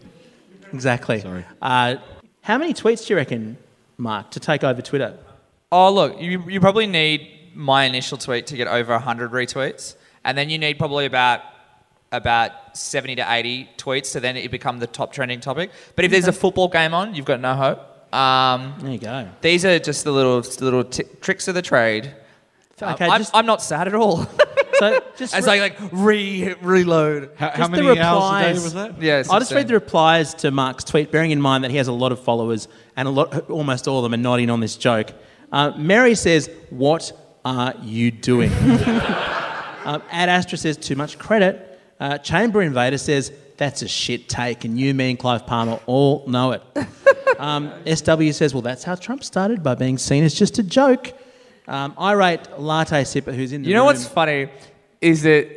Exactly. 0.73 1.19
Sorry. 1.19 1.45
Uh, 1.61 1.95
how 2.41 2.57
many 2.57 2.73
tweets 2.73 3.05
do 3.05 3.13
you 3.13 3.17
reckon, 3.17 3.57
Mark, 3.97 4.31
to 4.31 4.39
take 4.39 4.63
over 4.63 4.81
Twitter? 4.81 5.17
Oh, 5.71 5.91
look, 5.91 6.19
you, 6.21 6.43
you 6.49 6.59
probably 6.59 6.87
need 6.87 7.29
my 7.53 7.85
initial 7.85 8.17
tweet 8.17 8.47
to 8.47 8.57
get 8.57 8.67
over 8.67 8.93
100 8.93 9.31
retweets. 9.31 9.95
And 10.23 10.37
then 10.37 10.49
you 10.49 10.57
need 10.57 10.77
probably 10.79 11.05
about 11.05 11.41
about 12.11 12.77
70 12.77 13.15
to 13.15 13.25
80 13.29 13.69
tweets 13.77 14.13
to 14.13 14.19
then 14.19 14.37
it 14.37 14.49
become 14.49 14.79
the 14.79 14.87
top 14.87 15.11
trending 15.11 15.39
topic. 15.41 15.71
But 15.95 16.05
if 16.05 16.11
there's 16.11 16.27
a 16.27 16.31
football 16.33 16.67
game 16.69 16.93
on, 16.93 17.13
you've 17.13 17.25
got 17.25 17.41
no 17.41 17.53
hope. 17.55 18.13
Um, 18.13 18.75
There 18.79 18.91
you 18.91 18.99
go. 18.99 19.27
these 19.41 19.65
are 19.65 19.79
just 19.79 20.03
the 20.05 20.11
little 20.11 20.39
the 20.41 20.63
little 20.63 20.83
t- 20.85 21.03
tricks 21.21 21.47
of 21.47 21.55
the 21.55 21.61
trade. 21.61 22.13
Uh, 22.81 22.91
Okay, 22.93 23.05
I'm, 23.05 23.21
just- 23.21 23.35
I'm 23.35 23.45
not 23.45 23.61
sad 23.61 23.87
at 23.87 23.95
all. 23.95 24.25
So 24.77 24.99
just 25.15 25.33
As 25.33 25.45
re- 25.45 25.53
I 25.53 25.59
like 25.59 25.77
re 25.93 26.53
reload. 26.61 27.29
How, 27.37 27.49
how 27.51 27.55
Just 27.59 27.71
the 27.71 27.81
many 27.81 27.97
hours 27.97 27.97
a 27.97 28.43
day 28.43 28.47
replies. 28.49 28.63
was 28.65 28.73
that? 28.73 29.01
Yeah, 29.01 29.23
I'll 29.29 29.39
just 29.39 29.53
read 29.53 29.69
the 29.69 29.73
replies 29.75 30.33
to 30.33 30.51
Mark's 30.51 30.83
tweet, 30.83 31.11
bearing 31.13 31.31
in 31.31 31.39
mind 31.39 31.63
that 31.63 31.71
he 31.71 31.77
has 31.77 31.87
a 31.87 31.93
lot 31.93 32.11
of 32.11 32.19
followers 32.21 32.67
and 32.97 33.07
a 33.07 33.11
lot, 33.11 33.49
almost 33.49 33.87
all 33.87 33.99
of 33.99 34.03
them 34.03 34.13
are 34.19 34.21
nodding 34.21 34.49
on 34.49 34.59
this 34.59 34.75
joke. 34.75 35.13
Uh, 35.49 35.71
Mary 35.77 36.13
says, 36.13 36.49
"What 36.71 37.13
are 37.45 37.73
you 37.83 38.11
doing?" 38.11 38.51
um, 39.85 40.03
Ad 40.11 40.27
Astra 40.27 40.57
says, 40.57 40.75
"Too 40.75 40.97
much 40.97 41.17
credit." 41.17 41.79
Uh, 41.97 42.17
Chamber 42.17 42.61
Invader 42.61 42.97
says, 42.97 43.31
"That's 43.55 43.81
a 43.81 43.87
shit 43.87 44.27
take," 44.27 44.65
and 44.65 44.77
you, 44.77 44.93
me, 44.93 45.11
and 45.11 45.17
Clive 45.17 45.47
Palmer 45.47 45.79
all 45.85 46.25
know 46.27 46.51
it. 46.51 46.61
um, 47.39 47.71
SW 47.85 48.33
says, 48.33 48.53
"Well, 48.53 48.61
that's 48.61 48.83
how 48.83 48.95
Trump 48.95 49.23
started 49.23 49.63
by 49.63 49.75
being 49.75 49.97
seen 49.97 50.25
as 50.25 50.33
just 50.33 50.59
a 50.59 50.63
joke." 50.63 51.13
Um, 51.67 51.93
irate 51.99 52.59
latte 52.59 53.01
sipper, 53.03 53.33
who's 53.33 53.51
in 53.51 53.63
the 53.63 53.69
You 53.69 53.73
know 53.73 53.81
room- 53.81 53.87
what's 53.87 54.07
funny 54.07 54.49
is 55.01 55.23
that 55.23 55.47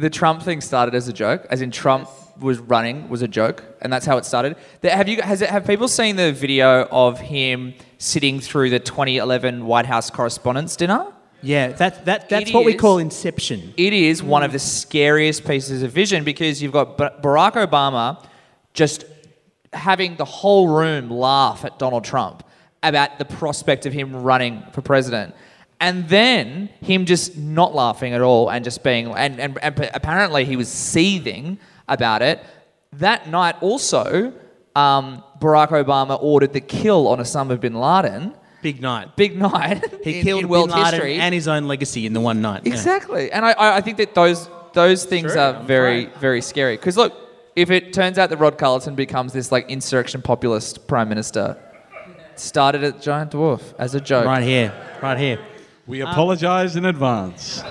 the 0.00 0.10
Trump 0.10 0.42
thing 0.42 0.60
started 0.60 0.94
as 0.94 1.08
a 1.08 1.12
joke, 1.12 1.46
as 1.50 1.60
in 1.60 1.70
Trump 1.70 2.08
was 2.38 2.58
running 2.58 3.08
was 3.08 3.22
a 3.22 3.28
joke, 3.28 3.64
and 3.80 3.92
that's 3.92 4.06
how 4.06 4.16
it 4.18 4.24
started. 4.24 4.56
Have 4.82 5.08
you 5.08 5.22
has 5.22 5.42
it, 5.42 5.50
have 5.50 5.66
people 5.66 5.88
seen 5.88 6.16
the 6.16 6.32
video 6.32 6.86
of 6.90 7.18
him 7.18 7.74
sitting 7.98 8.40
through 8.40 8.70
the 8.70 8.78
2011 8.78 9.66
White 9.66 9.86
House 9.86 10.10
Correspondents' 10.10 10.76
Dinner? 10.76 11.06
Yeah, 11.42 11.68
that, 11.72 12.06
that, 12.06 12.28
that's 12.28 12.50
It 12.50 12.54
what 12.54 12.64
we 12.64 12.74
call 12.74 12.98
inception. 12.98 13.74
It 13.76 13.92
is 13.92 14.22
one 14.22 14.42
of 14.42 14.52
the 14.52 14.58
scariest 14.58 15.44
pieces 15.46 15.82
of 15.82 15.92
vision 15.92 16.24
because 16.24 16.62
you've 16.62 16.72
got 16.72 16.96
Barack 16.98 17.52
Obama 17.52 18.24
just 18.72 19.04
having 19.72 20.16
the 20.16 20.24
whole 20.24 20.68
room 20.68 21.10
laugh 21.10 21.64
at 21.64 21.78
Donald 21.78 22.04
Trump 22.04 22.42
about 22.82 23.18
the 23.18 23.24
prospect 23.24 23.86
of 23.86 23.92
him 23.92 24.14
running 24.22 24.62
for 24.72 24.80
president. 24.80 25.34
And 25.78 26.08
then 26.08 26.70
him 26.80 27.04
just 27.04 27.36
not 27.36 27.74
laughing 27.74 28.14
at 28.14 28.22
all 28.22 28.50
and 28.50 28.64
just 28.64 28.82
being, 28.82 29.08
and, 29.08 29.38
and, 29.38 29.58
and 29.62 29.90
apparently 29.92 30.44
he 30.44 30.56
was 30.56 30.68
seething 30.68 31.58
about 31.86 32.22
it. 32.22 32.42
That 32.94 33.28
night 33.28 33.56
also, 33.60 34.32
um, 34.74 35.22
Barack 35.38 35.68
Obama 35.68 36.18
ordered 36.20 36.52
the 36.54 36.60
kill 36.60 37.08
on 37.08 37.18
Osama 37.18 37.60
bin 37.60 37.74
Laden. 37.74 38.34
Big 38.62 38.80
night. 38.80 39.16
Big 39.16 39.36
night 39.36 39.84
He 40.04 40.18
in, 40.20 40.24
killed 40.24 40.42
in 40.42 40.48
world 40.48 40.72
history. 40.74 41.16
and 41.16 41.34
his 41.34 41.46
own 41.46 41.64
legacy 41.68 42.06
in 42.06 42.14
the 42.14 42.20
one 42.20 42.40
night. 42.40 42.62
yeah. 42.64 42.72
Exactly, 42.72 43.30
and 43.30 43.44
I- 43.44 43.76
I, 43.76 43.80
think 43.80 43.98
that 43.98 44.14
those 44.14 44.48
those 44.72 45.04
things 45.04 45.32
True, 45.32 45.40
are 45.40 45.54
I'm 45.56 45.66
very 45.66 46.06
very 46.18 46.40
scary. 46.40 46.76
Because 46.76 46.96
look, 46.96 47.12
if 47.54 47.70
it 47.70 47.92
turns 47.92 48.18
out 48.18 48.30
that 48.30 48.38
Rod 48.38 48.58
Culleton 48.58 48.96
becomes 48.96 49.32
this 49.32 49.52
like 49.52 49.70
insurrection 49.70 50.22
populist 50.22 50.86
prime 50.86 51.08
minister, 51.08 51.56
started 52.34 52.82
at 52.82 53.00
Giant 53.00 53.32
Dwarf 53.32 53.74
as 53.78 53.94
a 53.94 54.00
joke. 54.00 54.24
Right 54.24 54.42
here, 54.42 54.72
right 55.02 55.18
here. 55.18 55.38
We 55.86 56.00
apologise 56.00 56.74
in 56.74 56.84
advance. 56.84 57.62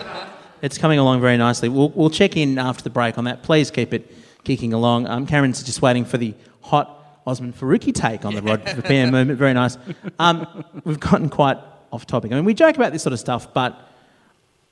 It's 0.62 0.78
coming 0.78 0.99
along 0.99 1.21
very 1.21 1.38
nicely. 1.38 1.67
We'll, 1.69 1.89
we'll 1.89 2.10
check 2.10 2.38
in 2.38 2.58
after 2.58 2.84
the 2.84 2.89
break 2.89 3.17
on 3.17 3.25
that. 3.25 3.43
Please 3.43 3.69
keep 3.69 3.93
it 3.93 4.10
kicking 4.43 4.71
along. 4.71 5.08
Um, 5.08 5.28
Karen's 5.28 5.62
just 5.63 5.82
waiting 5.82 6.06
for 6.06 6.17
the 6.17 6.34
hot 6.62 7.21
Osman 7.28 7.51
Faruqi 7.51 7.93
take 7.93 8.23
on 8.23 8.34
the 8.34 8.41
Rod 8.41 8.65
the 8.75 8.82
PM 8.82 9.12
movement. 9.12 9.38
Very 9.38 9.54
nice. 9.54 9.78
Um, 10.17 10.63
we've 10.86 10.99
gotten 10.99 11.30
quite 11.30 11.58
off 11.91 12.08
topic. 12.08 12.32
I 12.32 12.36
mean, 12.36 12.45
we 12.45 12.54
joke 12.54 12.75
about 12.78 12.93
this 12.93 13.04
sort 13.04 13.13
of 13.13 13.19
stuff, 13.19 13.54
but 13.54 13.78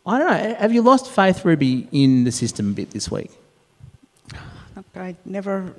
I 0.05 0.17
don't 0.17 0.27
know. 0.27 0.55
Have 0.55 0.71
you 0.73 0.81
lost 0.81 1.09
faith, 1.11 1.43
Ruby, 1.43 1.87
in 1.91 2.23
the 2.23 2.31
system 2.31 2.71
a 2.71 2.73
bit 2.73 2.91
this 2.91 3.11
week? 3.11 3.31
I 4.95 5.15
never 5.25 5.73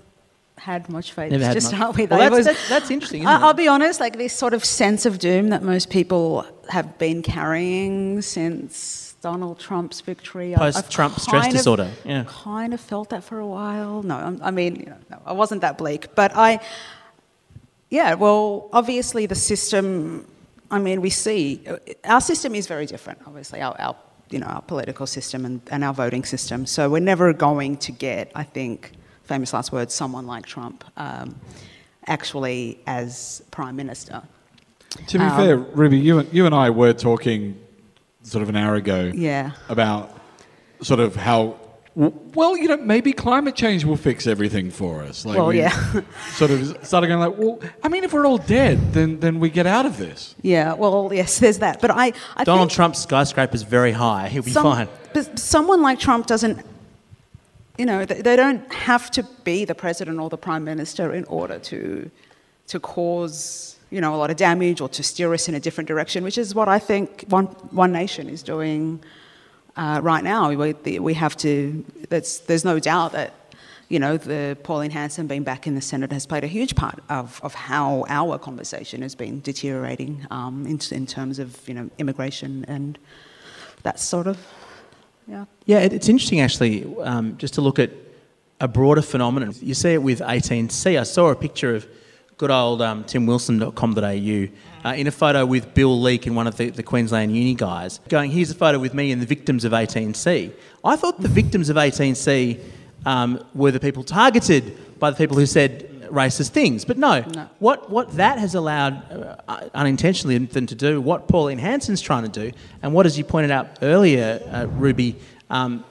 had 0.57 0.88
much 0.88 1.12
faith 1.12 1.33
Never 1.33 1.45
to 1.45 1.55
much. 1.55 1.62
start 1.62 1.97
with. 1.97 2.11
Well, 2.11 2.19
that's, 2.21 2.35
was- 2.35 2.47
that's, 2.47 2.69
that's 2.69 2.90
interesting, 2.90 3.27
I- 3.27 3.40
I'll 3.43 3.55
be 3.55 3.69
honest, 3.69 4.01
like 4.01 4.17
this 4.17 4.33
sort 4.33 4.55
of 4.55 4.64
sense 4.64 5.05
of 5.07 5.19
doom 5.19 5.49
that 5.49 5.62
most 5.62 5.90
people 5.90 6.47
have 6.69 6.97
been 6.99 7.23
carrying 7.23 8.23
since 8.23 9.14
Donald 9.21 9.59
Trump's 9.59 10.01
victory. 10.01 10.55
I- 10.55 10.59
Post-Trump 10.59 11.19
stress 11.19 11.47
of- 11.47 11.53
disorder, 11.53 11.90
yeah. 12.05 12.25
Kind 12.29 12.73
of 12.73 12.81
felt 12.81 13.11
that 13.11 13.25
for 13.25 13.38
a 13.40 13.47
while. 13.47 14.03
No, 14.03 14.17
I'm- 14.17 14.40
I 14.43 14.51
mean, 14.51 14.77
you 14.77 14.87
know, 14.87 14.97
no, 15.11 15.21
I 15.27 15.33
wasn't 15.33 15.61
that 15.62 15.77
bleak, 15.77 16.14
but 16.14 16.35
I, 16.37 16.61
yeah, 17.90 18.14
well, 18.14 18.69
obviously 18.73 19.27
the 19.27 19.35
system. 19.35 20.27
I 20.71 20.79
mean, 20.79 21.01
we 21.01 21.11
see 21.11 21.62
uh, 21.68 21.76
our 22.05 22.20
system 22.20 22.55
is 22.55 22.66
very 22.66 22.87
different. 22.87 23.20
Obviously, 23.26 23.61
our, 23.61 23.76
our 23.81 23.97
you 24.31 24.39
know 24.39 24.47
our 24.47 24.62
political 24.62 25.07
system 25.07 25.45
and, 25.45 25.61
and 25.70 25.85
our 25.85 25.93
voting 25.93 26.24
system. 26.24 26.64
So 26.66 26.89
we're 26.89 27.01
never 27.01 27.33
going 27.33 27.76
to 27.78 27.93
get, 27.93 28.33
I 28.35 28.43
think, 28.45 28.93
famous 29.25 29.53
last 29.53 29.72
words, 29.72 29.95
someone 29.95 30.27
like 30.27 30.47
Trump, 30.47 30.85
um, 30.97 31.35
actually 32.07 32.79
as 32.87 33.43
prime 33.51 33.77
minister. 33.77 34.22
To 35.09 35.18
be 35.18 35.25
Um, 35.25 35.37
fair, 35.37 35.57
Ruby, 35.57 35.99
you 35.99 36.18
and, 36.20 36.29
you 36.33 36.47
and 36.47 36.55
I 36.55 36.70
were 36.70 36.93
talking 36.93 37.57
sort 38.22 38.43
of 38.43 38.49
an 38.49 38.57
hour 38.57 38.75
ago 38.75 39.11
Yeah. 39.14 39.53
about 39.68 40.16
sort 40.81 41.01
of 41.01 41.16
how, 41.16 41.57
well, 41.95 42.57
you 42.57 42.68
know, 42.68 42.77
maybe 42.77 43.12
climate 43.12 43.55
change 43.55 43.85
will 43.85 43.97
fix 43.97 44.27
everything 44.27 44.70
for 44.70 45.03
us. 45.03 45.25
Like 45.25 45.37
Well, 45.39 45.49
we 45.49 45.59
yeah. 45.59 46.01
sort 46.33 46.51
of 46.51 46.79
started 46.87 47.09
going 47.09 47.20
like, 47.20 47.37
well, 47.39 47.59
I 47.83 47.89
mean, 47.89 48.05
if 48.05 48.12
we're 48.12 48.27
all 48.27 48.39
dead, 48.39 48.93
then, 48.93 49.20
then 49.20 49.41
we 49.41 49.51
get 49.51 49.66
out 49.66 49.85
of 49.87 49.97
this. 49.99 50.35
Yeah. 50.43 50.75
Well, 50.75 51.11
yes, 51.12 51.39
there's 51.39 51.59
that. 51.59 51.81
But 51.81 51.91
I, 51.91 52.12
I 52.37 52.45
Donald 52.45 52.68
think 52.68 52.77
Trump's 52.77 53.07
is 53.55 53.62
very 53.62 53.93
high. 53.93 54.29
He'll 54.29 54.43
be 54.43 54.51
some- 54.53 54.62
fine. 54.64 54.89
But 55.12 55.39
someone 55.39 55.81
like 55.83 55.99
Trump 55.99 56.27
doesn't 56.27 56.64
you 57.77 57.87
know, 57.87 58.05
they, 58.05 58.37
don't 58.37 58.72
have 58.72 59.11
to 59.12 59.25
be 59.43 59.64
the 59.64 59.75
president 59.75 60.20
or 60.20 60.31
the 60.31 60.39
prime 60.39 60.64
minister 60.64 61.12
in 61.12 61.25
order 61.25 61.59
to, 61.59 62.09
to 62.68 62.81
cause, 62.81 63.77
you 63.91 64.01
know, 64.01 64.14
a 64.14 64.16
lot 64.16 64.31
of 64.31 64.37
damage 64.37 64.81
or 64.81 64.89
to 64.91 65.03
steer 65.03 65.35
us 65.35 65.49
in 65.49 65.57
a 65.57 65.61
different 65.61 65.89
direction, 65.89 66.22
which 66.22 66.39
is 66.39 66.55
what 66.55 66.68
I 66.68 66.79
think 66.79 67.25
One, 67.29 67.47
One 67.47 67.91
Nation 67.91 68.29
is 68.29 68.45
doing 68.45 69.03
uh, 69.77 70.01
right 70.03 70.22
now. 70.22 70.51
We, 70.51 70.72
we 71.01 71.14
have 71.14 71.37
to, 71.39 71.85
there's, 72.11 72.41
there's 72.41 72.64
no 72.64 72.79
doubt 72.79 73.11
that, 73.12 73.35
you 73.89 73.99
know, 73.99 74.16
the 74.16 74.57
Pauline 74.62 74.93
Hanson 74.93 75.27
being 75.27 75.43
back 75.43 75.66
in 75.66 75.75
the 75.75 75.81
Senate 75.81 76.12
has 76.12 76.27
played 76.27 76.45
a 76.45 76.49
huge 76.49 76.77
part 76.77 77.01
of, 77.09 77.41
of 77.43 77.55
how 77.55 78.05
our 78.09 78.39
conversation 78.39 79.03
has 79.03 79.16
been 79.16 79.41
deteriorating 79.41 80.27
um, 80.31 80.64
in, 80.64 80.79
in 80.93 81.07
terms 81.07 81.41
of, 81.41 81.68
you 81.68 81.75
know, 81.75 81.91
immigration 81.99 82.64
and 82.68 82.99
that 83.83 83.99
sort 83.99 84.29
of, 84.29 84.39
yeah. 85.27 85.45
Yeah, 85.66 85.79
it, 85.81 85.93
it's 85.93 86.09
interesting 86.09 86.41
actually, 86.41 86.85
um, 87.03 87.37
just 87.39 87.55
to 87.55 87.61
look 87.61 87.79
at 87.79 87.91
a 88.61 88.68
broader 88.68 89.03
phenomenon. 89.03 89.55
You 89.61 89.75
see 89.75 89.95
it 89.95 90.03
with 90.03 90.20
18C. 90.20 90.99
I 90.99 91.03
saw 91.03 91.29
a 91.31 91.37
picture 91.37 91.75
of 91.75 91.87
good 92.37 92.51
old 92.51 92.83
um, 92.83 93.05
timwilson.com.au 93.05 94.89
uh, 94.89 94.95
in 94.95 95.07
a 95.07 95.11
photo 95.11 95.47
with 95.47 95.72
Bill 95.72 96.01
Leak 96.01 96.27
and 96.27 96.35
one 96.35 96.47
of 96.47 96.57
the, 96.57 96.70
the 96.70 96.83
Queensland 96.83 97.35
uni 97.35 97.55
guys 97.55 98.01
going, 98.09 98.31
here's 98.31 98.51
a 98.51 98.55
photo 98.55 98.79
with 98.79 98.93
me 98.93 99.12
and 99.12 99.22
the 99.22 99.27
victims 99.27 99.64
of 99.64 99.72
18C. 99.72 100.53
I 100.85 100.97
thought 100.97 101.20
the 101.20 101.29
victims 101.29 101.68
of 101.68 101.77
18C 101.77 102.61
um, 103.07 103.45
were 103.55 103.70
the 103.70 103.81
people 103.81 104.03
targeted 104.03 104.99
by 104.99 105.11
the 105.11 105.16
people 105.16 105.37
who 105.37 105.47
said 105.47 105.93
racist 106.11 106.50
things. 106.50 106.84
But 106.84 106.98
no, 106.98 107.24
No. 107.34 107.48
What, 107.59 107.90
what 107.90 108.12
that 108.16 108.38
has 108.38 108.55
allowed 108.55 108.94
uh, 109.48 109.68
unintentionally 109.74 110.38
them 110.38 110.66
to 110.66 110.74
do, 110.74 111.00
what 111.00 111.28
Pauline 111.28 111.59
Hanson's 111.59 112.00
trying 112.00 112.24
to 112.24 112.28
do, 112.28 112.52
and 112.82 112.92
what, 112.92 113.07
as 113.07 113.16
you 113.18 113.24
pointed 113.24 113.50
out 113.50 113.78
earlier, 113.82 114.40
uh, 114.52 114.66
Ruby, 114.66 115.16
um, 115.50 115.84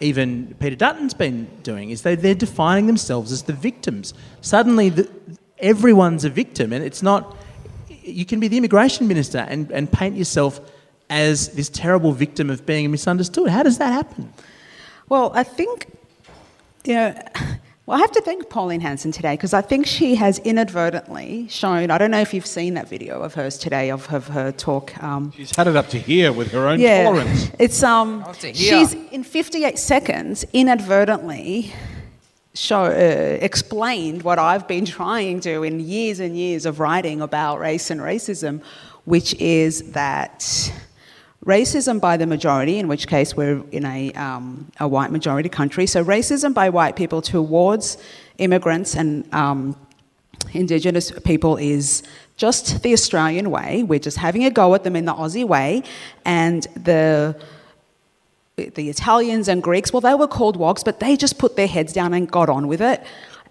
even 0.00 0.54
Peter 0.58 0.76
Dutton's 0.76 1.14
been 1.14 1.48
doing, 1.62 1.90
is 1.90 2.02
they, 2.02 2.14
they're 2.14 2.34
defining 2.34 2.86
themselves 2.86 3.32
as 3.32 3.42
the 3.42 3.52
victims. 3.52 4.14
Suddenly, 4.40 4.88
the, 4.90 5.10
everyone's 5.58 6.24
a 6.24 6.30
victim, 6.30 6.72
and 6.72 6.84
it's 6.84 7.02
not. 7.02 7.36
You 8.02 8.24
can 8.24 8.40
be 8.40 8.48
the 8.48 8.56
immigration 8.56 9.06
minister 9.06 9.38
and, 9.38 9.70
and 9.70 9.92
paint 9.92 10.16
yourself 10.16 10.60
as 11.10 11.48
this 11.50 11.68
terrible 11.68 12.12
victim 12.12 12.48
of 12.50 12.64
being 12.64 12.90
misunderstood. 12.90 13.50
How 13.50 13.62
does 13.62 13.78
that 13.78 13.92
happen? 13.92 14.32
Well, 15.08 15.32
I 15.34 15.42
think, 15.42 15.86
you 16.84 16.94
know, 16.94 17.14
well, 17.86 17.96
I 17.98 18.00
have 18.00 18.12
to 18.12 18.20
thank 18.20 18.48
Pauline 18.48 18.80
Hanson 18.80 19.10
today 19.10 19.34
because 19.34 19.52
I 19.52 19.62
think 19.62 19.86
she 19.86 20.14
has 20.14 20.38
inadvertently 20.40 21.48
shown. 21.48 21.90
I 21.90 21.98
don't 21.98 22.10
know 22.10 22.20
if 22.20 22.32
you've 22.32 22.46
seen 22.46 22.74
that 22.74 22.88
video 22.88 23.20
of 23.22 23.34
hers 23.34 23.58
today 23.58 23.90
of, 23.90 24.12
of 24.12 24.28
her 24.28 24.52
talk. 24.52 25.02
Um, 25.02 25.32
She's 25.36 25.54
had 25.56 25.66
it 25.66 25.76
up 25.76 25.88
to 25.88 25.98
here 25.98 26.32
with 26.32 26.52
her 26.52 26.68
own 26.68 26.78
yeah, 26.78 27.04
tolerance. 27.04 27.50
it's 27.58 27.82
um, 27.82 28.24
to 28.40 28.54
she's 28.54 28.92
in 28.92 29.24
58 29.24 29.78
seconds 29.78 30.44
inadvertently 30.52 31.72
show 32.54 32.84
uh, 32.84 33.38
explained 33.40 34.22
what 34.22 34.38
I've 34.38 34.66
been 34.66 34.84
trying 34.84 35.40
to 35.40 35.62
in 35.62 35.80
years 35.80 36.20
and 36.20 36.36
years 36.36 36.66
of 36.66 36.80
writing 36.80 37.20
about 37.20 37.58
race 37.58 37.90
and 37.90 38.00
racism, 38.00 38.62
which 39.04 39.34
is 39.34 39.92
that 39.92 40.72
racism 41.44 42.00
by 42.00 42.16
the 42.16 42.26
majority, 42.26 42.78
in 42.78 42.86
which 42.88 43.06
case 43.06 43.36
we're 43.36 43.62
in 43.72 43.84
a, 43.84 44.12
um, 44.12 44.70
a 44.78 44.86
white 44.86 45.10
majority 45.10 45.48
country, 45.48 45.86
so 45.86 46.04
racism 46.04 46.52
by 46.52 46.68
white 46.68 46.96
people 46.96 47.22
towards 47.22 47.96
immigrants 48.38 48.94
and 48.94 49.32
um, 49.34 49.76
Indigenous 50.52 51.12
people 51.20 51.56
is 51.56 52.02
just 52.36 52.82
the 52.82 52.92
Australian 52.92 53.50
way. 53.50 53.82
We're 53.82 53.98
just 53.98 54.16
having 54.16 54.44
a 54.44 54.50
go 54.50 54.74
at 54.74 54.84
them 54.84 54.96
in 54.96 55.04
the 55.04 55.12
Aussie 55.12 55.46
way, 55.46 55.82
and 56.24 56.62
the 56.74 57.36
the 58.56 58.90
Italians 58.90 59.48
and 59.48 59.62
Greeks, 59.62 59.90
well, 59.90 60.02
they 60.02 60.14
were 60.14 60.28
called 60.28 60.56
wogs, 60.56 60.84
but 60.84 61.00
they 61.00 61.16
just 61.16 61.38
put 61.38 61.56
their 61.56 61.66
heads 61.66 61.94
down 61.94 62.12
and 62.12 62.30
got 62.30 62.50
on 62.50 62.68
with 62.68 62.82
it. 62.82 63.02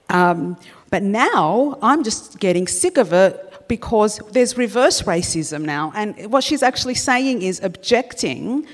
Um, 0.10 0.56
but 0.92 1.02
now 1.02 1.80
I'm 1.82 2.04
just 2.04 2.40
getting 2.40 2.68
sick 2.68 2.98
of 2.98 3.12
it 3.12 3.49
because 3.70 4.20
there's 4.32 4.58
reverse 4.58 5.04
racism 5.04 5.62
now. 5.62 5.94
And 5.96 6.30
what 6.30 6.44
she's 6.44 6.62
actually 6.62 6.96
saying 6.96 7.42
is 7.42 7.62
objecting 7.64 8.68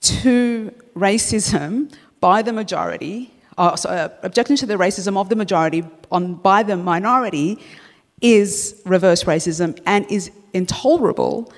to 0.00 0.72
racism 0.96 1.92
by 2.20 2.40
the 2.40 2.52
majority, 2.52 3.34
uh, 3.58 3.76
so, 3.76 3.90
uh, 3.90 4.08
objecting 4.22 4.56
to 4.56 4.64
the 4.64 4.74
racism 4.74 5.18
of 5.18 5.28
the 5.28 5.36
majority 5.36 5.84
on, 6.10 6.34
by 6.36 6.62
the 6.62 6.76
minority 6.76 7.58
is 8.22 8.80
reverse 8.86 9.24
racism 9.24 9.78
and 9.84 10.10
is 10.10 10.30
intolerable. 10.54 11.52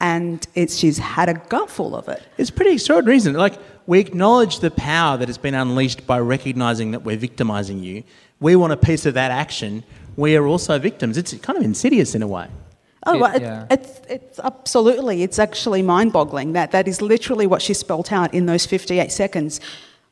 And 0.00 0.46
it's, 0.54 0.76
she's 0.76 0.98
had 0.98 1.28
a 1.28 1.34
gutful 1.34 1.96
of 1.96 2.08
it. 2.08 2.22
It's 2.36 2.50
pretty 2.50 2.72
extraordinary, 2.72 3.16
isn't 3.16 3.34
it? 3.34 3.38
Like, 3.38 3.58
we 3.86 3.98
acknowledge 4.00 4.60
the 4.60 4.70
power 4.70 5.16
that 5.16 5.28
has 5.28 5.38
been 5.38 5.54
unleashed 5.54 6.06
by 6.06 6.18
recognising 6.18 6.90
that 6.90 7.04
we're 7.04 7.16
victimising 7.16 7.82
you. 7.82 8.04
We 8.38 8.54
want 8.54 8.72
a 8.72 8.76
piece 8.76 9.06
of 9.06 9.14
that 9.14 9.30
action. 9.30 9.82
We 10.18 10.36
are 10.36 10.46
also 10.48 10.80
victims. 10.80 11.16
It's 11.16 11.32
kind 11.34 11.56
of 11.56 11.62
insidious 11.64 12.14
in 12.16 12.22
a 12.22 12.26
way. 12.26 12.48
Oh, 13.06 13.14
It- 13.14 13.20
well, 13.20 13.36
it, 13.36 13.42
yeah. 13.42 13.66
it's, 13.70 14.00
it's 14.10 14.40
absolutely, 14.40 15.22
it's 15.22 15.38
actually 15.38 15.80
mind 15.82 16.12
boggling. 16.12 16.54
That, 16.54 16.72
that 16.72 16.88
is 16.88 17.00
literally 17.00 17.46
what 17.46 17.62
she 17.62 17.72
spelt 17.72 18.10
out 18.12 18.34
in 18.34 18.46
those 18.46 18.66
58 18.66 19.12
seconds. 19.12 19.60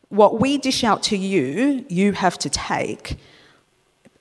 What 0.08 0.40
we 0.40 0.58
dish 0.58 0.84
out 0.84 1.02
to 1.10 1.16
you, 1.16 1.84
you 1.88 2.12
have 2.12 2.38
to 2.38 2.48
take. 2.48 3.16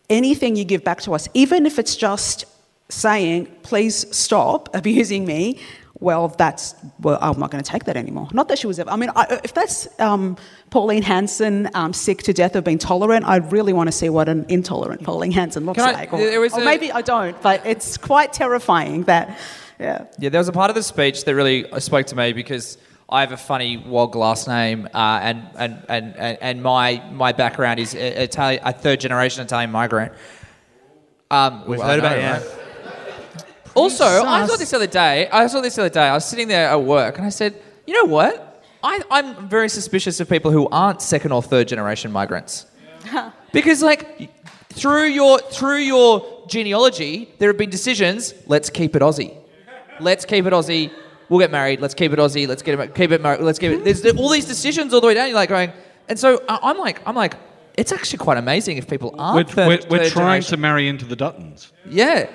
Anything 0.09 0.55
you 0.55 0.65
give 0.65 0.83
back 0.83 1.01
to 1.01 1.13
us, 1.13 1.27
even 1.35 1.67
if 1.67 1.77
it's 1.77 1.95
just 1.95 2.45
saying, 2.89 3.45
please 3.61 4.05
stop 4.15 4.73
abusing 4.75 5.23
me, 5.25 5.59
well, 5.99 6.27
that's, 6.27 6.75
well, 6.99 7.17
I'm 7.21 7.39
not 7.39 7.51
going 7.51 7.63
to 7.63 7.69
take 7.69 7.85
that 7.85 7.95
anymore. 7.95 8.27
Not 8.33 8.47
that 8.49 8.59
she 8.59 8.67
was 8.67 8.79
ever, 8.79 8.89
I 8.89 8.95
mean, 8.97 9.11
I, 9.15 9.39
if 9.43 9.53
that's 9.53 9.87
um, 9.99 10.35
Pauline 10.69 11.03
Hanson 11.03 11.69
um, 11.73 11.93
sick 11.93 12.23
to 12.23 12.33
death 12.33 12.55
of 12.55 12.63
being 12.63 12.77
tolerant, 12.77 13.25
I 13.25 13.37
really 13.37 13.71
want 13.73 13.87
to 13.87 13.91
see 13.91 14.09
what 14.09 14.27
an 14.27 14.45
intolerant 14.49 15.03
Pauline 15.03 15.31
Hanson 15.31 15.65
looks 15.65 15.77
Can 15.77 15.87
I- 15.89 15.99
like. 15.99 16.13
Or, 16.13 16.19
or 16.19 16.45
a- 16.45 16.65
maybe 16.65 16.91
I 16.91 17.01
don't, 17.01 17.41
but 17.41 17.65
it's 17.65 17.97
quite 17.97 18.33
terrifying 18.33 19.03
that, 19.03 19.39
yeah. 19.79 20.05
Yeah, 20.19 20.29
there 20.29 20.39
was 20.39 20.47
a 20.47 20.53
part 20.53 20.69
of 20.69 20.75
the 20.75 20.83
speech 20.83 21.23
that 21.25 21.33
really 21.35 21.65
spoke 21.79 22.07
to 22.07 22.15
me 22.15 22.33
because 22.33 22.77
I 23.07 23.21
have 23.21 23.31
a 23.31 23.37
funny 23.37 23.77
wog 23.77 24.15
last 24.15 24.47
name, 24.47 24.87
uh, 24.93 25.19
and, 25.21 25.47
and, 25.57 25.85
and, 25.87 26.15
and 26.15 26.37
and 26.41 26.63
my 26.63 27.03
my 27.11 27.33
background 27.33 27.79
is 27.79 27.93
Italian, 27.93 28.61
a 28.65 28.73
third 28.73 28.99
generation 28.99 29.43
Italian 29.43 29.71
migrant. 29.71 30.13
Um, 31.29 31.63
We've 31.67 31.79
well, 31.79 31.87
heard 31.87 32.03
I 32.03 32.13
about 32.15 32.17
know, 32.17 32.47
it, 32.49 32.57
right? 32.57 32.64
Also, 33.75 34.05
I 34.05 34.45
saw 34.47 34.55
this 34.55 34.69
the 34.71 34.77
other 34.77 34.87
day. 34.87 35.27
I 35.29 35.47
saw 35.47 35.61
this 35.61 35.75
the 35.75 35.81
other 35.83 35.89
day. 35.93 36.03
I 36.07 36.13
was 36.13 36.25
sitting 36.25 36.47
there 36.47 36.69
at 36.69 36.81
work, 36.81 37.17
and 37.17 37.25
I 37.25 37.29
said, 37.29 37.61
"You 37.85 37.93
know 37.93 38.05
what? 38.05 38.63
I, 38.83 39.01
I'm 39.11 39.47
very 39.49 39.67
suspicious 39.69 40.19
of 40.19 40.29
people 40.29 40.51
who 40.51 40.67
aren't 40.69 41.01
second 41.01 41.31
or 41.31 41.41
third 41.43 41.67
generation 41.67 42.11
migrants." 42.11 42.65
Because 43.51 43.81
like 43.81 44.29
through 44.73 45.05
your 45.05 45.39
through 45.39 45.77
your 45.77 46.43
genealogy, 46.47 47.33
there 47.39 47.47
have 47.49 47.57
been 47.57 47.69
decisions. 47.69 48.33
Let's 48.47 48.69
keep 48.69 48.95
it 48.97 49.01
Aussie. 49.01 49.33
Let's 50.01 50.25
keep 50.25 50.45
it 50.45 50.51
Aussie. 50.51 50.91
We'll 51.29 51.39
get 51.39 51.51
married. 51.51 51.79
Let's 51.79 51.93
keep 51.93 52.11
it 52.11 52.19
Aussie. 52.19 52.47
Let's 52.49 52.61
get 52.61 52.77
it. 52.77 52.93
Keep 52.93 53.11
it 53.11 53.21
married. 53.21 53.39
Let's 53.41 53.57
keep 53.59 53.71
it. 53.71 53.83
There's 53.85 54.05
all 54.17 54.27
these 54.29 54.45
decisions 54.45 54.93
all 54.93 54.99
the 54.99 55.07
way 55.07 55.13
down. 55.13 55.27
You're 55.29 55.35
like 55.37 55.47
going, 55.47 55.71
and 56.09 56.19
so 56.19 56.43
I- 56.49 56.59
I'm 56.63 56.77
like, 56.77 57.01
I'm 57.07 57.15
like, 57.15 57.35
it's 57.77 57.93
actually 57.93 58.17
quite 58.19 58.37
amazing 58.37 58.75
if 58.75 58.87
people 58.89 59.11
We're, 59.11 59.23
aren't. 59.23 59.49
third- 59.51 59.67
we're, 59.67 59.89
we're 59.89 60.03
third 60.03 60.11
trying 60.11 60.41
generation. 60.41 60.49
to 60.51 60.57
marry 60.57 60.87
into 60.89 61.05
the 61.05 61.15
Duttons. 61.15 61.71
Yeah. 61.89 62.27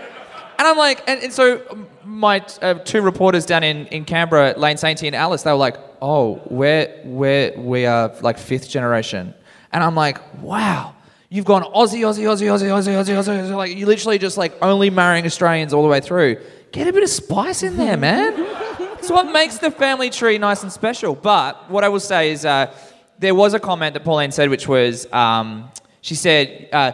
And 0.60 0.68
I'm 0.68 0.76
like, 0.76 1.02
and, 1.08 1.22
and 1.22 1.32
so 1.32 1.86
my 2.04 2.44
uh, 2.60 2.74
two 2.74 3.00
reporters 3.00 3.46
down 3.46 3.64
in, 3.64 3.86
in 3.86 4.04
Canberra, 4.04 4.52
Lane 4.58 4.76
Sainty 4.76 5.06
and 5.06 5.16
Alice, 5.16 5.42
they 5.42 5.50
were 5.50 5.56
like, 5.56 5.78
oh, 6.02 6.42
we're, 6.50 7.00
we're, 7.02 7.58
we 7.58 7.86
are 7.86 8.12
like 8.20 8.36
fifth 8.36 8.68
generation. 8.68 9.32
And 9.72 9.82
I'm 9.82 9.94
like, 9.94 10.18
wow, 10.42 10.94
you've 11.30 11.46
gone 11.46 11.62
Aussie, 11.62 12.00
Aussie, 12.00 12.24
Aussie, 12.24 12.44
Aussie, 12.44 12.68
Aussie, 12.68 12.92
Aussie, 12.92 13.16
Aussie. 13.16 13.40
Aussie. 13.40 13.56
Like, 13.56 13.74
you 13.74 13.86
literally 13.86 14.18
just 14.18 14.36
like 14.36 14.52
only 14.60 14.90
marrying 14.90 15.24
Australians 15.24 15.72
all 15.72 15.82
the 15.82 15.88
way 15.88 16.02
through. 16.02 16.36
Get 16.72 16.86
a 16.86 16.92
bit 16.92 17.04
of 17.04 17.08
spice 17.08 17.62
in 17.62 17.78
there, 17.78 17.96
man. 17.96 18.34
It's 18.98 19.08
what 19.08 19.32
makes 19.32 19.56
the 19.56 19.70
family 19.70 20.10
tree 20.10 20.36
nice 20.36 20.62
and 20.62 20.70
special. 20.70 21.14
But 21.14 21.70
what 21.70 21.84
I 21.84 21.88
will 21.88 22.00
say 22.00 22.32
is 22.32 22.44
uh, 22.44 22.70
there 23.18 23.34
was 23.34 23.54
a 23.54 23.60
comment 23.60 23.94
that 23.94 24.04
Pauline 24.04 24.30
said, 24.30 24.50
which 24.50 24.68
was, 24.68 25.10
um, 25.10 25.70
she 26.02 26.14
said, 26.14 26.68
uh, 26.70 26.92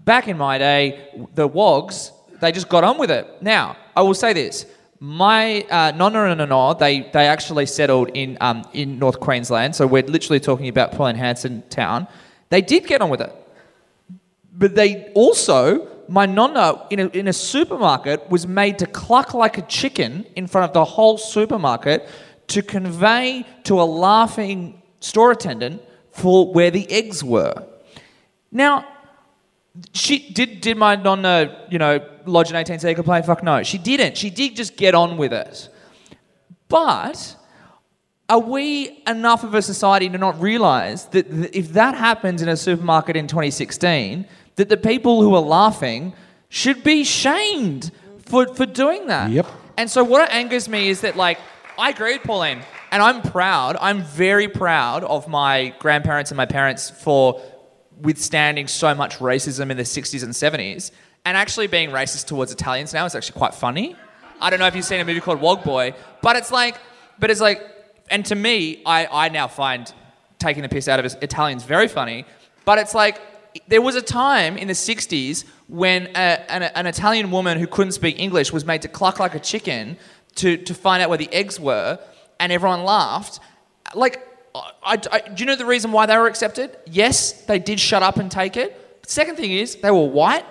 back 0.00 0.26
in 0.26 0.36
my 0.36 0.58
day, 0.58 1.28
the 1.36 1.46
wogs, 1.46 2.10
they 2.44 2.52
just 2.52 2.68
got 2.68 2.84
on 2.84 2.98
with 2.98 3.10
it. 3.10 3.26
Now, 3.40 3.76
I 3.96 4.02
will 4.02 4.14
say 4.14 4.32
this. 4.32 4.66
My 5.00 5.62
uh, 5.62 5.92
nonna 5.96 6.24
and 6.24 6.38
nana, 6.38 6.76
they, 6.78 7.00
they 7.12 7.26
actually 7.26 7.66
settled 7.66 8.10
in, 8.14 8.36
um, 8.40 8.68
in 8.72 8.98
North 8.98 9.18
Queensland, 9.18 9.74
so 9.74 9.86
we're 9.86 10.02
literally 10.02 10.40
talking 10.40 10.68
about 10.68 10.92
Pauline 10.92 11.16
Hanson 11.16 11.62
town. 11.68 12.06
They 12.50 12.60
did 12.60 12.86
get 12.86 13.02
on 13.02 13.10
with 13.10 13.20
it. 13.20 13.32
But 14.52 14.74
they 14.74 15.10
also, 15.14 15.88
my 16.08 16.26
nonna 16.26 16.86
in 16.90 17.00
a, 17.00 17.06
in 17.08 17.28
a 17.28 17.32
supermarket 17.32 18.30
was 18.30 18.46
made 18.46 18.78
to 18.78 18.86
cluck 18.86 19.34
like 19.34 19.58
a 19.58 19.62
chicken 19.62 20.26
in 20.36 20.46
front 20.46 20.68
of 20.68 20.74
the 20.74 20.84
whole 20.84 21.18
supermarket 21.18 22.08
to 22.48 22.62
convey 22.62 23.44
to 23.64 23.80
a 23.80 23.84
laughing 23.84 24.82
store 25.00 25.32
attendant 25.32 25.82
for 26.12 26.52
where 26.52 26.70
the 26.70 26.88
eggs 26.90 27.24
were. 27.24 27.54
Now, 28.52 28.86
she 29.92 30.30
did 30.30 30.60
did 30.60 30.76
my 30.76 30.94
nonna, 30.94 31.66
you 31.70 31.78
know, 31.78 31.98
lodge 32.26 32.50
an 32.50 32.56
18C 32.56 32.94
complaint? 32.94 33.26
Fuck 33.26 33.42
no. 33.42 33.62
She 33.62 33.78
didn't. 33.78 34.16
She 34.16 34.30
did 34.30 34.56
just 34.56 34.76
get 34.76 34.94
on 34.94 35.16
with 35.16 35.32
it. 35.32 35.68
But 36.68 37.36
are 38.28 38.38
we 38.38 39.02
enough 39.06 39.44
of 39.44 39.54
a 39.54 39.62
society 39.62 40.08
to 40.08 40.18
not 40.18 40.40
realize 40.40 41.06
that 41.06 41.26
if 41.54 41.74
that 41.74 41.94
happens 41.94 42.42
in 42.42 42.48
a 42.48 42.56
supermarket 42.56 43.16
in 43.16 43.26
2016, 43.26 44.26
that 44.56 44.68
the 44.68 44.76
people 44.76 45.20
who 45.20 45.34
are 45.34 45.42
laughing 45.42 46.14
should 46.48 46.82
be 46.82 47.04
shamed 47.04 47.90
for, 48.26 48.52
for 48.54 48.66
doing 48.66 49.08
that? 49.08 49.30
Yep. 49.30 49.46
And 49.76 49.90
so 49.90 50.04
what 50.04 50.30
angers 50.32 50.68
me 50.68 50.88
is 50.88 51.00
that, 51.02 51.16
like, 51.16 51.38
I 51.76 51.90
agree 51.90 52.14
with 52.14 52.22
Pauline, 52.22 52.62
and 52.92 53.02
I'm 53.02 53.20
proud. 53.22 53.76
I'm 53.80 54.02
very 54.02 54.48
proud 54.48 55.02
of 55.04 55.28
my 55.28 55.74
grandparents 55.80 56.30
and 56.30 56.36
my 56.36 56.46
parents 56.46 56.90
for 56.90 57.40
withstanding 58.00 58.68
so 58.68 58.94
much 58.94 59.18
racism 59.18 59.70
in 59.70 59.76
the 59.76 59.82
60s 59.82 60.22
and 60.22 60.32
70s, 60.32 60.92
and 61.24 61.36
actually 61.36 61.66
being 61.66 61.90
racist 61.90 62.26
towards 62.26 62.52
Italians 62.52 62.92
now 62.92 63.04
is 63.04 63.14
actually 63.14 63.38
quite 63.38 63.54
funny. 63.54 63.96
I 64.40 64.50
don't 64.50 64.58
know 64.58 64.66
if 64.66 64.76
you've 64.76 64.84
seen 64.84 65.00
a 65.00 65.04
movie 65.04 65.20
called 65.20 65.40
Wog 65.40 65.64
Boy, 65.64 65.94
but 66.20 66.36
it's 66.36 66.50
like, 66.50 66.76
but 67.18 67.30
it's 67.30 67.40
like, 67.40 67.62
and 68.10 68.24
to 68.26 68.34
me, 68.34 68.82
I, 68.84 69.06
I 69.06 69.28
now 69.30 69.48
find 69.48 69.92
taking 70.38 70.62
the 70.62 70.68
piss 70.68 70.88
out 70.88 71.04
of 71.04 71.22
Italians 71.22 71.64
very 71.64 71.88
funny, 71.88 72.26
but 72.64 72.78
it's 72.78 72.94
like, 72.94 73.20
there 73.68 73.80
was 73.80 73.94
a 73.94 74.02
time 74.02 74.58
in 74.58 74.66
the 74.66 74.74
60s 74.74 75.44
when 75.68 76.08
a, 76.08 76.52
an, 76.52 76.64
an 76.64 76.86
Italian 76.86 77.30
woman 77.30 77.58
who 77.58 77.66
couldn't 77.66 77.92
speak 77.92 78.18
English 78.18 78.52
was 78.52 78.64
made 78.64 78.82
to 78.82 78.88
cluck 78.88 79.20
like 79.20 79.34
a 79.34 79.40
chicken 79.40 79.96
to, 80.34 80.56
to 80.56 80.74
find 80.74 81.02
out 81.02 81.08
where 81.08 81.18
the 81.18 81.32
eggs 81.32 81.60
were, 81.60 81.98
and 82.40 82.50
everyone 82.50 82.82
laughed. 82.82 83.38
Like, 83.94 84.26
I, 84.54 85.00
I, 85.10 85.20
do 85.20 85.42
you 85.42 85.46
know 85.46 85.56
the 85.56 85.64
reason 85.64 85.92
why 85.92 86.06
they 86.06 86.16
were 86.16 86.26
accepted? 86.26 86.76
Yes, 86.86 87.44
they 87.44 87.58
did 87.58 87.78
shut 87.78 88.02
up 88.02 88.16
and 88.16 88.30
take 88.30 88.56
it. 88.56 89.00
Second 89.06 89.36
thing 89.36 89.52
is, 89.52 89.76
they 89.76 89.90
were 89.90 90.04
white 90.04 90.44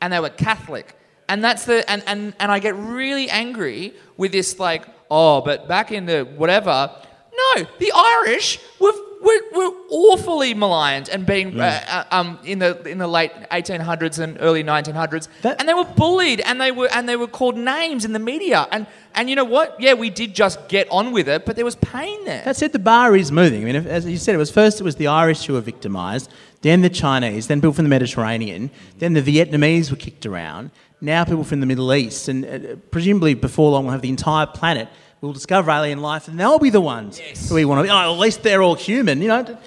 and 0.00 0.12
they 0.12 0.20
were 0.20 0.30
Catholic. 0.30 0.96
And 1.28 1.42
that's 1.42 1.64
the 1.64 1.88
and, 1.90 2.02
and, 2.06 2.34
and 2.38 2.52
I 2.52 2.58
get 2.58 2.76
really 2.76 3.28
angry 3.30 3.94
with 4.16 4.32
this 4.32 4.58
like, 4.58 4.86
oh, 5.10 5.40
but 5.40 5.68
back 5.68 5.92
in 5.92 6.06
the 6.06 6.24
whatever. 6.24 6.90
No, 7.36 7.66
the 7.78 7.92
Irish 7.94 8.58
were 8.80 8.92
were, 9.22 9.40
were 9.54 9.70
awfully 9.90 10.54
maligned 10.54 11.08
and 11.08 11.24
being 11.26 11.58
uh, 11.60 11.80
uh, 12.10 12.14
um, 12.14 12.38
in 12.44 12.58
the 12.58 12.80
in 12.88 12.98
the 12.98 13.06
late 13.08 13.32
1800s 13.50 14.18
and 14.18 14.36
early 14.40 14.62
1900s, 14.62 15.28
That- 15.42 15.58
and 15.60 15.68
they 15.68 15.74
were 15.74 15.84
bullied 15.84 16.40
and 16.40 16.60
they 16.60 16.70
were 16.70 16.88
and 16.92 17.08
they 17.08 17.16
were 17.16 17.26
called 17.26 17.56
names 17.56 18.04
in 18.04 18.12
the 18.12 18.18
media. 18.18 18.66
And 18.70 18.86
and 19.14 19.30
you 19.30 19.36
know 19.36 19.44
what? 19.44 19.80
Yeah, 19.80 19.94
we 19.94 20.10
did 20.10 20.34
just 20.34 20.68
get 20.68 20.86
on 20.90 21.12
with 21.12 21.28
it, 21.28 21.46
but 21.46 21.56
there 21.56 21.64
was 21.64 21.76
pain 21.76 22.24
there. 22.24 22.42
That 22.44 22.56
said, 22.56 22.72
the 22.72 22.78
bar 22.78 23.16
is 23.16 23.32
moving. 23.32 23.62
I 23.62 23.64
mean, 23.64 23.76
if, 23.76 23.86
as 23.86 24.06
you 24.06 24.18
said, 24.18 24.34
it 24.34 24.38
was 24.38 24.50
first 24.50 24.80
it 24.80 24.84
was 24.84 24.96
the 24.96 25.06
Irish 25.06 25.46
who 25.46 25.54
were 25.54 25.60
victimised, 25.62 26.30
then 26.62 26.82
the 26.82 26.90
Chinese, 26.90 27.46
then 27.46 27.60
people 27.60 27.72
from 27.72 27.84
the 27.84 27.90
Mediterranean, 27.90 28.70
then 28.98 29.14
the 29.14 29.22
Vietnamese 29.22 29.90
were 29.90 29.96
kicked 29.96 30.26
around. 30.26 30.70
Now 31.00 31.24
people 31.24 31.44
from 31.44 31.60
the 31.60 31.66
Middle 31.66 31.92
East, 31.94 32.28
and 32.28 32.44
uh, 32.44 32.76
presumably 32.90 33.34
before 33.34 33.70
long 33.70 33.84
we'll 33.84 33.92
have 33.92 34.02
the 34.02 34.08
entire 34.08 34.46
planet. 34.46 34.88
We'll 35.20 35.32
discover 35.32 35.70
alien 35.70 36.00
life, 36.02 36.28
and 36.28 36.38
they'll 36.38 36.58
be 36.58 36.70
the 36.70 36.80
ones 36.80 37.18
who 37.48 37.54
we 37.54 37.64
want 37.64 37.78
to. 37.80 37.82
be. 37.84 37.90
Oh, 37.90 38.12
at 38.12 38.18
least 38.18 38.42
they're 38.42 38.62
all 38.62 38.74
human. 38.74 39.22
You 39.22 39.28
know, 39.28 39.58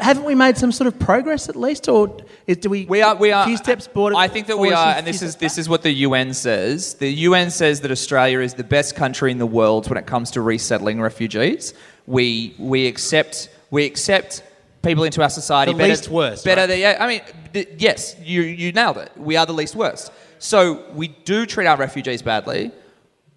haven't 0.00 0.24
we 0.24 0.34
made 0.34 0.58
some 0.58 0.70
sort 0.70 0.86
of 0.86 0.98
progress 0.98 1.48
at 1.48 1.56
least, 1.56 1.88
or 1.88 2.18
is, 2.46 2.58
do 2.58 2.68
we? 2.68 2.84
We 2.84 3.00
are. 3.00 3.14
We 3.16 3.32
are. 3.32 3.46
Few 3.46 3.56
steps 3.56 3.86
forward. 3.86 4.14
I 4.14 4.28
think 4.28 4.48
that 4.48 4.58
we 4.58 4.72
are, 4.72 4.94
and 4.94 5.06
this 5.06 5.22
is 5.22 5.36
this 5.36 5.56
is 5.56 5.68
what 5.68 5.82
the 5.82 5.90
UN 5.90 6.34
says. 6.34 6.94
The 6.94 7.08
UN 7.10 7.50
says 7.50 7.80
that 7.80 7.90
Australia 7.90 8.40
is 8.40 8.54
the 8.54 8.64
best 8.64 8.94
country 8.94 9.30
in 9.30 9.38
the 9.38 9.46
world 9.46 9.88
when 9.88 9.96
it 9.96 10.06
comes 10.06 10.30
to 10.32 10.42
resettling 10.42 11.00
refugees. 11.00 11.72
We 12.06 12.54
we 12.58 12.86
accept 12.86 13.48
we 13.70 13.86
accept 13.86 14.42
people 14.82 15.04
into 15.04 15.22
our 15.22 15.30
society. 15.30 15.72
The 15.72 15.78
better, 15.78 15.88
least 15.90 16.08
worst, 16.08 16.44
Better 16.44 16.62
right? 16.62 16.66
than 16.66 16.78
yeah. 16.80 16.96
I 17.00 17.06
mean, 17.08 17.22
th- 17.54 17.68
yes, 17.78 18.14
you 18.22 18.42
you 18.42 18.72
nailed 18.72 18.98
it. 18.98 19.10
We 19.16 19.36
are 19.36 19.46
the 19.46 19.54
least 19.54 19.74
worst. 19.74 20.12
So 20.38 20.84
we 20.92 21.08
do 21.08 21.46
treat 21.46 21.66
our 21.66 21.76
refugees 21.78 22.20
badly. 22.20 22.72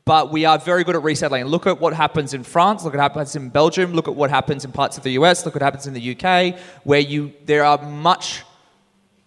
But 0.05 0.31
we 0.31 0.45
are 0.45 0.59
very 0.59 0.83
good 0.83 0.95
at 0.95 1.01
resettling. 1.01 1.45
Look 1.45 1.65
at 1.65 1.79
what 1.79 1.93
happens 1.93 2.35
in 2.35 2.43
France. 2.43 2.83
Look 2.83 2.93
at 2.93 2.97
what 2.97 3.11
happens 3.11 3.35
in 3.35 3.49
Belgium. 3.49 3.93
Look 3.93 4.07
at 4.07 4.15
what 4.15 4.29
happens 4.29 4.63
in 4.63 4.71
parts 4.71 4.97
of 4.97 5.03
the 5.03 5.11
US. 5.13 5.45
Look 5.45 5.55
at 5.55 5.61
what 5.61 5.65
happens 5.65 5.87
in 5.87 5.93
the 5.93 6.15
UK, 6.15 6.59
where 6.83 6.99
you 6.99 7.33
there 7.45 7.65
are 7.65 7.81
much 7.81 8.43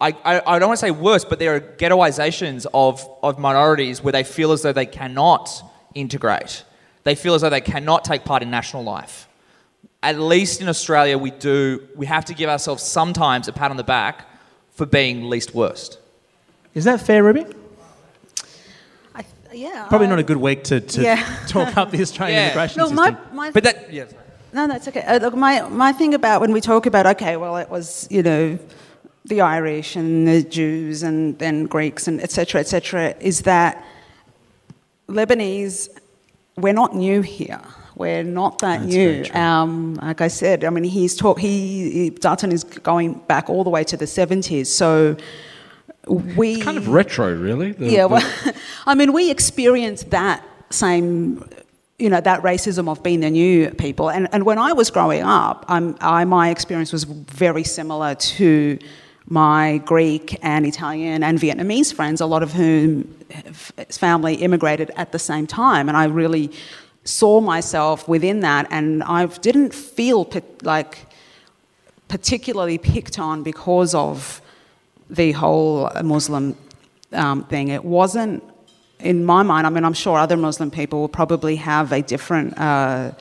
I, 0.00 0.10
I, 0.24 0.40
I 0.46 0.58
don't 0.58 0.68
want 0.68 0.78
to 0.78 0.86
say 0.86 0.90
worse, 0.92 1.24
but 1.24 1.38
there 1.38 1.56
are 1.56 1.60
ghettoizations 1.60 2.66
of, 2.72 3.08
of 3.22 3.38
minorities 3.38 4.02
where 4.02 4.12
they 4.12 4.22
feel 4.22 4.52
as 4.52 4.62
though 4.62 4.72
they 4.72 4.86
cannot 4.86 5.50
integrate. 5.94 6.64
They 7.02 7.16
feel 7.16 7.34
as 7.34 7.42
though 7.42 7.50
they 7.50 7.60
cannot 7.60 8.04
take 8.04 8.24
part 8.24 8.42
in 8.42 8.50
national 8.50 8.84
life. 8.84 9.28
At 10.02 10.20
least 10.20 10.60
in 10.60 10.68
Australia, 10.68 11.18
we 11.18 11.32
do, 11.32 11.88
we 11.96 12.06
have 12.06 12.24
to 12.26 12.34
give 12.34 12.48
ourselves 12.48 12.84
sometimes 12.84 13.48
a 13.48 13.52
pat 13.52 13.72
on 13.72 13.76
the 13.76 13.82
back 13.82 14.26
for 14.70 14.86
being 14.86 15.28
least 15.28 15.52
worst. 15.52 15.98
Is 16.74 16.84
that 16.84 17.00
fair, 17.00 17.24
Ruby? 17.24 17.46
I, 19.66 19.68
yeah. 19.70 19.86
Probably 19.88 20.06
I- 20.06 20.10
not 20.10 20.18
a 20.18 20.22
good 20.22 20.36
week 20.38 20.64
to, 20.64 20.80
to 20.80 21.02
Yeah. 21.02 21.36
talk 21.48 21.76
up 21.76 21.90
the 21.90 22.00
Australian 22.06 22.36
Yeah. 22.38 22.46
immigration 22.46 22.78
No, 22.78 22.84
system. 22.86 22.96
my, 22.96 23.16
my 23.32 23.50
But 23.50 23.64
that, 23.64 23.92
yeah. 23.92 24.04
No, 24.52 24.66
that's 24.66 24.88
okay. 24.88 25.02
Uh, 25.02 25.18
look, 25.18 25.34
my, 25.36 25.62
my 25.68 25.92
thing 25.92 26.14
about 26.14 26.40
when 26.40 26.52
we 26.52 26.60
talk 26.60 26.86
about, 26.86 27.06
okay, 27.06 27.36
well, 27.36 27.56
it 27.58 27.68
was, 27.68 28.06
you 28.10 28.22
know, 28.22 28.58
the 29.26 29.42
Irish 29.42 29.94
and 29.94 30.26
the 30.26 30.42
Jews 30.42 31.02
and 31.02 31.38
then 31.38 31.66
Greeks 31.66 32.08
and 32.08 32.18
et 32.22 32.30
cetera, 32.30 32.60
et 32.60 32.66
cetera, 32.66 33.14
is 33.20 33.42
that 33.42 33.84
Lebanese, 35.08 35.88
we're 36.56 36.72
not 36.72 36.94
new 36.94 37.20
here. 37.22 37.60
We're 37.94 38.22
not 38.22 38.58
that 38.60 38.80
That's 38.80 38.92
new. 38.94 39.24
Um, 39.34 39.94
like 39.96 40.20
I 40.20 40.28
said, 40.28 40.64
I 40.64 40.70
mean, 40.70 40.84
he's 40.84 41.16
talk, 41.16 41.38
he, 41.40 41.90
he- 41.90 42.10
Dutton 42.10 42.52
is 42.52 42.64
going 42.64 43.14
back 43.26 43.50
all 43.50 43.64
the 43.64 43.70
way 43.70 43.84
to 43.84 43.96
the 43.96 44.04
70s. 44.04 44.66
So 44.66 45.16
we. 46.06 46.60
Kind 46.60 46.78
of 46.78 46.88
retro, 46.88 47.32
really. 47.34 47.72
The- 47.72 47.90
Yeah, 47.90 48.02
the- 48.02 48.08
well, 48.08 48.54
I 48.86 48.94
mean, 48.94 49.12
we 49.12 49.30
experienced 49.30 50.10
that 50.10 50.44
same, 50.70 51.48
you 51.98 52.08
know, 52.10 52.20
that 52.20 52.42
racism 52.42 52.88
of 52.88 53.02
being 53.02 53.20
the 53.20 53.30
new 53.30 53.70
people. 53.70 54.10
And, 54.10 54.28
and 54.32 54.44
when 54.44 54.58
I 54.58 54.72
was 54.72 54.90
growing 54.90 55.22
up, 55.22 55.64
I'm, 55.68 55.96
I, 56.00 56.24
my 56.24 56.50
experience 56.50 56.92
was 56.92 57.04
very 57.04 57.64
similar 57.64 58.14
to 58.14 58.78
my 59.30 59.78
Greek 59.84 60.38
and 60.42 60.64
Italian 60.64 61.22
and 61.22 61.38
Vietnamese 61.38 61.92
friends, 61.92 62.20
a 62.22 62.26
lot 62.26 62.42
of 62.42 62.52
whom 62.52 63.02
family 63.90 64.34
immigrated 64.36 64.90
at 64.96 65.12
the 65.12 65.18
same 65.18 65.46
time. 65.46 65.88
And 65.88 65.96
I 65.98 66.04
really 66.04 66.50
saw 67.04 67.40
myself 67.40 68.08
within 68.08 68.40
that, 68.40 68.66
and 68.70 69.02
I 69.02 69.26
didn't 69.26 69.74
feel 69.74 70.30
like 70.62 71.06
particularly 72.08 72.78
picked 72.78 73.18
on 73.18 73.42
because 73.42 73.94
of 73.94 74.40
the 75.10 75.32
whole 75.32 75.90
Muslim 76.02 76.56
um, 77.12 77.44
thing. 77.44 77.68
It 77.68 77.84
wasn't, 77.84 78.42
in 79.00 79.24
my 79.24 79.42
mind, 79.42 79.66
I 79.66 79.70
mean, 79.70 79.84
I'm 79.84 79.94
sure 79.94 80.18
other 80.18 80.36
Muslim 80.36 80.70
people 80.70 81.00
will 81.00 81.08
probably 81.08 81.56
have 81.56 81.92
a 81.92 82.02
different 82.02 82.58
uh, 82.58 83.12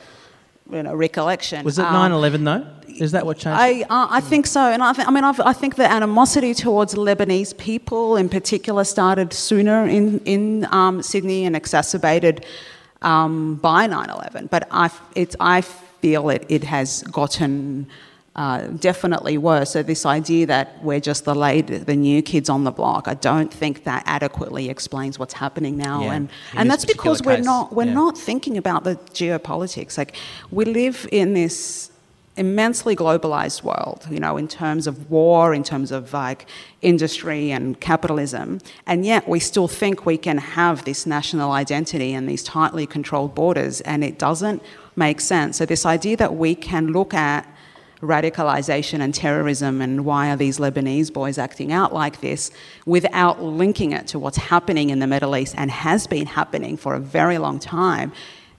you 0.69 0.83
know, 0.83 0.93
recollection. 0.93 1.63
Was 1.63 1.79
it 1.79 1.85
Um, 1.85 1.93
9 1.93 2.11
11 2.11 2.43
though? 2.43 2.65
Is 2.88 3.11
that 3.11 3.25
what 3.25 3.38
changed? 3.38 3.59
I, 3.59 3.81
uh, 3.83 4.07
I 4.09 4.21
think 4.21 4.47
so, 4.47 4.61
and 4.61 4.81
I, 4.81 4.91
th- 4.93 5.07
I 5.07 5.11
mean, 5.11 5.23
I've, 5.23 5.39
I 5.41 5.53
think 5.53 5.75
the 5.75 5.89
animosity 5.89 6.53
towards 6.55 6.95
Lebanese 6.95 7.55
people, 7.57 8.15
in 8.17 8.27
particular, 8.27 8.83
started 8.83 9.33
sooner 9.33 9.85
in 9.88 10.19
in 10.25 10.65
um, 10.71 11.03
Sydney 11.03 11.45
and 11.45 11.55
exacerbated 11.55 12.43
um, 13.03 13.55
by 13.55 13.88
9/11. 13.88 14.49
But 14.49 14.67
I, 14.71 14.85
f- 14.85 15.01
it's, 15.15 15.35
I 15.39 15.61
feel 15.61 16.29
it, 16.29 16.45
it 16.49 16.63
has 16.63 17.03
gotten 17.03 17.88
uh, 18.38 18.67
definitely 18.67 19.38
worse. 19.38 19.71
So 19.71 19.81
this 19.81 20.05
idea 20.05 20.45
that 20.45 20.83
we're 20.83 20.99
just 20.99 21.25
the 21.25 21.33
late, 21.33 21.63
the 21.63 21.95
new 21.95 22.21
kids 22.21 22.49
on 22.49 22.65
the 22.65 22.71
block, 22.71 23.07
I 23.07 23.15
don't 23.15 23.51
think 23.51 23.83
that 23.85 24.03
adequately 24.05 24.69
explains 24.69 25.17
what's 25.17 25.33
happening 25.33 25.75
now, 25.75 26.01
Yeah, 26.01 26.13
and 26.13 26.29
in 26.53 26.59
and 26.59 26.71
that's 26.71 26.85
because 26.85 27.23
we're 27.23 27.38
case, 27.38 27.45
not 27.45 27.73
we're 27.73 27.85
yeah. 27.85 27.93
not 27.93 28.17
thinking 28.17 28.55
about 28.55 28.83
the 28.83 28.95
geopolitics. 29.11 29.97
Like 29.97 30.15
we 30.51 30.65
live 30.65 31.09
in 31.11 31.33
this 31.33 31.89
immensely 32.35 32.95
globalized 32.95 33.63
world, 33.63 34.05
you 34.11 34.19
know, 34.19 34.38
in 34.38 34.47
terms 34.47 34.85
of 34.85 35.09
war, 35.09 35.55
in 35.55 35.63
terms 35.63 35.91
of 35.91 36.13
like 36.13 36.45
industry 36.83 37.49
and 37.49 37.79
capitalism, 37.81 38.61
and 38.85 39.03
yet 39.03 39.27
we 39.27 39.39
still 39.39 39.67
think 39.67 40.05
we 40.05 40.15
can 40.15 40.38
have 40.38 40.85
this 40.85 41.07
national 41.07 41.51
identity 41.51 42.13
and 42.13 42.29
these 42.29 42.43
tightly 42.43 42.85
controlled 42.85 43.33
borders, 43.33 43.81
and 43.81 44.03
it 44.03 44.19
doesn't 44.19 44.61
make 44.95 45.19
sense. 45.19 45.57
So 45.57 45.65
this 45.65 45.88
idea 45.88 46.15
that 46.17 46.35
we 46.35 46.53
can 46.53 46.93
look 46.93 47.15
at 47.15 47.47
radicalization 48.01 48.99
and 48.99 49.13
terrorism 49.13 49.81
and 49.81 50.05
why 50.05 50.29
are 50.31 50.35
these 50.35 50.59
Lebanese 50.59 51.11
boys 51.11 51.37
acting 51.37 51.71
out 51.71 51.93
like 51.93 52.21
this 52.21 52.51
without 52.85 53.41
linking 53.41 53.91
it 53.91 54.07
to 54.07 54.19
what's 54.19 54.37
happening 54.37 54.89
in 54.89 54.99
the 54.99 55.07
Middle 55.07 55.35
East 55.35 55.55
and 55.57 55.71
has 55.71 56.07
been 56.07 56.25
happening 56.27 56.77
for 56.77 56.93
a 56.95 56.99
very 56.99 57.37
long 57.37 57.59
time 57.59 58.11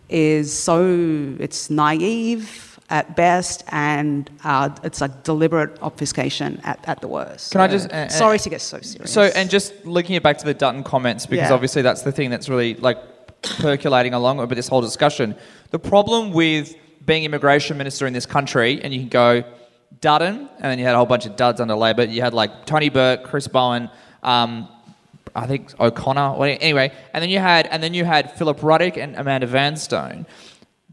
is 0.08 0.52
so 0.52 1.36
it's 1.38 1.70
naive 1.70 2.64
at 2.90 3.14
best 3.14 3.62
and 3.68 4.30
uh, 4.44 4.70
it's 4.82 5.00
like 5.02 5.22
deliberate 5.22 5.78
obfuscation 5.82 6.58
at, 6.64 6.82
at 6.88 7.00
the 7.02 7.08
worst. 7.08 7.52
Can 7.52 7.60
I 7.60 7.68
just- 7.68 7.90
uh, 7.92 8.08
sorry 8.08 8.38
to 8.38 8.48
get 8.48 8.62
so 8.62 8.80
serious. 8.80 9.12
So, 9.12 9.22
and 9.34 9.50
just 9.50 9.74
linking 9.84 10.16
it 10.16 10.22
back 10.22 10.38
to 10.38 10.44
the 10.46 10.54
Dutton 10.54 10.82
comments, 10.82 11.26
because 11.26 11.50
Yeah. 11.50 11.54
obviously 11.54 11.82
that's 11.82 12.02
the 12.02 12.12
thing 12.12 12.30
that's 12.30 12.48
really 12.48 12.74
like 12.76 12.98
percolating 13.42 14.14
along 14.14 14.38
with 14.38 14.48
this 14.50 14.68
whole 14.68 14.80
discussion. 14.80 15.34
The 15.70 15.78
problem 15.78 16.32
with 16.32 16.74
being 17.04 17.24
immigration 17.24 17.76
minister 17.78 18.06
in 18.06 18.12
this 18.12 18.26
country, 18.26 18.80
and 18.82 18.92
you 18.92 19.00
can 19.00 19.08
go 19.08 19.44
Dutton, 20.00 20.48
and 20.56 20.64
then 20.64 20.78
you 20.78 20.84
had 20.84 20.94
a 20.94 20.96
whole 20.96 21.06
bunch 21.06 21.26
of 21.26 21.36
duds 21.36 21.60
under 21.60 21.74
Labor. 21.74 22.04
You 22.04 22.22
had 22.22 22.34
like 22.34 22.66
Tony 22.66 22.88
Burke, 22.88 23.24
Chris 23.24 23.48
Bowen, 23.48 23.90
um, 24.22 24.68
I 25.34 25.46
think 25.46 25.72
O'Connor. 25.80 26.42
Anyway, 26.44 26.92
and 27.14 27.22
then 27.22 27.30
you 27.30 27.38
had 27.38 27.66
and 27.66 27.82
then 27.82 27.94
you 27.94 28.04
had 28.04 28.32
Philip 28.36 28.62
Ruddock 28.62 28.96
and 28.96 29.16
Amanda 29.16 29.46
Vanstone. 29.46 30.26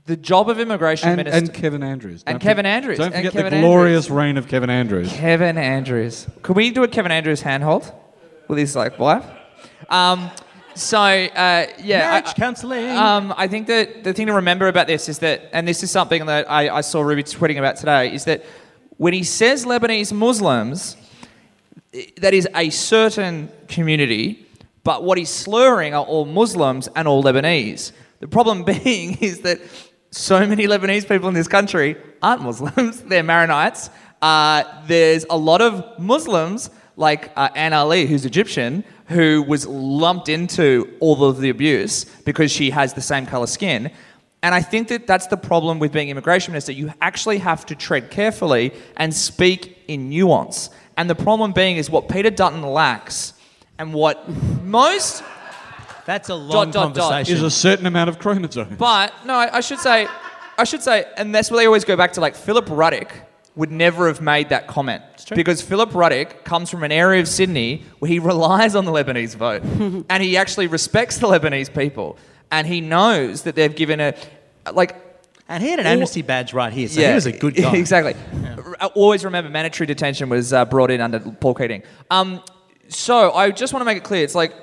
the 0.06 0.16
job 0.16 0.50
of 0.50 0.60
immigration 0.60 1.10
And, 1.10 1.18
minister 1.18 1.38
and 1.40 1.52
Kevin 1.54 1.82
Andrews. 1.82 2.24
And 2.28 2.36
Don't 2.36 2.40
Kevin 2.48 2.64
forget- 2.66 2.76
Andrews. 2.76 2.98
Don't 3.00 3.14
And 3.14 3.26
forget 3.28 3.50
the 3.52 3.60
glorious 3.60 4.10
reign 4.12 4.38
of 4.38 4.48
Kevin 4.48 4.70
Andrews. 4.70 5.12
Kevin 5.12 5.58
Andrews. 5.58 6.28
Could 6.44 6.56
we 6.56 6.70
do 6.70 6.84
a 6.84 6.88
Kevin 6.88 7.12
Andrews 7.12 7.42
handhold 7.42 7.92
with 8.48 8.60
his 8.60 8.76
like 8.76 9.00
wife? 9.00 9.26
Um, 9.90 10.30
so 10.76 10.98
uh, 10.98 11.68
yeah, 11.80 12.08
I- 12.08 12.20
Marriage 12.20 12.36
counselling. 12.36 12.90
Um, 12.90 13.34
I 13.38 13.48
think 13.48 13.68
that 13.68 14.04
the 14.04 14.14
thing 14.14 14.28
to 14.28 14.34
remember 14.34 14.68
about 14.68 14.88
this 14.88 15.10
is 15.10 15.20
that, 15.20 15.50
and 15.54 15.68
this 15.68 15.84
is 15.84 15.92
something 15.92 16.26
that 16.28 16.50
I, 16.50 16.70
I 16.78 16.82
saw 16.82 17.02
Ruby 17.02 17.24
tweeting 17.24 17.58
about 17.58 17.78
today, 17.78 18.14
is 18.14 18.26
that 18.26 18.44
when 18.98 19.14
he 19.14 19.24
says 19.24 19.66
Lebanese 19.66 20.14
Muslims, 20.14 20.98
that 22.18 22.34
is 22.34 22.48
a 22.56 22.70
certain 22.70 23.50
community, 23.68 24.46
but 24.84 25.04
what 25.04 25.18
he's 25.18 25.30
slurring 25.30 25.94
are 25.94 26.04
all 26.06 26.26
Muslims 26.26 26.88
and 26.96 27.08
all 27.08 27.24
Lebanese. 27.24 27.92
The 28.20 28.28
problem 28.28 28.64
being 28.84 29.18
is 29.20 29.42
that 29.42 29.60
so 30.12 30.46
many 30.46 30.68
Lebanese 30.68 31.08
people 31.08 31.28
in 31.28 31.34
this 31.34 31.48
country 31.48 31.98
aren't 32.22 32.42
Muslims, 32.42 33.02
they're 33.10 33.24
Maronites. 33.24 33.90
Uh, 34.22 34.64
there's 34.88 35.26
a 35.30 35.38
lot 35.38 35.62
of 35.62 36.00
Muslims, 36.00 36.70
like 36.96 37.32
uh, 37.36 37.50
Anne 37.56 37.74
Aly, 37.74 38.06
who's 38.08 38.26
Egyptian, 38.26 38.84
who 39.08 39.44
was 39.44 39.68
lumped 39.68 40.30
into 40.30 40.96
all 41.00 41.24
of 41.24 41.40
the 41.40 41.50
abuse 41.50 42.06
because 42.26 42.52
she 42.52 42.72
has 42.72 42.94
the 42.94 43.02
same 43.02 43.26
color 43.26 43.48
skin. 43.48 43.92
And 44.42 44.54
I 44.54 44.62
think 44.62 44.88
that 44.90 45.08
that's 45.08 45.28
the 45.28 45.38
problem 45.38 45.80
with 45.80 45.92
being 45.92 46.10
immigration 46.10 46.52
minister. 46.52 46.72
You 46.72 46.94
actually 47.02 47.40
have 47.40 47.66
to 47.68 47.76
tread 47.76 48.12
carefully 48.12 48.74
and 48.98 49.14
speak 49.14 49.78
in 49.88 50.10
nuance. 50.10 50.70
And 50.98 51.10
the 51.10 51.16
problem 51.16 51.52
being 51.52 51.78
is 51.78 51.90
what 51.90 52.10
Peter 52.10 52.30
Dutton 52.30 52.62
lacks 52.62 53.34
and 53.78 53.94
what 53.94 54.28
most 54.64 55.24
That's 56.06 56.30
a 56.30 56.36
long 56.36 56.72
dot, 56.72 56.94
dot. 56.94 56.94
conversation. 56.94 57.36
Is 57.36 57.44
a 57.44 57.50
certain 57.50 57.86
amount 57.88 58.10
of 58.10 58.20
chromosomes. 58.20 58.78
But 58.78 59.14
no, 59.26 59.34
I, 59.34 59.58
I 59.58 59.62
should 59.62 59.80
say, 59.80 60.08
I 60.58 60.64
should 60.64 60.82
say, 60.84 61.06
and 61.18 61.34
that's 61.34 61.50
where 61.50 61.60
they 61.60 61.66
always 61.66 61.84
go 61.84 61.96
back 61.98 62.14
to. 62.14 62.22
Like 62.22 62.36
Philip 62.36 62.70
Ruddock 62.70 63.12
would 63.56 63.72
never 63.72 64.08
have 64.08 64.20
made 64.22 64.50
that 64.50 64.68
comment 64.68 65.02
because 65.34 65.62
Philip 65.62 65.94
Ruddock 65.96 66.44
comes 66.44 66.70
from 66.70 66.84
an 66.84 66.92
area 66.92 67.22
of 67.22 67.28
Sydney 67.28 67.84
where 68.00 68.10
he 68.10 68.20
relies 68.32 68.76
on 68.76 68.86
the 68.86 68.92
Lebanese 68.92 69.36
vote, 69.36 69.62
and 70.10 70.22
he 70.24 70.36
actually 70.38 70.68
respects 70.68 71.18
the 71.20 71.28
Lebanese 71.28 71.74
people, 71.74 72.18
and 72.52 72.68
he 72.68 72.82
knows 72.82 73.44
that 73.44 73.56
they've 73.56 73.76
given 73.76 74.00
a 74.02 74.14
like. 74.74 74.96
and 75.48 75.64
he 75.64 75.70
had 75.70 75.80
an 75.80 75.86
amnesty 75.86 76.22
badge 76.22 76.54
right 76.54 76.74
here, 76.74 76.88
so 76.88 77.02
he 77.08 77.14
was 77.14 77.26
a 77.28 77.32
good 77.32 77.56
guy. 77.56 77.76
Exactly. 77.78 78.16
R- 78.58 78.90
Always 78.94 79.24
remember, 79.24 79.50
mandatory 79.50 79.88
detention 79.88 80.28
was 80.30 80.52
uh, 80.52 80.66
brought 80.66 80.92
in 80.92 81.00
under 81.00 81.20
Paul 81.20 81.54
Keating. 81.54 81.84
Um, 82.12 82.42
so 82.90 83.32
I 83.32 83.52
just 83.52 83.72
want 83.74 83.82
to 83.82 83.86
make 83.86 83.98
it 83.98 84.04
clear. 84.04 84.24
It's 84.24 84.36
like 84.36 84.54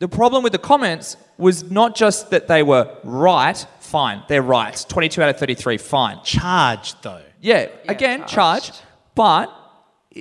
the 0.00 0.08
problem 0.08 0.42
with 0.42 0.52
the 0.52 0.58
comments 0.58 1.16
was 1.38 1.70
not 1.70 1.94
just 1.94 2.30
that 2.30 2.48
they 2.48 2.62
were 2.62 2.96
right. 3.04 3.56
Fine, 3.80 4.22
they're 4.28 4.42
right. 4.42 4.84
Twenty-two 4.88 5.22
out 5.22 5.28
of 5.28 5.38
thirty-three. 5.38 5.78
Fine. 5.78 6.18
Charged 6.24 6.96
though. 7.02 7.22
Yeah. 7.44 7.68
again, 7.88 8.26
charged, 8.26 8.80
but 9.14 9.46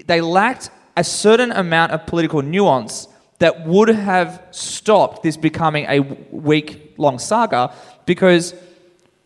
they 0.05 0.19
lacked 0.21 0.69
a 0.97 1.03
certain 1.03 1.51
amount 1.51 1.91
of 1.93 2.05
political 2.05 2.41
nuance 2.41 3.07
that 3.39 3.65
would 3.65 3.89
have 3.89 4.41
stopped 4.51 5.23
this 5.23 5.37
becoming 5.37 5.85
a 5.87 5.99
week-long 6.31 7.19
saga 7.19 7.73
because 8.05 8.53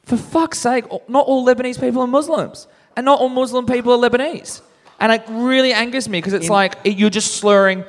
for 0.04 0.16
fuck's 0.18 0.60
sake, 0.60 0.86
not 1.10 1.26
all 1.28 1.45
Lebanese 1.45 1.80
people 1.80 2.02
are 2.02 2.08
Muslims, 2.08 2.68
and 2.95 3.04
not 3.06 3.20
all 3.20 3.30
Muslim 3.30 3.66
people 3.66 3.91
are 3.93 4.10
Lebanese. 4.10 4.62
And 5.00 5.12
it 5.12 5.24
really 5.30 5.74
angers 5.74 6.08
me 6.08 6.20
because 6.20 6.34
it's 6.34 6.50
like 6.50 6.76
it- 6.84 6.98
you're 6.98 7.10
just 7.10 7.36
slurring 7.36 7.84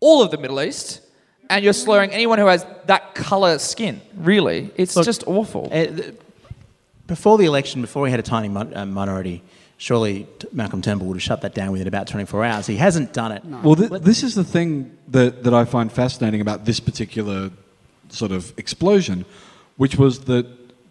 all 0.00 0.22
of 0.22 0.30
the 0.30 0.38
Middle 0.38 0.60
East, 0.60 1.00
and 1.48 1.64
you're 1.64 1.72
slurring 1.72 2.10
anyone 2.10 2.38
who 2.38 2.46
has 2.46 2.66
that 2.86 3.14
color 3.14 3.58
skin. 3.58 4.00
Really, 4.16 4.70
it's 4.76 4.94
Look, 4.96 5.04
just 5.06 5.24
awful. 5.26 5.66
Uh, 5.72 5.86
th- 5.86 6.14
before 7.06 7.38
the 7.38 7.44
election, 7.44 7.80
before 7.80 8.02
we 8.02 8.10
had 8.10 8.20
a 8.20 8.22
tiny 8.22 8.48
mon- 8.48 8.76
uh, 8.76 8.86
minority, 8.86 9.42
surely 9.76 10.26
t- 10.38 10.48
Malcolm 10.52 10.82
Turnbull 10.82 11.08
would 11.08 11.16
have 11.16 11.22
shut 11.22 11.42
that 11.42 11.54
down 11.54 11.72
within 11.72 11.86
about 11.86 12.06
24 12.06 12.44
hours. 12.44 12.66
He 12.66 12.76
hasn't 12.76 13.12
done 13.12 13.32
it. 13.32 13.44
Well, 13.44 13.76
th- 13.76 14.02
this 14.02 14.22
is 14.22 14.34
the 14.34 14.44
thing 14.44 14.96
that, 15.08 15.44
that 15.44 15.54
I 15.54 15.64
find 15.64 15.92
fascinating 15.92 16.40
about 16.40 16.64
this 16.64 16.80
particular 16.80 17.50
sort 18.08 18.32
of 18.32 18.52
explosion, 18.58 19.24
which 19.76 19.96
was 19.96 20.20
that, 20.24 20.46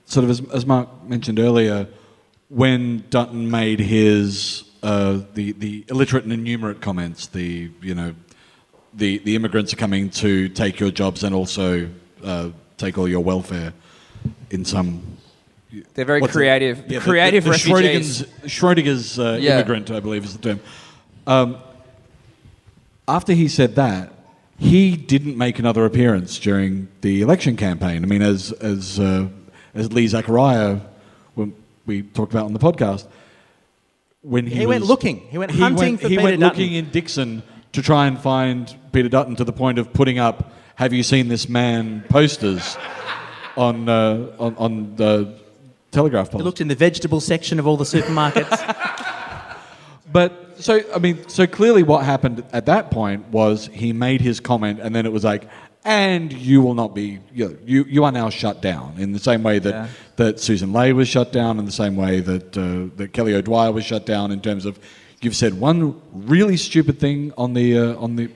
sort 0.05 0.23
of 0.23 0.29
as, 0.29 0.41
as 0.51 0.65
Mark 0.65 0.89
mentioned 1.07 1.39
earlier, 1.39 1.87
when 2.49 3.03
Dutton 3.09 3.49
made 3.49 3.79
his 3.79 4.63
uh, 4.83 5.21
the 5.33 5.53
the 5.53 5.83
illiterate 5.89 6.25
and 6.25 6.31
innumerate 6.33 6.79
comments, 6.79 7.25
the 7.27 7.71
you 7.81 7.95
know, 7.95 8.13
the 8.93 9.17
the 9.19 9.35
immigrants 9.35 9.73
are 9.73 9.77
coming 9.77 10.11
to 10.11 10.47
take 10.49 10.79
your 10.79 10.91
jobs 10.91 11.23
and 11.23 11.33
also 11.33 11.89
uh, 12.23 12.49
take 12.77 12.97
all 12.97 13.07
your 13.07 13.21
welfare 13.21 13.73
in 14.51 14.63
some. 14.63 15.01
They're 15.93 16.05
very 16.05 16.21
what's 16.21 16.33
it? 16.33 16.37
creative. 16.37 16.83
Yeah, 16.91 16.99
creative 16.99 17.43
the, 17.43 17.49
the 17.51 17.73
refugees. 17.73 18.21
Schrodinger's, 18.23 18.51
Schrodinger's 18.51 19.19
uh, 19.19 19.37
Yeah. 19.41 19.55
immigrant, 19.55 19.91
I 19.91 19.99
believe, 19.99 20.23
is 20.25 20.35
the 20.37 20.41
term. 20.41 20.59
Um, 21.27 21.57
after 23.07 23.33
he 23.33 23.47
said 23.47 23.75
that, 23.75 24.11
he 24.57 24.95
didn't 24.95 25.37
make 25.37 25.59
another 25.59 25.85
appearance 25.85 26.39
during 26.39 26.87
the 27.01 27.21
election 27.21 27.55
campaign. 27.57 28.03
I 28.03 28.07
mean, 28.07 28.21
as 28.21 28.51
as 28.53 28.99
uh, 28.99 29.27
as 29.73 29.91
Lee 29.91 30.07
Zachariah, 30.07 30.79
when 31.35 31.53
we 31.85 32.01
talked 32.03 32.31
about 32.31 32.45
on 32.45 32.53
the 32.53 32.59
podcast, 32.59 33.05
when 34.21 34.47
he, 34.47 34.55
He 34.55 34.65
went 34.65 34.85
looking. 34.85 35.17
He 35.29 35.37
went 35.37 35.51
hunting 35.51 35.77
went, 35.77 36.01
for 36.01 36.07
he 36.07 36.15
Peter 36.15 36.23
went 36.23 36.39
Dutton. 36.39 36.57
looking 36.61 36.73
in 36.75 36.89
Dickson 36.89 37.43
to 37.73 37.81
try 37.81 38.07
and 38.07 38.17
find 38.19 38.73
Peter 38.93 39.09
Dutton 39.09 39.35
to 39.35 39.43
the 39.43 39.51
point 39.53 39.77
of 39.77 39.91
putting 39.93 40.17
up 40.19 40.53
"Have 40.75 40.93
you 40.93 41.03
seen 41.03 41.27
this 41.27 41.49
man?" 41.49 42.03
posters 42.09 42.77
on 43.57 43.89
uh, 43.89 44.31
on 44.39 44.55
on 44.57 44.95
the 44.95 45.35
telegraph 45.95 46.29
poles. 46.31 46.41
He 46.41 46.45
looked 46.45 46.61
in 46.61 46.67
the 46.67 46.75
vegetable 46.87 47.21
section 47.21 47.59
of 47.59 47.65
all 47.67 47.77
the 47.77 47.89
supermarkets. 47.95 48.55
But 50.11 50.61
so 50.63 50.79
I 50.95 50.99
mean, 50.99 51.27
so 51.27 51.45
clearly, 51.47 51.83
what 51.83 52.05
happened 52.05 52.43
at 52.53 52.65
that 52.67 52.89
point 52.91 53.27
was 53.29 53.67
he 53.73 53.91
made 53.91 54.21
his 54.21 54.39
comment, 54.39 54.79
and 54.79 54.95
then 54.95 55.05
it 55.05 55.11
was 55.11 55.23
like, 55.23 55.43
"And 55.83 56.31
you 56.31 56.61
will 56.61 56.73
not 56.75 56.95
be, 56.95 57.19
you 57.33 57.57
you, 57.65 57.83
you 57.95 58.03
are 58.05 58.11
now 58.11 58.29
shut 58.29 58.61
down." 58.61 58.95
In 58.97 59.11
the 59.11 59.19
same 59.19 59.43
way 59.43 59.59
that 59.59 59.73
Yeah. 59.73 59.87
that 60.15 60.35
Sussan 60.37 60.73
Ley 60.73 60.93
was 60.93 61.07
shut 61.09 61.33
down, 61.33 61.59
in 61.59 61.65
the 61.65 61.71
same 61.83 61.95
way 61.97 62.21
that 62.21 62.57
uh, 62.57 62.95
that 62.97 63.09
Kelly 63.13 63.33
O'Dwyer 63.35 63.71
was 63.73 63.83
shut 63.83 64.05
down, 64.05 64.31
in 64.31 64.39
terms 64.39 64.65
of 64.65 64.79
you've 65.21 65.35
said 65.35 65.59
one 65.59 65.99
really 66.13 66.55
stupid 66.57 66.97
thing 66.99 67.33
on 67.37 67.53
the 67.53 67.77
uh, 67.77 67.95
on 68.03 68.15
the 68.15 68.29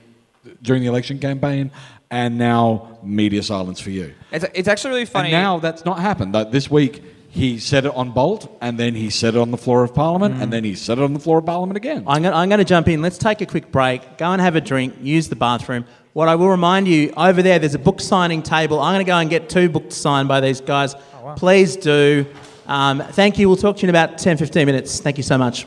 during 0.60 0.82
the 0.82 0.88
election 0.88 1.18
campaign, 1.18 1.70
and 2.10 2.36
now 2.36 2.98
media 3.02 3.42
silence 3.42 3.80
for 3.80 3.90
you. 3.90 4.12
It's, 4.32 4.44
it's 4.54 4.68
actually 4.68 4.90
really 4.90 5.06
funny. 5.06 5.32
And 5.32 5.42
now 5.42 5.58
that's 5.60 5.84
not 5.86 5.98
happened. 6.00 6.34
Like 6.34 6.50
this 6.50 6.70
week, 6.70 7.02
he 7.32 7.58
said 7.58 7.84
it 7.86 7.94
on 7.94 8.10
Bolt, 8.10 8.56
and 8.60 8.76
then 8.78 8.94
he 8.94 9.08
said 9.08 9.34
it 9.36 9.38
on 9.40 9.52
the 9.52 9.56
floor 9.56 9.84
of 9.84 9.94
Parliament, 9.94 10.34
Mm. 10.36 10.42
and 10.42 10.52
then 10.52 10.64
he 10.64 10.74
said 10.74 10.98
it 10.98 11.04
on 11.04 11.14
the 11.14 11.20
floor 11.20 11.38
of 11.38 11.46
Parliament 11.46 11.76
again. 11.76 12.02
I'm 12.06 12.22
going, 12.22 12.34
I'm 12.34 12.48
going 12.48 12.58
to 12.58 12.64
jump 12.64 12.88
in. 12.88 13.00
Let's 13.02 13.18
take 13.18 13.40
a 13.40 13.46
quick 13.46 13.70
break. 13.70 14.18
Go 14.18 14.26
and 14.32 14.40
have 14.42 14.56
a 14.56 14.60
drink. 14.60 14.94
Use 15.00 15.28
the 15.28 15.36
bathroom. 15.36 15.84
What 16.12 16.26
I 16.28 16.34
will 16.34 16.48
remind 16.48 16.88
you 16.88 17.12
over 17.16 17.40
there, 17.40 17.60
there's 17.60 17.74
a 17.76 17.78
book 17.78 18.00
signing 18.00 18.42
table. 18.42 18.80
I'm 18.80 18.94
going 18.94 19.04
to 19.04 19.08
go 19.08 19.16
and 19.16 19.30
get 19.30 19.48
two 19.48 19.68
books 19.68 19.94
signed 19.94 20.26
by 20.26 20.40
these 20.40 20.60
guys. 20.60 20.96
Please 21.36 21.76
do. 21.76 22.26
Um, 22.66 23.00
thank 23.00 23.38
you. 23.38 23.48
We'll 23.48 23.56
talk 23.56 23.76
to 23.76 23.82
you 23.82 23.88
in 23.88 23.94
about 23.94 24.18
10, 24.18 24.36
15 24.36 24.66
minutes. 24.66 24.98
Thank 25.00 25.16
you 25.16 25.22
so 25.22 25.38
much. 25.38 25.66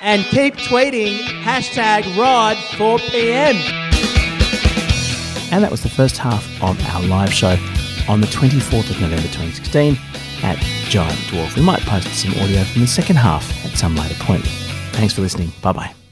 And 0.00 0.22
keep 0.24 0.54
tweeting 0.54 1.18
hashtag 1.42 2.02
Rod4PM. 2.14 3.56
And 5.52 5.62
that 5.64 5.70
was 5.70 5.82
the 5.82 5.88
first 5.90 6.16
half 6.16 6.44
of 6.62 6.80
our 6.94 7.02
live 7.02 7.32
show 7.32 7.56
on 8.08 8.20
the 8.20 8.26
24th 8.28 8.90
of 8.90 9.00
November 9.00 9.22
2016 9.28 9.96
at 10.42 10.58
Giant 10.88 11.18
Dwarf. 11.28 11.56
We 11.56 11.62
might 11.62 11.80
post 11.82 12.08
some 12.14 12.32
audio 12.42 12.62
from 12.64 12.82
the 12.82 12.86
second 12.86 13.16
half 13.16 13.44
at 13.64 13.76
some 13.76 13.94
later 13.96 14.14
point. 14.24 14.44
Thanks 14.92 15.14
for 15.14 15.20
listening. 15.22 15.52
Bye 15.62 15.72
bye. 15.72 16.05